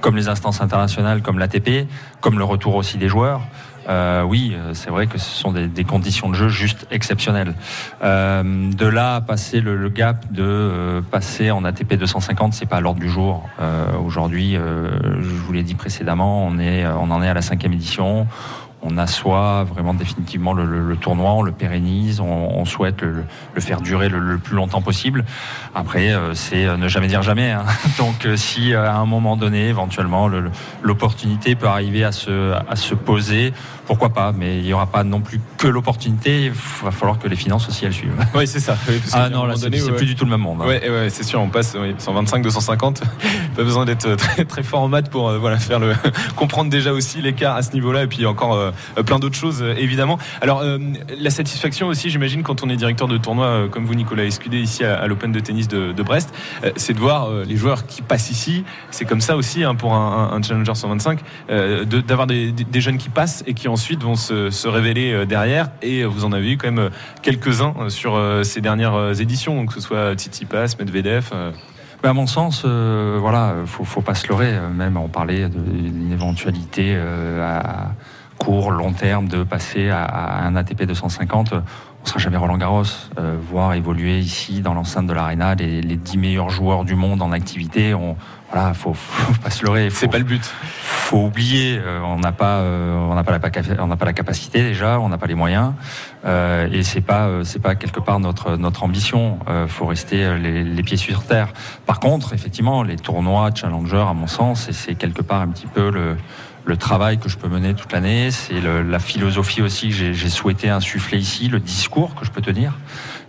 comme 0.00 0.16
les 0.16 0.28
instances 0.28 0.60
internationales, 0.60 1.22
comme 1.22 1.38
l'ATP, 1.38 1.86
comme 2.20 2.38
le 2.38 2.44
retour 2.44 2.74
aussi 2.74 2.98
des 2.98 3.08
joueurs. 3.08 3.40
Euh, 3.88 4.22
oui, 4.22 4.54
euh, 4.54 4.74
c'est 4.74 4.90
vrai 4.90 5.06
que 5.06 5.16
ce 5.18 5.30
sont 5.30 5.52
des, 5.52 5.84
conditions 5.84 6.28
de 6.28 6.34
jeu 6.34 6.48
juste 6.48 6.86
exceptionnelles. 6.90 7.54
de 8.02 8.86
là 8.86 9.16
à 9.16 9.20
passer 9.22 9.60
le, 9.60 9.88
gap 9.88 10.30
de 10.30 11.02
passer 11.10 11.50
en 11.50 11.64
ATP 11.64 11.94
250, 11.94 12.52
c'est 12.52 12.66
pas 12.66 12.80
l'ordre 12.80 13.00
du 13.00 13.08
jour. 13.08 13.48
Aujourd'hui, 14.04 14.54
je 14.54 15.40
vous 15.46 15.52
l'ai 15.52 15.62
dit 15.62 15.74
précédemment, 15.74 16.46
on 16.46 16.58
on 16.58 17.10
en 17.10 17.22
est 17.22 17.28
à 17.28 17.34
la 17.34 17.42
cinquième 17.42 17.72
édition 17.72 18.26
on 18.82 18.96
assoit 18.96 19.64
vraiment 19.64 19.94
définitivement 19.94 20.52
le, 20.52 20.96
tournoi, 20.96 21.32
on 21.32 21.42
le 21.42 21.52
pérennise, 21.52 22.20
on, 22.20 22.64
souhaite 22.64 23.02
le, 23.02 23.24
faire 23.58 23.80
durer 23.80 24.08
le, 24.08 24.38
plus 24.38 24.56
longtemps 24.56 24.82
possible. 24.82 25.24
Après, 25.74 26.12
euh, 26.12 26.34
c'est 26.34 26.66
euh, 26.66 26.76
ne 26.76 26.88
jamais 26.88 27.08
dire 27.08 27.22
jamais. 27.22 27.50
Hein. 27.50 27.64
Donc, 27.98 28.24
euh, 28.24 28.36
si 28.36 28.74
à 28.74 28.96
un 28.96 29.06
moment 29.06 29.36
donné, 29.36 29.68
éventuellement, 29.68 30.30
l'opportunité 30.82 31.54
peut 31.54 31.68
arriver 31.68 32.04
à 32.04 32.12
se, 32.12 32.52
à 32.52 32.76
se 32.76 32.94
poser, 32.94 33.52
pourquoi 33.90 34.10
pas 34.10 34.32
Mais 34.32 34.58
il 34.58 34.64
n'y 34.64 34.72
aura 34.72 34.86
pas 34.86 35.02
non 35.02 35.20
plus 35.20 35.40
que 35.58 35.66
l'opportunité. 35.66 36.44
Il 36.44 36.52
va 36.84 36.92
falloir 36.92 37.18
que 37.18 37.26
les 37.26 37.34
finances 37.34 37.68
aussi 37.68 37.84
elles 37.84 37.92
suivent. 37.92 38.14
Oui, 38.36 38.46
c'est 38.46 38.60
ça. 38.60 38.76
ah 39.12 39.28
non, 39.28 39.44
là, 39.44 39.56
c'est 39.56 39.68
plus 39.68 40.06
du 40.06 40.14
tout 40.14 40.24
le 40.24 40.30
même 40.30 40.40
monde. 40.40 40.60
Hein. 40.62 40.66
Oui, 40.68 40.88
ouais, 40.88 41.10
c'est 41.10 41.24
sûr. 41.24 41.40
On 41.40 41.48
passe 41.48 41.76
125, 41.98 42.40
250. 42.42 43.02
pas 43.56 43.64
besoin 43.64 43.84
d'être 43.84 44.14
très, 44.14 44.44
très 44.44 44.62
fort 44.62 44.82
en 44.82 44.88
maths 44.88 45.10
pour 45.10 45.32
voilà 45.38 45.58
faire 45.58 45.80
le 45.80 45.94
comprendre 46.36 46.70
déjà 46.70 46.92
aussi 46.92 47.20
l'écart 47.20 47.56
à 47.56 47.62
ce 47.62 47.72
niveau-là 47.72 48.04
et 48.04 48.06
puis 48.06 48.24
encore 48.26 48.54
euh, 48.54 48.70
plein 49.04 49.18
d'autres 49.18 49.36
choses 49.36 49.62
euh, 49.62 49.74
évidemment. 49.76 50.18
Alors 50.40 50.60
euh, 50.60 50.78
la 51.18 51.30
satisfaction 51.30 51.88
aussi, 51.88 52.10
j'imagine, 52.10 52.42
quand 52.42 52.62
on 52.62 52.68
est 52.68 52.76
directeur 52.76 53.08
de 53.08 53.18
tournoi 53.18 53.68
comme 53.70 53.84
vous, 53.84 53.94
Nicolas 53.94 54.24
Escudé, 54.24 54.58
ici 54.58 54.84
à, 54.84 55.06
l'Open 55.06 55.32
de 55.32 55.40
tennis 55.40 55.68
de, 55.68 56.02
Brest, 56.02 56.32
c'est 56.76 56.94
de 56.94 56.98
voir 56.98 57.30
les 57.30 57.56
joueurs 57.56 57.86
qui 57.86 58.02
passent 58.02 58.30
ici. 58.30 58.64
C'est 58.90 59.04
comme 59.04 59.20
ça 59.20 59.36
aussi 59.36 59.64
hein, 59.64 59.74
pour 59.74 59.94
un, 59.94 60.40
Challenger 60.42 60.74
125, 60.74 61.20
d'avoir 62.06 62.26
des, 62.26 62.54
jeunes 62.80 62.98
qui 62.98 63.08
passent 63.08 63.44
et 63.46 63.54
qui 63.54 63.68
ensuite 63.80 64.02
vont 64.02 64.14
se, 64.14 64.68
révéler 64.68 65.24
derrière. 65.24 65.70
Et 65.80 66.04
vous 66.04 66.26
en 66.26 66.32
avez 66.32 66.52
eu 66.52 66.58
quand 66.58 66.70
même 66.70 66.90
quelques-uns 67.22 67.88
sur 67.88 68.20
ces 68.42 68.60
dernières 68.60 69.18
éditions, 69.22 69.64
que 69.64 69.72
ce 69.72 69.80
soit 69.80 70.12
Tsitsipas, 70.14 70.76
Medvedev. 70.78 71.30
à 72.02 72.12
mon 72.12 72.26
sens, 72.26 72.66
voilà, 72.66 73.54
faut, 73.64 73.84
faut 73.84 74.02
pas 74.02 74.14
se 74.14 74.28
leurrer. 74.28 74.52
Même 74.74 74.98
on 74.98 75.08
parlait 75.08 75.48
d'une 75.48 76.12
éventualité 76.12 76.94
à 76.94 77.92
court, 78.40 78.70
long 78.70 78.92
terme, 78.92 79.28
de 79.28 79.44
passer 79.44 79.90
à, 79.90 80.44
un 80.44 80.56
ATP 80.56 80.84
250, 80.84 81.52
on 81.52 82.06
sera 82.06 82.18
jamais 82.18 82.38
Roland 82.38 82.56
Garros. 82.56 82.84
Euh, 83.18 83.36
voir 83.50 83.74
évoluer 83.74 84.18
ici 84.18 84.62
dans 84.62 84.74
l'enceinte 84.74 85.06
de 85.06 85.12
l'Arena 85.12 85.54
les, 85.54 85.82
les 85.82 85.96
10 85.96 86.18
meilleurs 86.18 86.48
joueurs 86.48 86.84
du 86.84 86.94
monde 86.94 87.20
en 87.20 87.32
activité, 87.32 87.92
on, 87.94 88.16
voilà, 88.50 88.74
faut, 88.74 88.94
faut 88.94 89.40
pas 89.40 89.50
se 89.50 89.64
leurrer. 89.64 89.90
C'est 89.90 90.08
pas 90.08 90.18
le 90.18 90.24
but. 90.24 90.42
Faut 90.82 91.24
oublier, 91.24 91.78
euh, 91.78 92.00
on 92.02 92.18
n'a 92.18 92.32
pas, 92.32 92.58
euh, 92.58 92.96
on 92.96 93.14
n'a 93.14 93.22
pas 93.22 93.32
la, 93.32 93.40
on 93.82 93.86
n'a 93.86 93.96
pas 93.96 94.04
la 94.04 94.12
capacité 94.12 94.62
déjà, 94.62 94.98
on 94.98 95.08
n'a 95.08 95.18
pas 95.18 95.26
les 95.26 95.34
moyens, 95.34 95.72
euh, 96.24 96.68
et 96.72 96.82
c'est 96.82 97.00
pas, 97.00 97.28
c'est 97.44 97.60
pas 97.60 97.74
quelque 97.74 98.00
part 98.00 98.20
notre 98.20 98.56
notre 98.56 98.82
ambition. 98.82 99.38
faut 99.68 99.86
rester 99.86 100.36
les, 100.38 100.64
les, 100.64 100.82
pieds 100.82 100.96
sur 100.96 101.22
terre. 101.24 101.48
Par 101.86 102.00
contre, 102.00 102.32
effectivement, 102.32 102.82
les 102.82 102.96
tournois 102.96 103.50
Challenger, 103.54 104.04
à 104.08 104.14
mon 104.14 104.26
sens, 104.26 104.68
c'est 104.70 104.94
quelque 104.94 105.22
part 105.22 105.40
un 105.40 105.48
petit 105.48 105.66
peu 105.66 105.90
le 105.90 106.16
le 106.64 106.76
travail 106.76 107.18
que 107.18 107.28
je 107.28 107.36
peux 107.36 107.48
mener 107.48 107.74
toute 107.74 107.92
l'année, 107.92 108.30
c'est 108.30 108.60
la 108.60 108.98
philosophie 108.98 109.62
aussi 109.62 109.88
que 109.88 110.12
j'ai 110.12 110.28
souhaité 110.28 110.68
insuffler 110.68 111.18
ici, 111.18 111.48
le 111.48 111.60
discours 111.60 112.14
que 112.14 112.24
je 112.24 112.30
peux 112.30 112.42
tenir, 112.42 112.74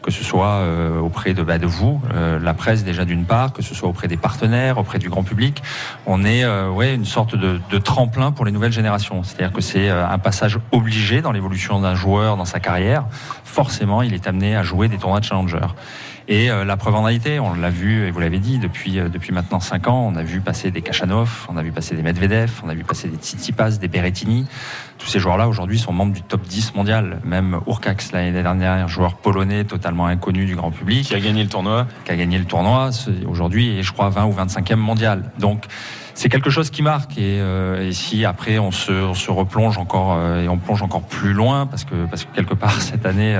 que 0.01 0.11
ce 0.11 0.23
soit 0.23 0.47
euh, 0.47 0.99
auprès 0.99 1.34
de, 1.34 1.43
bah, 1.43 1.57
vous, 1.61 2.01
euh, 2.13 2.39
la 2.39 2.53
presse 2.53 2.84
déjà 2.84 3.05
d'une 3.05 3.25
part, 3.25 3.53
que 3.53 3.61
ce 3.61 3.75
soit 3.75 3.88
auprès 3.88 4.07
des 4.07 4.17
partenaires, 4.17 4.77
auprès 4.77 4.99
du 4.99 5.09
grand 5.09 5.23
public. 5.23 5.61
On 6.05 6.23
est 6.25 6.43
euh, 6.43 6.95
une 6.95 7.05
sorte 7.05 7.36
de, 7.36 7.59
de, 7.69 7.77
tremplin 7.77 8.32
pour 8.32 8.45
les 8.45 8.51
nouvelles 8.51 8.71
générations. 8.71 9.23
C'est-à-dire 9.23 9.53
que 9.53 9.61
c'est 9.61 9.89
un 9.89 10.17
passage 10.17 10.59
obligé 10.71 11.21
dans 11.21 11.32
l'évolution 11.32 11.79
d'un 11.79 11.95
joueur, 11.95 12.38
dans 12.38 12.45
sa 12.45 12.59
carrière. 12.59 13.05
Forcément, 13.43 14.01
il 14.01 14.13
est 14.13 14.27
amené 14.27 14.55
à 14.55 14.63
jouer 14.63 14.88
des 14.88 14.97
tournois 14.97 15.19
de 15.19 15.25
challenger. 15.25 15.59
Et 16.28 16.51
euh, 16.51 16.63
la 16.63 16.78
preuve 16.78 16.95
en 16.95 17.03
réalité, 17.03 17.39
on 17.39 17.53
l'a 17.53 17.69
vu, 17.69 18.05
et 18.05 18.11
vous 18.11 18.19
l'avez 18.19 18.39
dit, 18.39 18.59
depuis, 18.59 18.99
euh, 18.99 19.09
depuis 19.09 19.34
maintenant 19.34 19.59
5 19.59 19.88
ans, 19.88 20.11
on 20.11 20.15
a 20.15 20.24
vu 20.24 20.39
passer 20.39 20.72
des 20.72 20.82
Kachanov, 20.82 21.47
on 21.49 21.57
a 21.57 21.63
vu 21.63 21.72
passer 21.72 21.95
des 21.95 22.03
Medvedev, 22.03 22.51
on 22.63 22.69
a 22.69 22.74
vu 22.74 22.84
passer 22.84 23.07
des 23.07 23.17
Tsitsipas, 23.17 23.72
des 23.72 23.88
Berrettini. 23.88 24.45
Tous 24.97 25.07
ces 25.07 25.19
joueurs-là, 25.19 25.47
aujourd'hui, 25.47 25.80
sont 25.80 25.93
membres 25.93 26.13
du 26.13 26.22
top 26.22 26.43
10 26.43 26.76
mondial. 26.76 27.19
Même 27.26 27.59
Urkax, 27.67 28.11
l'année 28.11 28.32
dernière, 28.32 28.88
joueur 28.88 29.15
polonais 29.15 29.63
totalement 29.63 30.05
inconnu 30.05 30.45
du 30.45 30.55
grand 30.55 30.72
public. 30.72 31.07
Qui 31.07 31.15
a 31.15 31.19
gagné 31.19 31.43
le 31.43 31.49
tournoi. 31.49 31.88
Qui 32.05 32.11
a 32.11 32.15
gagné 32.15 32.38
le 32.38 32.45
tournoi. 32.45 32.91
Aujourd'hui, 33.28 33.69
et 33.69 33.84
je 33.84 33.91
crois, 33.91 34.09
20 34.09 34.26
ou 34.26 34.34
25e 34.34 34.76
mondial. 34.76 35.32
Donc, 35.39 35.65
c'est 36.13 36.30
quelque 36.30 36.49
chose 36.49 36.69
qui 36.69 36.84
marque 36.84 37.17
et, 37.17 37.39
euh, 37.39 37.88
et 37.88 37.93
si 37.93 38.26
après 38.26 38.59
on 38.59 38.72
se, 38.72 38.91
on 38.91 39.13
se 39.13 39.32
replonge 39.32 39.78
encore 39.78 40.19
et 40.38 40.47
on 40.49 40.57
plonge 40.57 40.84
encore 40.84 41.03
plus 41.03 41.32
loin 41.32 41.65
parce 41.65 41.86
que 41.86 42.05
parce 42.05 42.26
que 42.26 42.36
quelque 42.36 42.53
part 42.53 42.74
cette 42.82 43.05
année 43.05 43.34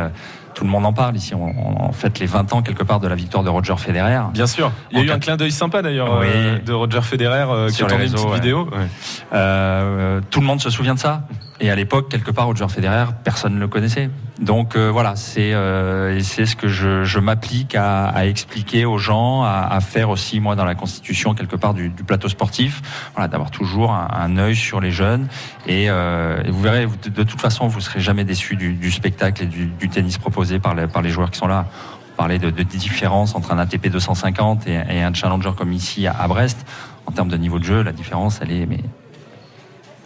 tout 0.62 0.66
le 0.68 0.72
monde 0.72 0.86
en 0.86 0.94
parle 0.94 1.16
ici. 1.16 1.34
On, 1.34 1.88
on, 1.88 1.92
fête 1.92 2.20
les 2.20 2.28
20 2.28 2.54
ans 2.54 2.62
quelque 2.62 2.84
part 2.84 3.00
de 3.00 3.08
la 3.08 3.16
victoire 3.16 3.44
de 3.44 3.50
Roger 3.50 3.74
Federer. 3.78 4.20
Bien 4.32 4.46
sûr. 4.46 4.72
Il 4.92 5.00
y 5.00 5.02
a 5.02 5.06
eu 5.06 5.10
un 5.10 5.18
clin 5.18 5.36
d'œil 5.36 5.52
sympa 5.52 5.82
d'ailleurs 5.82 6.20
Oui. 6.20 6.28
euh, 6.30 6.60
de 6.60 6.72
Roger 6.72 7.02
Federer 7.02 7.46
euh, 7.50 7.70
qui 7.72 7.82
a 7.82 7.88
tourné 7.88 8.06
une 8.06 8.12
petite 8.12 8.28
ouais. 8.28 8.36
vidéo. 8.36 8.70
Ouais. 8.72 8.88
Euh, 9.34 10.22
tout 10.30 10.40
le 10.40 10.46
monde 10.46 10.62
se 10.62 10.70
souvient 10.70 10.94
de 10.94 11.00
ça? 11.00 11.24
Et 11.64 11.70
à 11.70 11.76
l'époque, 11.76 12.10
quelque 12.10 12.32
part, 12.32 12.48
Roger 12.48 12.68
Federer, 12.68 13.06
personne 13.24 13.54
ne 13.54 13.60
le 13.60 13.68
connaissait. 13.68 14.10
Donc 14.42 14.76
euh, 14.76 14.90
voilà, 14.90 15.16
c'est 15.16 15.54
euh, 15.54 16.20
c'est 16.22 16.48
ce 16.48 16.56
que 16.56 16.68
je, 16.68 17.04
je 17.04 17.20
m'applique 17.20 17.76
à, 17.76 18.06
à 18.08 18.26
expliquer 18.26 18.84
aux 18.86 18.98
gens, 18.98 19.44
à, 19.44 19.68
à 19.70 19.80
faire 19.80 20.10
aussi 20.10 20.40
moi 20.40 20.56
dans 20.56 20.66
la 20.66 20.74
constitution 20.74 21.36
quelque 21.36 21.56
part 21.56 21.76
du, 21.76 21.90
du 21.90 22.04
plateau 22.04 22.30
sportif. 22.30 22.82
Voilà, 23.14 23.28
d'avoir 23.28 23.52
toujours 23.52 23.92
un, 23.92 24.08
un 24.12 24.38
œil 24.40 24.56
sur 24.56 24.82
les 24.82 24.90
jeunes. 24.90 25.28
Et, 25.68 25.86
euh, 25.92 26.42
vous 26.50 26.62
verrez, 26.62 26.86
vous- 26.88 26.96
de 26.98 27.22
toute 27.24 27.40
façon, 27.40 27.68
vous 27.68 27.80
serez 27.80 28.00
jamais 28.00 28.24
déçu 28.24 28.56
du, 28.56 28.74
du 28.74 28.90
spectacle 28.90 29.44
et 29.44 29.46
du, 29.46 29.68
du 29.68 29.88
tennis 29.88 30.18
proposé 30.18 30.58
par 30.58 30.74
les, 30.74 30.88
par 30.88 31.04
les 31.04 31.12
joueurs 31.12 31.30
qui 31.30 31.38
sont 31.38 31.48
là. 31.48 31.68
On 32.14 32.18
parlait 32.18 32.40
de, 32.40 32.50
de 32.50 32.64
différence 32.64 33.36
entre 33.36 33.52
un 33.54 33.60
ATP 33.60 33.88
250 33.90 34.66
et, 34.66 34.82
et 34.90 35.04
un 35.04 35.14
challenger 35.14 35.52
comme 35.56 35.74
ici 35.74 36.08
à, 36.08 36.14
à 36.20 36.28
Brest. 36.28 36.66
En 37.06 37.12
termes 37.12 37.30
de 37.30 37.38
niveau 37.38 37.60
de 37.60 37.64
jeu, 37.66 37.84
la 37.84 37.92
différence, 37.92 38.40
elle 38.42 38.52
est 38.52 38.66
mais 38.66 38.80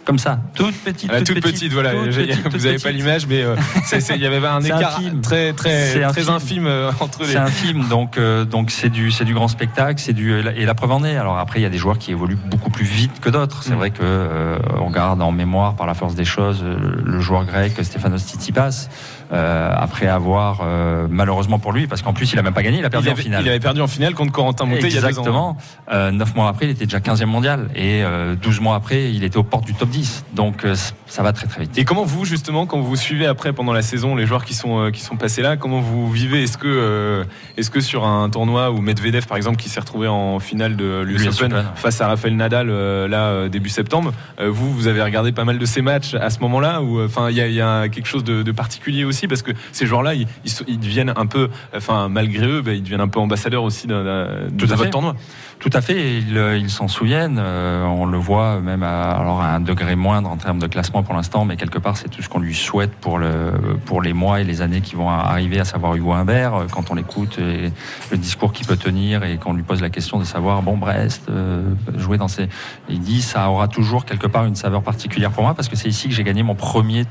comme 0.06 0.18
ça, 0.18 0.38
toute 0.54 0.74
petite, 0.76 1.10
Ah, 1.12 1.20
toute 1.20 1.40
petite, 1.40 1.72
voilà. 1.72 1.92
toute 1.92 2.12
J'ai- 2.12 2.26
petite, 2.28 2.48
vous 2.48 2.64
n'avez 2.64 2.78
pas 2.78 2.90
l'image, 2.92 3.26
mais 3.26 3.42
euh, 3.42 3.56
c'est- 3.84 4.00
c'est- 4.00 4.14
il 4.14 4.22
y 4.22 4.26
avait 4.26 4.44
un 4.46 4.62
écart 4.62 4.96
infime. 4.98 5.20
très 5.20 5.52
très 5.52 5.92
très 5.92 6.04
infime. 6.04 6.28
infime 6.34 6.66
euh, 6.66 6.90
entre 7.00 7.22
les. 7.24 7.32
C'est 7.32 7.36
un 7.38 7.46
film, 7.48 7.88
donc 7.88 8.16
euh, 8.16 8.44
donc 8.44 8.70
c'est 8.70 8.88
du 8.88 9.10
c'est 9.10 9.24
du 9.24 9.34
grand 9.34 9.48
spectacle, 9.48 10.00
c'est 10.00 10.12
du 10.14 10.32
et 10.38 10.64
la 10.64 10.74
preuve 10.74 10.92
en 10.92 11.04
est. 11.04 11.16
Alors 11.16 11.38
après, 11.38 11.58
il 11.58 11.62
y 11.64 11.66
a 11.66 11.70
des 11.70 11.76
joueurs 11.78 11.98
qui 11.98 12.12
évoluent 12.12 12.38
beaucoup 12.46 12.70
plus 12.70 12.86
vite 12.86 13.20
que 13.20 13.28
d'autres. 13.28 13.62
C'est 13.64 13.72
Mm. 13.74 13.78
vrai 13.78 13.90
que 13.90 13.98
euh, 14.02 14.58
on 14.80 14.90
garde 14.90 15.20
en 15.20 15.32
mémoire 15.32 15.74
par 15.74 15.86
la 15.86 15.94
force 15.94 16.14
des 16.14 16.24
choses 16.24 16.62
euh, 16.62 16.76
le 17.04 17.20
joueur 17.20 17.44
grec 17.44 17.72
Stefanos 17.82 18.22
Tsitsipas. 18.22 18.88
Euh, 19.32 19.72
après 19.76 20.06
avoir 20.06 20.60
euh, 20.62 21.06
malheureusement 21.10 21.58
pour 21.58 21.72
lui, 21.72 21.86
parce 21.86 22.02
qu'en 22.02 22.12
plus 22.12 22.32
il 22.32 22.38
a 22.38 22.42
même 22.42 22.54
pas 22.54 22.62
gagné, 22.62 22.78
il 22.78 22.84
a 22.84 22.90
perdu 22.90 23.06
il, 23.06 23.10
en 23.10 23.12
avait, 23.12 23.22
finale. 23.22 23.42
il 23.44 23.48
avait 23.48 23.60
perdu 23.60 23.80
en 23.80 23.86
finale 23.86 24.14
contre 24.14 24.32
Corentin 24.32 24.66
Moutet 24.66 24.88
il 24.88 24.94
y 24.94 24.98
a 24.98 25.00
deux 25.00 25.06
ans. 25.06 25.08
Exactement. 25.08 25.56
Euh, 25.92 26.10
Neuf 26.10 26.34
mois 26.34 26.48
après, 26.48 26.66
il 26.66 26.70
était 26.70 26.84
déjà 26.86 26.98
15e 26.98 27.26
mondial. 27.26 27.68
Et 27.74 28.02
euh, 28.02 28.34
12 28.36 28.60
mois 28.60 28.76
après, 28.76 29.12
il 29.12 29.24
était 29.24 29.36
aux 29.36 29.42
portes 29.42 29.64
du 29.64 29.74
top 29.74 29.88
10. 29.88 30.24
Donc 30.34 30.64
euh, 30.64 30.74
ça 31.06 31.22
va 31.22 31.32
très 31.32 31.46
très 31.46 31.62
vite. 31.62 31.76
Et 31.78 31.84
comment 31.84 32.04
vous 32.04 32.24
justement, 32.24 32.66
quand 32.66 32.80
vous 32.80 32.96
suivez 32.96 33.26
après 33.26 33.52
pendant 33.52 33.72
la 33.72 33.82
saison 33.82 34.14
les 34.14 34.26
joueurs 34.26 34.44
qui 34.44 34.54
sont 34.54 34.78
euh, 34.78 34.90
qui 34.90 35.00
sont 35.00 35.16
passés 35.16 35.42
là, 35.42 35.56
comment 35.56 35.80
vous 35.80 36.10
vivez? 36.10 36.42
Est-ce 36.42 36.58
que 36.58 36.66
euh, 36.66 37.24
est-ce 37.56 37.70
que 37.70 37.80
sur 37.80 38.04
un 38.04 38.28
tournoi 38.28 38.70
où 38.70 38.80
Medvedev 38.80 39.26
par 39.26 39.36
exemple 39.36 39.56
qui 39.56 39.68
s'est 39.68 39.80
retrouvé 39.80 40.08
en 40.08 40.38
finale 40.38 40.76
de 40.76 41.02
l'US 41.02 41.24
l'US 41.24 41.40
Open, 41.40 41.52
Open. 41.52 41.64
face 41.74 42.00
à 42.00 42.08
Rafael 42.08 42.36
Nadal 42.36 42.68
euh, 42.70 43.08
là 43.08 43.28
euh, 43.28 43.48
début 43.48 43.68
septembre, 43.68 44.12
euh, 44.40 44.50
vous 44.50 44.72
vous 44.72 44.88
avez 44.88 45.02
regardé 45.02 45.32
pas 45.32 45.44
mal 45.44 45.58
de 45.58 45.64
ces 45.64 45.82
matchs 45.82 46.14
à 46.14 46.30
ce 46.30 46.40
moment-là 46.40 46.82
ou 46.82 47.02
enfin 47.02 47.30
il 47.30 47.36
y 47.36 47.40
a, 47.40 47.46
il 47.46 47.54
y 47.54 47.60
a 47.60 47.88
quelque 47.88 48.06
chose 48.06 48.24
de, 48.24 48.42
de 48.42 48.52
particulier 48.52 49.04
aussi 49.04 49.15
parce 49.26 49.42
que 49.42 49.52
ces 49.72 49.86
joueurs-là 49.86 50.14
ils, 50.14 50.26
ils, 50.44 50.50
sont- 50.50 50.64
ils 50.68 50.78
deviennent 50.78 51.12
un 51.16 51.26
peu 51.26 51.48
enfin 51.74 52.08
malgré 52.08 52.46
eux 52.46 52.60
bah, 52.60 52.72
ils 52.72 52.82
deviennent 52.82 53.00
un 53.00 53.08
peu 53.08 53.20
ambassadeurs 53.20 53.62
aussi 53.62 53.86
de, 53.86 53.94
à 53.94 54.74
votre 54.76 54.90
tournoi. 54.90 55.14
Tout 55.58 55.70
à 55.72 55.80
fait, 55.80 56.18
ils, 56.18 56.36
euh, 56.36 56.58
ils 56.58 56.68
s'en 56.68 56.86
souviennent. 56.86 57.38
euh, 57.40 57.82
on 57.84 58.04
le 58.04 58.18
voit 58.18 58.60
même 58.60 58.82
à, 58.82 59.12
alors 59.12 59.40
à 59.40 59.54
un 59.54 59.60
degré 59.60 59.96
moindre 59.96 60.28
en 60.28 60.36
termes 60.36 60.58
de 60.58 60.66
classement 60.66 61.02
pour 61.02 61.14
l'instant, 61.14 61.46
mais 61.46 61.56
quelque 61.56 61.78
part 61.78 61.96
c'est 61.96 62.10
tout 62.10 62.20
ce 62.20 62.28
qu'on 62.28 62.40
lui 62.40 62.54
souhaite 62.54 62.92
pour, 63.00 63.18
le, 63.18 63.52
pour 63.86 64.02
les 64.02 64.12
mois 64.12 64.42
et 64.42 64.44
les 64.44 64.60
années 64.60 64.82
qui 64.82 64.96
vont 64.96 65.08
arriver, 65.08 65.58
à 65.58 65.64
savoir 65.64 65.94
Hugo 65.96 66.12
Humbert, 66.12 66.54
euh, 66.54 66.66
quand 66.70 66.90
on 66.90 66.94
l'écoute, 66.94 67.38
et 67.38 67.72
le 68.10 68.16
discours 68.18 68.52
qu'il 68.52 68.66
peut 68.66 68.76
tenir 68.76 69.24
et 69.24 69.38
qu'on 69.38 69.54
lui 69.54 69.62
pose 69.62 69.80
la 69.80 69.88
question 69.88 70.18
de 70.18 70.24
savoir, 70.24 70.60
bon 70.60 70.76
Brest, 70.76 71.22
euh, 71.30 71.62
jouer 71.96 72.18
dans 72.18 72.28
ces... 72.28 72.48
Il 72.90 73.00
dit, 73.00 73.22
ça 73.22 73.48
aura 73.50 73.66
toujours 73.68 74.04
quelque 74.04 74.26
part 74.26 74.44
une 74.44 74.56
saveur 74.56 74.82
particulière 74.82 75.30
pour 75.30 75.42
moi, 75.42 75.54
parce 75.54 75.68
que 75.68 75.76
c'est 75.76 75.88
ici 75.88 76.08
que 76.08 76.14
j'ai 76.14 76.24
gagné 76.24 76.42
mon 76.42 76.54
premier 76.54 77.04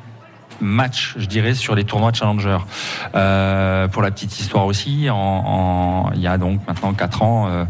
match, 0.62 1.16
je 1.18 1.26
dirais, 1.26 1.54
sur 1.54 1.76
les 1.76 1.84
tournois 1.84 2.12
Challenger. 2.14 2.58
Euh, 3.16 3.88
pour 3.88 4.02
la 4.02 4.12
petite 4.12 4.40
histoire 4.40 4.66
aussi, 4.66 5.10
en, 5.10 5.16
en- 5.16 6.12
il 6.14 6.22
y 6.22 6.28
a 6.28 6.38
donc 6.38 6.62
maintenant 6.68 6.94
4 6.94 7.22
ans, 7.24 7.48
euh, 7.48 7.66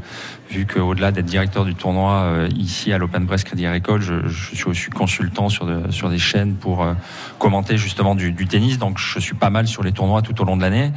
vu 0.49 0.65
qu'au-delà 0.67 1.11
d'être 1.11 1.25
directeur 1.25 1.65
du 1.65 1.73
tournoi 1.75 2.11
euh, 2.13 2.49
ici 2.55 2.93
à 2.93 2.97
l'Open 2.97 3.25
Brest 3.25 3.45
Crédit 3.45 3.65
Agricole, 3.65 4.01
je, 4.01 4.27
je 4.27 4.55
suis 4.55 4.67
aussi 4.67 4.89
consultant 4.89 5.49
sur, 5.49 5.65
de- 5.65 5.91
sur 5.91 6.09
des 6.09 6.19
chaînes 6.19 6.55
pour 6.55 6.83
euh, 6.83 6.93
commenter 7.39 7.77
justement 7.77 8.15
du, 8.15 8.31
du 8.31 8.47
tennis. 8.47 8.77
Donc 8.77 8.97
je 8.99 9.19
suis 9.19 9.35
pas 9.35 9.49
mal 9.49 9.67
sur 9.67 9.83
les 9.83 9.91
tournois 9.91 10.21
tout 10.21 10.39
au 10.41 10.45
long 10.45 10.55
de 10.57 10.61
l'année. 10.61 10.91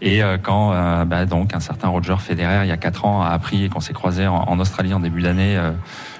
Et 0.00 0.22
euh, 0.22 0.38
quand 0.40 0.72
euh, 0.72 1.04
bah, 1.04 1.26
donc 1.26 1.54
un 1.54 1.60
certain 1.60 1.88
Roger 1.88 2.16
Federer, 2.18 2.60
il 2.64 2.68
y 2.68 2.72
a 2.72 2.76
4 2.76 3.04
ans, 3.04 3.22
a 3.22 3.28
appris 3.30 3.64
et 3.64 3.68
qu'on 3.68 3.80
s'est 3.80 3.92
croisé 3.92 4.26
en, 4.26 4.34
en 4.36 4.58
Australie 4.60 4.94
en 4.94 5.00
début 5.00 5.22
d'année, 5.22 5.56
euh, 5.56 5.72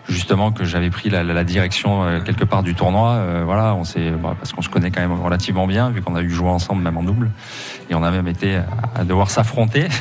justement 0.08 0.52
que 0.52 0.64
j'avais 0.64 0.90
pris 0.90 1.10
la, 1.10 1.22
la- 1.22 1.32
la 1.34 1.44
direction 1.44 2.04
euh, 2.04 2.20
quelque 2.20 2.44
part 2.44 2.62
du 2.62 2.74
tournoi. 2.74 3.10
euh, 3.12 3.42
voilà, 3.44 3.74
on 3.74 3.84
s'est 3.84 4.10
bah, 4.10 4.34
parce 4.38 4.52
qu'on 4.52 4.62
se 4.62 4.68
connaît 4.68 4.90
quand 4.90 5.00
même 5.00 5.12
relativement 5.20 5.66
bien, 5.66 5.90
vu 5.90 6.02
qu'on 6.02 6.16
a 6.16 6.22
eu 6.22 6.30
joué 6.30 6.48
ensemble 6.48 6.82
même 6.82 6.96
en 6.96 7.02
double, 7.02 7.30
et 7.90 7.94
on 7.94 8.02
a 8.02 8.10
même 8.10 8.26
été 8.28 8.60
à, 8.94 9.04
devoir 9.04 9.30
s'affronter. 9.30 9.88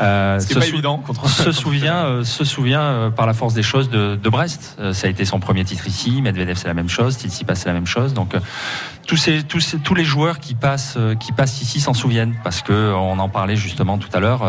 Euh, 0.00 0.40
Ce 0.40 0.48
se 0.48 0.58
pas 0.58 0.66
évident 0.66 0.98
contre 0.98 1.28
se 1.28 1.52
souvient, 1.62 2.04
euh, 2.04 2.24
se 2.24 2.44
souvient 2.44 2.80
euh, 2.80 3.10
par 3.10 3.26
la 3.26 3.32
force 3.32 3.54
des 3.54 3.62
choses 3.62 3.88
de, 3.90 4.16
de 4.16 4.28
Brest. 4.28 4.76
Euh, 4.80 4.92
ça 4.92 5.06
a 5.06 5.10
été 5.10 5.24
son 5.24 5.38
premier 5.38 5.64
titre 5.64 5.86
ici. 5.86 6.20
Medvedev 6.20 6.56
c'est 6.56 6.66
la 6.66 6.74
même 6.74 6.88
chose, 6.88 7.14
Tsitsipas 7.16 7.54
c'est 7.54 7.68
la 7.68 7.74
même 7.74 7.86
chose. 7.86 8.12
Donc 8.12 8.34
euh, 8.34 8.40
tous 9.06 9.16
ces, 9.16 9.44
tous 9.44 9.60
ces- 9.60 9.78
tous 9.78 9.94
les 9.94 10.04
joueurs 10.04 10.40
qui 10.40 10.54
passent 10.54 10.96
euh, 10.96 11.14
qui 11.14 11.30
passent 11.30 11.62
ici 11.62 11.78
s'en 11.78 11.94
souviennent 11.94 12.34
parce 12.42 12.60
que 12.60 12.92
on 12.92 13.20
en 13.20 13.28
parlait 13.28 13.54
justement 13.56 13.96
tout 13.96 14.08
à 14.12 14.18
l'heure. 14.18 14.40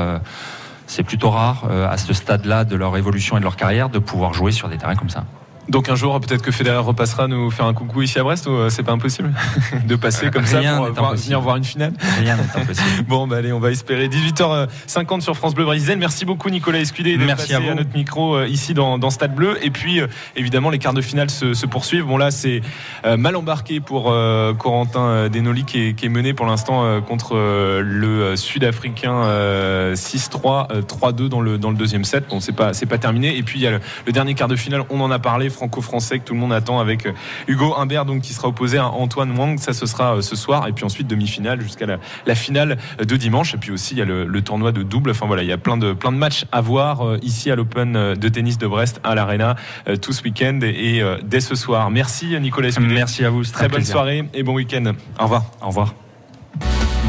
C'est 0.88 1.04
plutôt 1.04 1.30
rare 1.30 1.68
euh, 1.70 1.90
à 1.90 1.98
ce 1.98 2.14
stade-là 2.14 2.64
de 2.64 2.76
leur 2.76 2.96
évolution 2.98 3.38
et 3.38 3.40
de 3.40 3.44
leur 3.44 3.56
carrière 3.56 3.90
de 3.90 4.00
pouvoir 4.00 4.34
jouer 4.34 4.52
sur 4.52 4.70
des 4.70 4.78
terrains 4.78 4.96
comme 4.96 5.10
ça. 5.10 5.26
Donc 5.68 5.90
un 5.90 5.96
jour, 5.96 6.20
peut-être 6.20 6.42
que 6.44 6.52
Federer 6.52 6.78
repassera 6.78 7.28
nous 7.28 7.50
faire 7.50 7.66
un 7.66 7.74
coucou 7.74 8.02
ici 8.04 8.20
à 8.20 8.24
Brest 8.24 8.46
ou 8.48 8.52
euh, 8.52 8.70
c'est 8.70 8.84
pas 8.84 8.92
impossible 8.92 9.34
de 9.88 9.96
passer 9.96 10.30
comme 10.30 10.46
ça 10.46 10.62
pour 10.62 10.86
euh, 10.86 10.90
voir- 10.92 11.16
venir 11.16 11.42
voir 11.42 11.56
une 11.56 11.64
finale 11.64 11.94
Rien 12.20 12.38
n'est 12.38 12.62
impossible. 12.62 12.88
Bon, 13.08 13.26
bah 13.28 13.38
allez, 13.38 13.52
on 13.52 13.60
va 13.60 13.72
espérer 13.72 14.08
18h50 14.08 15.22
sur 15.22 15.36
France 15.36 15.56
Bleu 15.56 15.66
Brésil. 15.66 15.96
Merci 15.98 16.26
beaucoup 16.26 16.50
Nicolas 16.50 16.80
Escudé 16.80 17.18
Merci 17.18 17.54
passé 17.54 17.68
à 17.68 17.72
à, 17.72 17.76
notre 17.76 17.94
micro 17.96 18.36
euh, 18.36 18.48
ici 18.48 18.74
dans, 18.74 18.98
dans 19.00 19.10
Stade 19.10 19.34
Bleu. 19.34 19.58
Et 19.64 19.72
puis 19.72 20.00
euh, 20.02 20.08
évidemment, 20.36 20.70
les 20.70 20.78
quarts 20.80 20.94
de 20.94 21.02
finale 21.02 21.30
se, 21.30 21.54
se 21.54 21.66
poursuivent. 21.66 22.06
Bon 22.06 22.18
là, 22.18 22.30
c'est 22.32 22.62
euh, 23.06 23.18
mal 23.18 23.36
embarqué 23.36 23.80
pour 23.80 24.12
euh, 24.12 24.54
Corentin 24.54 25.06
euh, 25.08 25.30
Denoli 25.30 25.66
qui 25.66 25.80
est, 25.88 25.94
qui 25.94 26.06
est 26.06 26.10
mené 26.10 26.34
pour 26.34 26.46
l'instant 26.46 26.84
euh, 26.86 27.02
contre 27.02 27.36
euh, 27.36 27.82
le 27.84 28.08
euh, 28.22 28.36
Sud-Africain 28.36 29.14
euh, 29.16 29.96
6-3, 29.96 30.68
euh, 30.72 30.82
3-2 30.82 31.28
dans 31.28 31.42
le 31.42 31.58
dans 31.58 31.72
le 31.72 31.78
deuxième 31.78 32.06
set. 32.06 32.26
Bon, 32.30 32.40
c'est 32.40 32.52
pas 32.54 32.72
pas 32.88 32.98
terminé. 33.00 33.36
Et 33.36 33.42
puis 33.44 33.60
il 33.60 33.64
y 33.64 33.68
a 33.68 33.72
le, 33.72 33.80
le 34.06 34.12
dernier 34.12 34.36
quart 34.36 34.48
de 34.48 34.56
finale. 34.56 34.84
On 34.92 35.02
en 35.02 35.10
a 35.10 35.18
parlé, 35.20 35.50
franco-français 35.56 36.20
que 36.20 36.24
tout 36.26 36.34
le 36.34 36.40
monde 36.40 36.54
attend 36.54 36.80
avec 36.80 37.06
euh, 37.06 37.12
Hugo 37.48 37.74
Humbert 37.78 38.06
donc 38.06 38.22
qui 38.22 38.34
sera 38.34 38.48
opposé 38.50 38.78
à 38.78 38.88
Antoine 38.90 39.38
Wang. 39.38 39.58
Ça 39.60 39.74
ce 39.74 39.86
sera 39.86 40.18
euh, 40.18 40.22
ce 40.22 40.36
soir. 40.36 40.68
Et 40.68 40.74
puis 40.74 40.86
ensuite 40.86 41.08
demi-finale 41.08 41.62
jusqu'à 41.62 41.86
la, 41.86 41.98
la 42.26 42.36
finale 42.36 42.78
de 43.00 43.16
dimanche. 43.16 43.54
Et 43.54 43.58
puis 43.58 43.72
aussi 43.72 43.94
il 43.96 43.98
y 43.98 44.02
a 44.02 44.06
le, 44.06 44.26
le 44.26 44.42
tournoi 44.42 44.72
de 44.72 44.84
double. 44.84 45.12
Enfin 45.12 45.26
voilà, 45.26 45.44
il 45.44 45.50
y 45.50 45.54
a 45.54 45.58
plein 45.58 45.78
de 45.78 45.94
plein 45.94 46.12
de 46.12 46.18
matchs 46.18 46.46
à 46.52 46.62
voir 46.62 47.06
euh, 47.06 47.18
ici 47.24 47.50
à 47.52 47.56
l'Open 47.56 47.96
euh, 47.96 48.16
de 48.16 48.30
tennis 48.30 48.58
de 48.58 48.68
Brest 48.68 49.00
à 49.04 49.16
l'Arena 49.16 49.56
euh, 49.88 49.96
tout 49.96 50.14
ce 50.14 50.24
week-end 50.24 50.60
et 50.64 51.02
euh, 51.02 51.18
dès 51.24 51.40
ce 51.40 51.56
soir. 51.56 51.90
Merci 51.90 52.40
Nicolas. 52.40 52.70
Escudé. 52.70 52.94
Merci 52.94 53.26
à 53.26 53.30
vous. 53.30 53.44
Très 53.44 53.68
bonne 53.68 53.78
plaisir. 53.78 53.94
soirée 53.94 54.30
et 54.34 54.44
bon 54.44 54.54
week-end. 54.54 54.94
Au 55.20 55.24
revoir. 55.24 55.44
Au 55.62 55.68
revoir. 55.68 55.94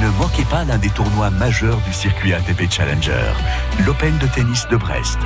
Ne 0.01 0.09
manquez 0.19 0.45
pas 0.45 0.65
l'un 0.65 0.77
des 0.77 0.91
tournois 0.91 1.31
majeurs 1.31 1.79
du 1.87 1.93
circuit 1.93 2.35
ATP 2.35 2.71
Challenger, 2.71 3.13
l'Open 3.87 4.17
de 4.19 4.27
tennis 4.27 4.67
de 4.71 4.77
Brest. 4.77 5.19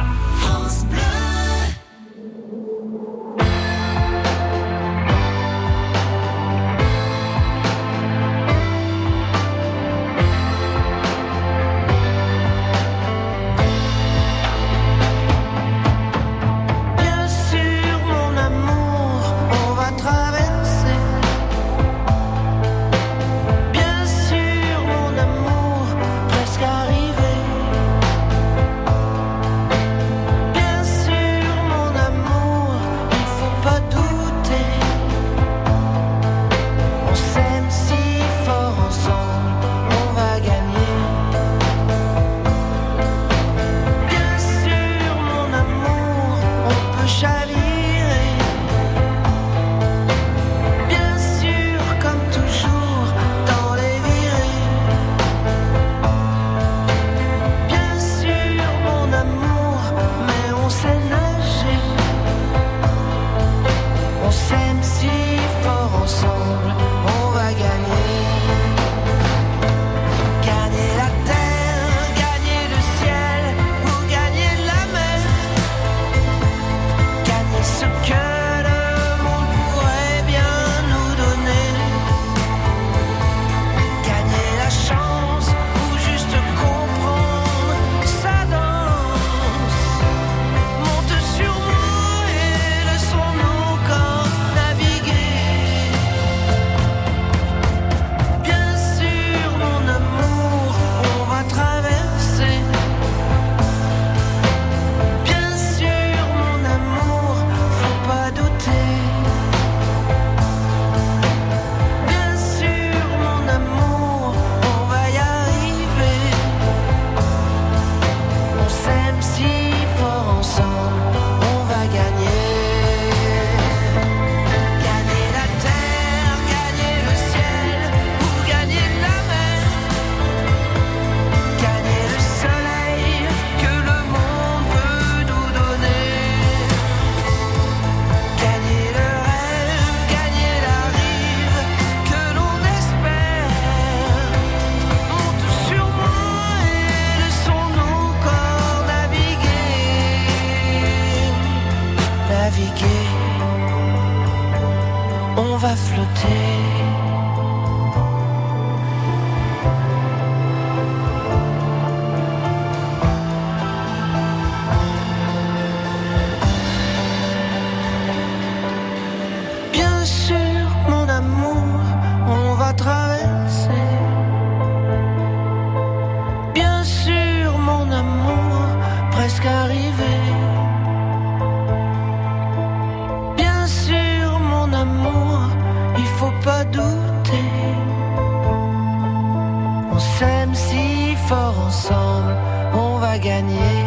S'aime 190.01 190.55
si 190.55 191.15
fort 191.29 191.55
ensemble, 191.67 192.35
on 192.75 192.99
va 192.99 193.19
gagner. 193.19 193.85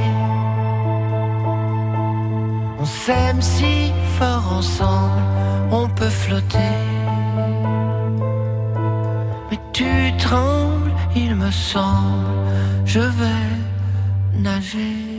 On 2.80 2.86
s'aime 2.86 3.42
si 3.42 3.92
fort 4.18 4.54
ensemble, 4.60 5.22
on 5.72 5.88
peut 5.90 6.16
flotter. 6.24 6.76
Mais 9.50 9.60
tu 9.72 9.92
trembles, 10.18 10.92
il 11.16 11.36
me 11.36 11.52
semble, 11.52 12.28
je 12.86 13.00
vais 13.00 13.52
nager. 14.40 15.14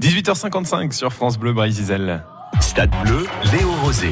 18h55 0.00 0.92
sur 0.92 1.12
France 1.12 1.38
Bleu 1.38 1.52
Brésil. 1.52 2.22
Stade 2.60 2.90
Bleu, 3.04 3.26
Léo 3.52 3.70
Rosé. 3.82 4.10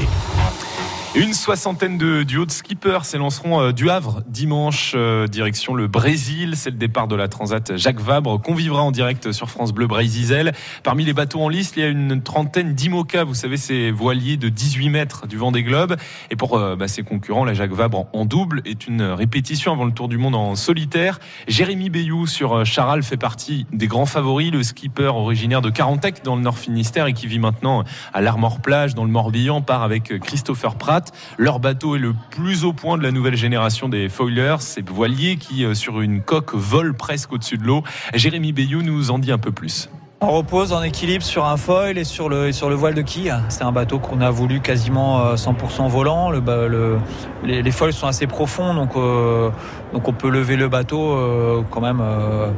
Une 1.15 1.35
soixantaine 1.35 1.99
de 1.99 2.23
duos 2.23 2.47
de 2.47 2.51
skippers 2.51 3.05
s'élanceront 3.05 3.61
euh, 3.61 3.73
du 3.73 3.91
Havre 3.91 4.23
dimanche, 4.29 4.95
euh, 4.97 5.27
direction 5.27 5.75
le 5.75 5.87
Brésil. 5.87 6.55
C'est 6.57 6.71
le 6.71 6.79
départ 6.79 7.07
de 7.07 7.15
la 7.15 7.29
Transat 7.29 7.77
Jacques 7.77 8.01
Vabre 8.01 8.41
qu'on 8.41 8.55
vivra 8.55 8.81
en 8.81 8.91
direct 8.91 9.31
sur 9.31 9.51
France 9.51 9.75
Bleu 9.75 9.87
Brésil. 9.87 10.53
Parmi 10.83 11.05
les 11.05 11.13
bateaux 11.13 11.43
en 11.43 11.51
liste, 11.51 11.77
il 11.77 11.81
y 11.81 11.83
a 11.83 11.91
une 11.91 12.23
trentaine 12.23 12.73
d'IMOCA, 12.73 13.25
vous 13.25 13.35
savez, 13.35 13.59
ces 13.59 13.91
voiliers 13.91 14.39
de 14.39 14.49
18 14.49 14.89
mètres 14.89 15.27
du 15.27 15.37
Vendée 15.37 15.63
Globe. 15.63 15.97
Et 16.31 16.37
pour 16.37 16.57
euh, 16.57 16.77
bah, 16.77 16.89
ses 16.89 17.03
concurrents, 17.03 17.45
la 17.45 17.53
Jacques 17.53 17.75
Vabre 17.75 18.07
en, 18.15 18.25
double 18.25 18.63
est 18.65 18.87
une 18.87 19.03
répétition 19.03 19.71
avant 19.71 19.85
le 19.85 19.93
Tour 19.93 20.09
du 20.09 20.17
Monde 20.17 20.35
en 20.35 20.55
solitaire. 20.55 21.21
Jérémy 21.47 21.91
Bayou 21.91 22.27
sur 22.27 22.65
Charal 22.65 23.03
fait 23.03 23.19
partie 23.19 23.67
des 23.71 23.87
grands 23.87 24.07
favoris, 24.07 24.51
le 24.51 24.63
skipper 24.63 25.09
originaire 25.15 25.61
de 25.61 25.69
Carantec 25.69 26.25
dans 26.25 26.37
le 26.37 26.43
Nord 26.43 26.57
Finistère 26.57 27.07
et 27.07 27.13
qui 27.13 27.27
vit 27.27 27.39
maintenant 27.39 27.85
à 28.15 28.23
l'Armor 28.23 28.63
Plage 28.63 28.95
dans 28.95 29.05
le 29.05 29.11
Morbihan 29.11 29.61
part 29.61 29.83
avec 29.83 30.19
Christopher 30.21 30.77
Pratt. 30.77 31.02
Leur 31.39 31.61
bateau 31.61 31.97
est 31.97 31.99
le 31.99 32.15
plus 32.31 32.65
au 32.65 32.73
point 32.73 32.99
de 32.99 33.03
la 33.03 33.11
nouvelle 33.11 33.37
génération 33.37 33.89
des 33.89 34.09
foilers, 34.09 34.57
ces 34.61 34.83
voiliers 34.83 35.37
qui, 35.37 35.65
euh, 35.65 35.75
sur 35.75 36.01
une 36.01 36.23
coque, 36.23 36.55
volent 36.55 36.95
presque 36.97 37.33
au-dessus 37.33 37.59
de 37.59 37.65
l'eau. 37.65 37.83
Jérémy 38.15 38.53
Bayou 38.53 38.83
nous 38.83 39.11
en 39.11 39.19
dit 39.19 39.33
un 39.33 39.39
peu 39.39 39.53
plus. 39.53 39.89
On 40.25 40.31
repose 40.31 40.73
en 40.73 40.85
équilibre 40.85 41.25
sur 41.25 41.47
un 41.47 41.57
foil 41.57 41.99
et 41.99 42.05
sur 42.05 42.29
le, 42.29 42.53
voile 42.77 42.95
de 42.95 43.03
quille. 43.03 43.35
C'est 43.49 43.65
un 43.65 43.73
bateau 43.73 43.99
qu'on 43.99 44.21
a 44.21 44.31
voulu 44.31 44.61
quasiment 44.61 45.19
euh, 45.19 45.35
100% 45.35 45.89
volant. 45.89 46.31
Le, 46.31 46.99
les, 47.43 47.71
foils 47.73 47.93
sont 47.93 48.07
assez 48.07 48.29
profonds, 48.29 48.73
donc, 48.73 48.95
euh, 48.95 49.51
on 49.93 50.13
peut 50.13 50.31
lever 50.31 50.55
le 50.55 50.69
bateau 50.69 51.13
euh, 51.13 51.63
quand 51.69 51.81
même 51.81 52.01
euh, 52.01 52.51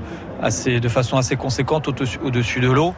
assez, 0.43 0.79
de 0.79 0.89
façon 0.91 1.17
assez 1.17 1.37
conséquente 1.37 1.89
au-dessus 1.89 2.61
de 2.61 2.71
l'eau. 2.71 2.95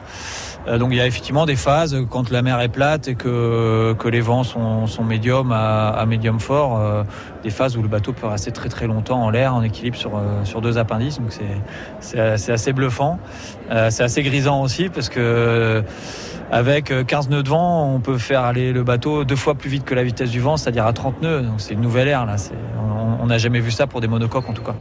Euh, 0.69 0.79
donc 0.79 0.89
il 0.93 0.97
y 0.97 1.01
a 1.01 1.07
effectivement 1.07 1.47
des 1.47 1.57
phases 1.57 1.97
quand 2.11 2.31
la 2.31 2.43
mer 2.43 2.61
est 2.61 2.69
plate 2.69 3.09
et 3.09 3.15
que, 3.15 3.95
que 3.99 4.09
les 4.09 4.21
vents 4.21 4.43
sont, 4.45 4.87
sont 4.87 5.05
médium 5.05 5.53
à, 5.53 5.89
à 5.91 6.07
médium 6.07 6.41
fort, 6.41 6.79
euh, 6.81 7.05
des 7.43 7.51
phases 7.51 7.77
où 7.77 7.83
le 7.83 7.89
bateau 7.89 8.13
peut 8.13 8.27
rester 8.27 8.51
très 8.51 8.69
très 8.69 8.87
longtemps 8.87 9.23
en 9.23 9.31
l'air 9.31 9.55
en 9.55 9.63
équilibre 9.63 9.97
sur, 9.97 10.17
euh, 10.17 10.45
sur 10.45 10.61
deux 10.61 10.79
appendices. 10.79 11.19
Donc 11.21 11.33
c'est- 12.01 12.51
assez 12.51 12.73
bluffant. 12.73 13.19
Euh, 13.71 13.91
c'est 13.91 14.03
assez 14.03 14.23
grisant 14.23 14.63
aussi 14.63 14.89
parce 14.89 15.09
que 15.09 15.83
avec 16.51 16.91
euh, 16.91 17.03
15 17.05 17.29
nœuds 17.29 17.43
de 17.43 17.49
vent, 17.49 17.93
on 17.93 18.01
peut 18.01 18.19
faire 18.19 18.43
aller 18.43 18.73
le 18.73 18.83
bateau 18.85 19.25
deux 19.25 19.37
fois 19.37 19.55
plus 19.55 19.71
vite 19.71 19.85
que 19.85 19.95
la 19.95 20.05
vitesse 20.05 20.31
du 20.31 20.41
vent, 20.41 20.57
c'est-à-dire 20.57 20.87
à 20.87 20.93
30 20.93 21.23
nœuds. 21.23 21.43
Donc 21.43 21.61
c'est 21.61 21.75
une 21.75 21.81
nouvelle 21.81 22.09
ère 22.09 22.27
là. 22.27 22.37
On 23.21 23.27
n'a 23.27 23.39
jamais 23.39 23.61
vu 23.61 23.71
ça 23.71 23.87
pour 23.87 24.01
des 24.01 24.09
monocoques 24.09 24.49
en 24.49 24.53
tout 24.53 24.63
cas. 24.63 24.75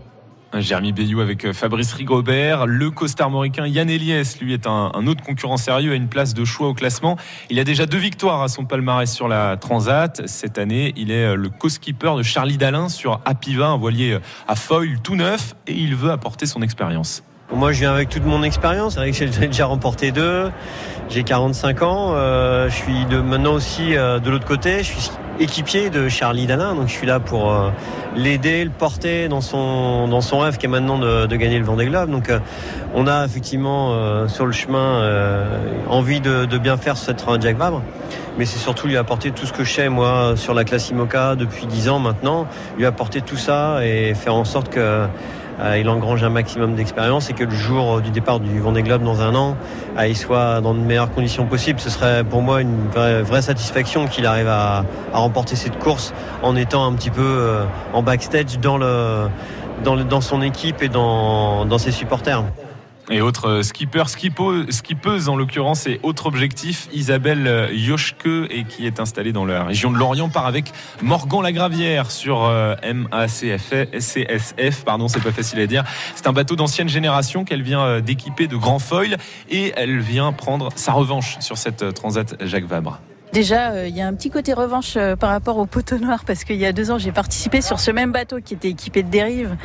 Jérémy 0.62 0.94
Bayou 0.94 1.22
avec 1.22 1.46
euh, 1.46 1.54
Fabrice 1.54 1.94
Rigobert. 1.94 2.66
Le 2.66 2.92
costarmoricain 2.92 3.68
Yann 3.68 3.90
Eliès, 3.90 4.40
lui, 4.40 4.54
est 4.54 4.68
un, 4.68 4.92
autre 5.08 5.24
concurrent 5.24 5.58
sérieux 5.58 5.92
à 5.92 5.96
une 5.96 6.08
place 6.08 6.34
de 6.34 6.46
choix 6.46 6.68
au 6.68 6.74
classement. 6.74 7.18
Il 7.50 7.60
a 7.60 7.64
déjà 7.64 7.86
deux 7.86 7.98
victoires 7.98 8.42
à 8.42 8.48
son 8.48 8.66
palmarès 8.66 9.12
sur 9.12 9.28
la 9.28 9.58
Transat. 9.58 10.22
Cette 10.28 10.58
année, 10.58 10.94
il 10.96 11.12
est 11.12 11.26
euh, 11.26 11.36
le 11.36 11.50
co-skipper 11.50 12.16
de 12.18 12.24
Charlie 12.24 12.58
Dalin 12.58 12.90
sur 12.90 13.22
Apiva, 13.26 13.68
un 13.68 13.78
voilier 13.78 14.14
euh, 14.14 14.20
à 14.48 14.56
foil 14.56 15.00
tout 15.02 15.16
neuf, 15.16 15.56
et 15.68 15.74
il 15.74 15.96
veut 15.96 16.12
apporter 16.12 16.46
son 16.46 16.62
expérience. 16.62 17.24
Moi, 17.54 17.72
je 17.72 17.82
viens 17.82 17.94
avec 17.94 18.10
toute 18.10 18.26
mon 18.26 18.42
expérience. 18.42 18.98
J'ai 19.12 19.28
déjà 19.28 19.66
remporté 19.68 20.12
deux. 20.12 20.50
J'ai 21.10 21.24
45 21.24 21.82
ans. 21.84 22.16
Je 22.16 22.74
suis 22.74 23.06
maintenant 23.06 23.54
aussi 23.54 23.92
de 23.92 24.30
l'autre 24.30 24.48
côté. 24.48 24.80
Je 24.80 24.94
suis 24.94 25.12
équipier 25.40 25.90
de 25.90 26.10
Charlie 26.10 26.48
Dalin. 26.48 26.76
Donc, 26.76 26.88
je 26.88 26.94
suis 26.94 27.08
là 27.08 27.20
pour 27.20 27.52
euh, 27.52 27.70
l'aider, 28.16 28.64
le 28.64 28.70
porter 28.70 29.28
dans 29.28 29.42
son, 29.42 30.08
dans 30.08 30.22
son 30.22 30.40
rêve 30.40 30.58
qui 30.58 30.66
est 30.66 30.70
maintenant 30.70 30.98
de, 30.98 31.36
gagner 31.36 31.60
le 31.60 31.66
Vendée 31.66 31.86
Globe. 31.86 32.10
Donc, 32.10 32.30
euh, 32.30 32.40
on 32.94 33.08
a 33.08 33.26
effectivement 33.26 33.94
euh, 33.94 34.28
sur 34.28 34.46
le 34.46 34.52
chemin 34.52 35.04
envie 35.90 36.22
de, 36.22 36.58
bien 36.58 36.78
faire 36.78 36.98
cette 36.98 37.18
Transat 37.18 37.42
Jacques 37.42 37.58
Vabre. 37.58 37.82
Mais 38.38 38.46
c'est 38.46 38.60
surtout 38.60 38.88
lui 38.88 38.98
apporter 38.98 39.32
tout 39.32 39.46
ce 39.46 39.54
que 39.54 39.64
je 39.64 39.72
sais, 39.72 39.90
moi, 39.90 40.34
sur 40.36 40.54
la 40.54 40.64
classe 40.64 40.90
IMOCA 40.90 41.36
depuis 41.36 41.66
10 41.66 41.90
ans 41.90 42.00
maintenant. 42.00 42.48
Lui 42.78 42.86
apporter 42.86 43.22
tout 43.22 43.38
ça 43.38 43.86
et 43.86 44.14
faire 44.14 44.36
en 44.36 44.44
sorte 44.44 44.70
que 44.70 45.08
il 45.78 45.90
engrange 45.90 46.24
un 46.24 46.30
maximum 46.30 46.76
d'expérience 46.76 47.30
et 47.30 47.34
que 47.34 47.44
le 47.44 47.52
jour 47.52 48.02
du 48.02 48.12
départ 48.12 48.40
du 48.40 48.60
Vendée 48.60 48.84
Globe 48.84 49.04
dans 49.04 49.22
un 49.22 49.36
an, 49.36 49.56
euh, 49.98 50.08
il 50.08 50.18
soit 50.18 50.62
dans 50.62 50.74
de 50.74 50.80
meilleures 50.80 51.12
conditions 51.12 51.46
possibles. 51.46 51.80
Ce 51.80 51.90
serait 51.90 52.24
pour 52.24 52.42
moi 52.42 52.62
une 52.62 52.88
vraie, 52.90 53.42
satisfaction 53.42 54.08
qu'il 54.08 54.26
arrive 54.26 54.48
à, 54.48 54.84
remporter 55.14 55.56
cette 55.56 55.80
course 55.80 56.14
en 56.44 56.56
étant 56.56 56.86
un 56.86 56.94
petit 56.94 57.10
peu 57.10 57.22
euh, 57.22 57.64
en 57.94 58.02
backstage 58.02 58.60
dans, 58.60 60.22
son 60.22 60.42
équipe 60.42 60.82
et 60.82 60.90
dans 60.90 61.78
ses 61.78 61.92
supporters. 61.92 62.44
Et 63.12 63.22
autre 63.22 63.48
euh, 63.50 63.62
skipper, 63.64 64.04
skippo- 64.08 64.72
skippeuse 64.72 65.30
en 65.30 65.36
l'occurrence, 65.36 65.86
et 65.86 66.00
autre 66.02 66.26
objectif, 66.26 66.88
Isabelle 66.92 67.46
euh, 67.48 67.72
Yoshke, 67.72 68.26
et 68.50 68.64
qui 68.64 68.88
est 68.88 69.00
installée 69.00 69.32
dans 69.32 69.46
la 69.46 69.64
région 69.64 69.92
de 69.92 69.98
Lorient, 69.98 70.30
part 70.30 70.48
avec 70.48 70.72
Morgan 71.04 71.44
Lagravière 71.44 72.10
sur 72.10 72.44
euh, 72.44 72.74
MACF, 72.84 73.74
CSF, 74.00 74.84
pardon, 74.86 75.08
c'est 75.08 75.22
pas 75.22 75.32
facile 75.32 75.60
à 75.60 75.68
dire. 75.68 75.84
C'est 76.16 76.26
un 76.28 76.34
bateau 76.34 76.56
d'ancienne 76.56 76.90
génération 76.90 77.46
qu'elle 77.46 77.62
vient 77.62 77.82
euh, 77.82 78.02
d'équiper 78.02 78.48
de 78.48 78.56
grands 78.56 78.80
foils, 78.80 79.18
et 79.50 79.72
elle 79.76 80.00
vient 80.00 80.32
prendre 80.32 80.70
sa 80.76 80.92
revanche 80.94 81.38
sur 81.42 81.58
cette 81.58 81.84
euh, 81.84 81.92
Transat 81.92 82.36
Jacques 82.44 82.66
Vabre. 82.66 83.00
Déjà, 83.34 83.72
euh, 83.72 83.88
il 83.88 83.96
y 83.96 84.02
a 84.02 84.08
un 84.08 84.14
petit 84.14 84.30
côté 84.30 84.54
revanche 84.54 84.94
euh, 84.96 85.16
par 85.16 85.30
rapport 85.30 85.58
au 85.58 85.66
poteau 85.66 85.98
noir 85.98 86.24
parce 86.26 86.44
qu'il 86.44 86.56
y 86.56 86.66
a 86.66 86.72
deux 86.72 86.92
ans, 86.92 86.98
j'ai 86.98 87.12
participé 87.12 87.62
sur 87.62 87.80
ce 87.80 87.92
même 87.92 88.12
bateau 88.12 88.40
qui 88.40 88.54
était 88.54 88.70
équipé 88.70 89.04
de 89.04 89.10
dérive 89.10 89.58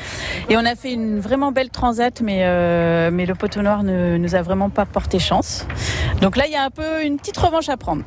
et 0.48 0.56
on 0.56 0.64
a 0.64 0.74
fait 0.74 0.92
une 0.92 1.20
vraiment 1.20 1.52
belle 1.52 1.70
transat, 1.70 2.20
mais 2.20 2.40
euh, 2.42 3.11
mais 3.12 3.26
le 3.26 3.34
poteau 3.34 3.62
noir 3.62 3.82
ne 3.82 4.16
nous 4.16 4.34
a 4.34 4.42
vraiment 4.42 4.70
pas 4.70 4.86
porté 4.86 5.18
chance. 5.18 5.66
Donc 6.20 6.36
là, 6.36 6.46
il 6.46 6.52
y 6.52 6.56
a 6.56 6.64
un 6.64 6.70
peu 6.70 7.04
une 7.04 7.16
petite 7.16 7.36
revanche 7.36 7.68
à 7.68 7.76
prendre. 7.76 8.02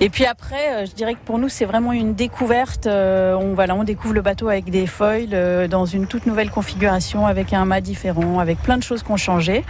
Et 0.00 0.10
puis 0.10 0.26
après, 0.26 0.86
je 0.86 0.92
dirais 0.92 1.14
que 1.14 1.24
pour 1.24 1.38
nous, 1.38 1.48
c'est 1.48 1.64
vraiment 1.64 1.92
une 1.92 2.14
découverte. 2.14 2.86
On 2.86 3.54
voilà, 3.54 3.74
on 3.74 3.84
découvre 3.84 4.14
le 4.14 4.22
bateau 4.22 4.48
avec 4.48 4.70
des 4.70 4.86
foils 4.86 5.68
dans 5.68 5.86
une 5.86 6.06
toute 6.06 6.26
nouvelle 6.26 6.50
configuration, 6.50 7.26
avec 7.26 7.52
un 7.52 7.64
mât 7.64 7.80
différent, 7.80 8.40
avec 8.40 8.58
plein 8.58 8.76
de 8.76 8.82
choses 8.82 9.02
qui 9.02 9.10
ont 9.10 9.16
changé. 9.16 9.64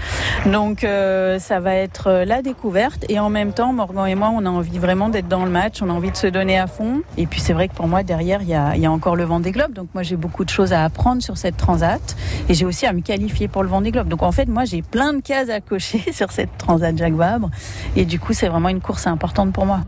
Donc 0.46 0.80
ça 0.80 1.60
va 1.60 1.74
être 1.74 2.10
la 2.26 2.42
découverte 2.42 3.04
et 3.08 3.20
en 3.20 3.30
même 3.30 3.52
temps, 3.52 3.72
Morgan 3.72 4.08
et 4.08 4.14
moi, 4.14 4.32
on 4.34 4.44
a 4.46 4.50
envie 4.50 4.78
vraiment 4.78 5.08
dans 5.22 5.44
le 5.44 5.50
match, 5.50 5.82
on 5.82 5.90
a 5.90 5.92
envie 5.92 6.10
de 6.10 6.16
se 6.16 6.26
donner 6.26 6.58
à 6.58 6.66
fond. 6.66 7.02
Et 7.16 7.26
puis 7.26 7.40
c'est 7.40 7.52
vrai 7.52 7.68
que 7.68 7.74
pour 7.74 7.88
moi, 7.88 8.02
derrière, 8.02 8.42
il 8.42 8.48
y 8.48 8.54
a, 8.54 8.76
y 8.76 8.86
a 8.86 8.90
encore 8.90 9.16
le 9.16 9.24
Vendée 9.24 9.52
Globe. 9.52 9.72
Donc 9.72 9.88
moi, 9.94 10.02
j'ai 10.02 10.16
beaucoup 10.16 10.44
de 10.44 10.50
choses 10.50 10.72
à 10.72 10.84
apprendre 10.84 11.22
sur 11.22 11.36
cette 11.36 11.56
transat 11.56 12.16
et 12.48 12.54
j'ai 12.54 12.64
aussi 12.64 12.86
à 12.86 12.92
me 12.92 13.00
qualifier 13.00 13.48
pour 13.48 13.62
le 13.62 13.68
Vendée 13.68 13.90
Globe. 13.90 14.08
Donc 14.08 14.22
en 14.22 14.32
fait, 14.32 14.46
moi, 14.46 14.64
j'ai 14.64 14.82
plein 14.82 15.12
de 15.12 15.20
cases 15.20 15.50
à 15.50 15.60
cocher 15.60 16.04
sur 16.12 16.32
cette 16.32 16.56
transat 16.58 16.96
Jacques 16.96 17.14
Vabre 17.14 17.50
et 17.96 18.04
du 18.04 18.18
coup, 18.18 18.32
c'est 18.32 18.48
vraiment 18.48 18.68
une 18.68 18.80
course 18.80 19.06
importante 19.06 19.52
pour 19.52 19.66
moi. 19.66 19.80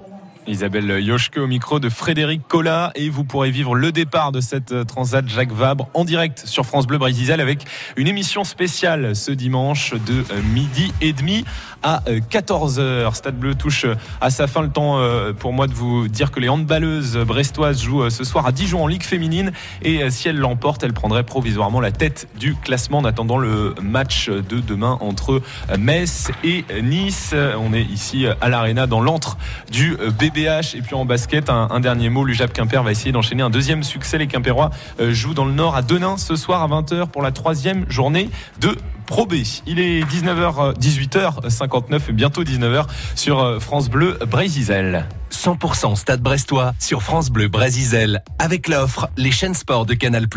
Isabelle 0.48 1.00
Yoshke 1.00 1.36
au 1.36 1.46
micro 1.46 1.78
de 1.78 1.90
Frédéric 1.90 2.48
Collat 2.48 2.90
et 2.94 3.10
vous 3.10 3.22
pourrez 3.22 3.50
vivre 3.50 3.74
le 3.74 3.92
départ 3.92 4.32
de 4.32 4.40
cette 4.40 4.72
euh, 4.72 4.84
Transat 4.84 5.28
Jacques 5.28 5.52
Vabre 5.52 5.88
en 5.92 6.06
direct 6.06 6.42
sur 6.46 6.64
France 6.64 6.86
Bleu 6.86 6.96
Brésil 6.96 7.32
avec 7.32 7.64
une 7.96 8.08
émission 8.08 8.44
spéciale 8.44 9.14
ce 9.14 9.30
dimanche 9.30 9.92
de 9.92 10.24
euh, 10.32 10.42
midi 10.54 10.92
et 11.02 11.12
demi 11.12 11.44
à 11.82 12.02
14h. 12.08 12.78
Euh, 12.80 13.10
Stade 13.12 13.38
Bleu 13.38 13.54
touche 13.54 13.84
à 14.20 14.30
sa 14.30 14.46
fin 14.46 14.62
le 14.62 14.70
temps 14.70 14.98
pour 15.38 15.52
moi 15.52 15.66
de 15.66 15.74
vous 15.74 16.08
dire 16.08 16.30
que 16.30 16.40
les 16.40 16.48
handballeuses 16.48 17.16
brestoises 17.18 17.82
jouent 17.82 18.08
ce 18.10 18.24
soir 18.24 18.46
à 18.46 18.52
Dijon 18.52 18.84
en 18.84 18.86
Ligue 18.86 19.02
féminine 19.02 19.52
et 19.82 20.08
si 20.10 20.28
elles 20.28 20.38
l'emportent, 20.38 20.84
elles 20.84 20.92
prendraient 20.92 21.24
provisoirement 21.24 21.80
la 21.80 21.90
tête 21.90 22.28
du 22.38 22.54
classement 22.54 22.98
en 22.98 23.04
attendant 23.04 23.38
le 23.38 23.74
match 23.82 24.28
de 24.28 24.60
demain 24.60 24.98
entre 25.00 25.42
Metz 25.78 26.30
et 26.44 26.64
Nice. 26.82 27.34
On 27.58 27.72
est 27.72 27.82
ici 27.82 28.26
à 28.40 28.48
l'Arena 28.48 28.86
dans 28.86 29.00
l'antre 29.00 29.36
du 29.70 29.96
bébé 30.18 30.37
et 30.46 30.82
puis 30.82 30.94
en 30.94 31.04
basket, 31.04 31.50
un, 31.50 31.80
dernier 31.80 32.10
mot. 32.10 32.24
L'UJAP 32.24 32.52
Quimper 32.52 32.82
va 32.82 32.92
essayer 32.92 33.10
d'enchaîner 33.10 33.42
un 33.42 33.50
deuxième 33.50 33.82
succès. 33.82 34.18
Les 34.18 34.28
Quimpérois 34.28 34.70
euh, 35.00 35.12
jouent 35.12 35.34
dans 35.34 35.44
le 35.44 35.52
Nord 35.52 35.74
à 35.74 35.82
Denain 35.82 36.16
ce 36.16 36.36
soir 36.36 36.62
à 36.62 36.68
20h 36.68 37.08
pour 37.08 37.22
la 37.22 37.32
troisième 37.32 37.90
journée 37.90 38.30
de 38.60 38.76
Pro 39.06 39.26
B. 39.26 39.34
Il 39.66 39.80
est 39.80 40.02
19h, 40.02 40.78
18h59 40.78 42.00
et 42.08 42.12
bientôt 42.12 42.44
19h 42.44 42.86
sur 43.16 43.40
euh, 43.40 43.58
France 43.58 43.88
Bleu 43.88 44.16
Brésil. 44.28 45.06
100% 45.32 45.96
Stade 45.96 46.20
Brestois 46.20 46.72
sur 46.78 47.02
France 47.02 47.30
Bleu 47.30 47.48
Brésil 47.48 48.22
avec 48.38 48.68
l'offre 48.68 49.08
les 49.16 49.32
chaînes 49.32 49.54
sport 49.54 49.86
de 49.86 49.94
Canal+. 49.94 50.28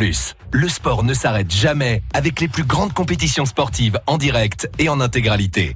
Le 0.51 0.67
sport 0.67 1.03
ne 1.03 1.13
s'arrête 1.13 1.51
jamais 1.51 2.01
avec 2.13 2.39
les 2.39 2.47
plus 2.47 2.63
grandes 2.63 2.93
compétitions 2.93 3.45
sportives 3.45 3.99
en 4.07 4.17
direct 4.17 4.69
et 4.79 4.89
en 4.89 4.99
intégralité. 4.99 5.75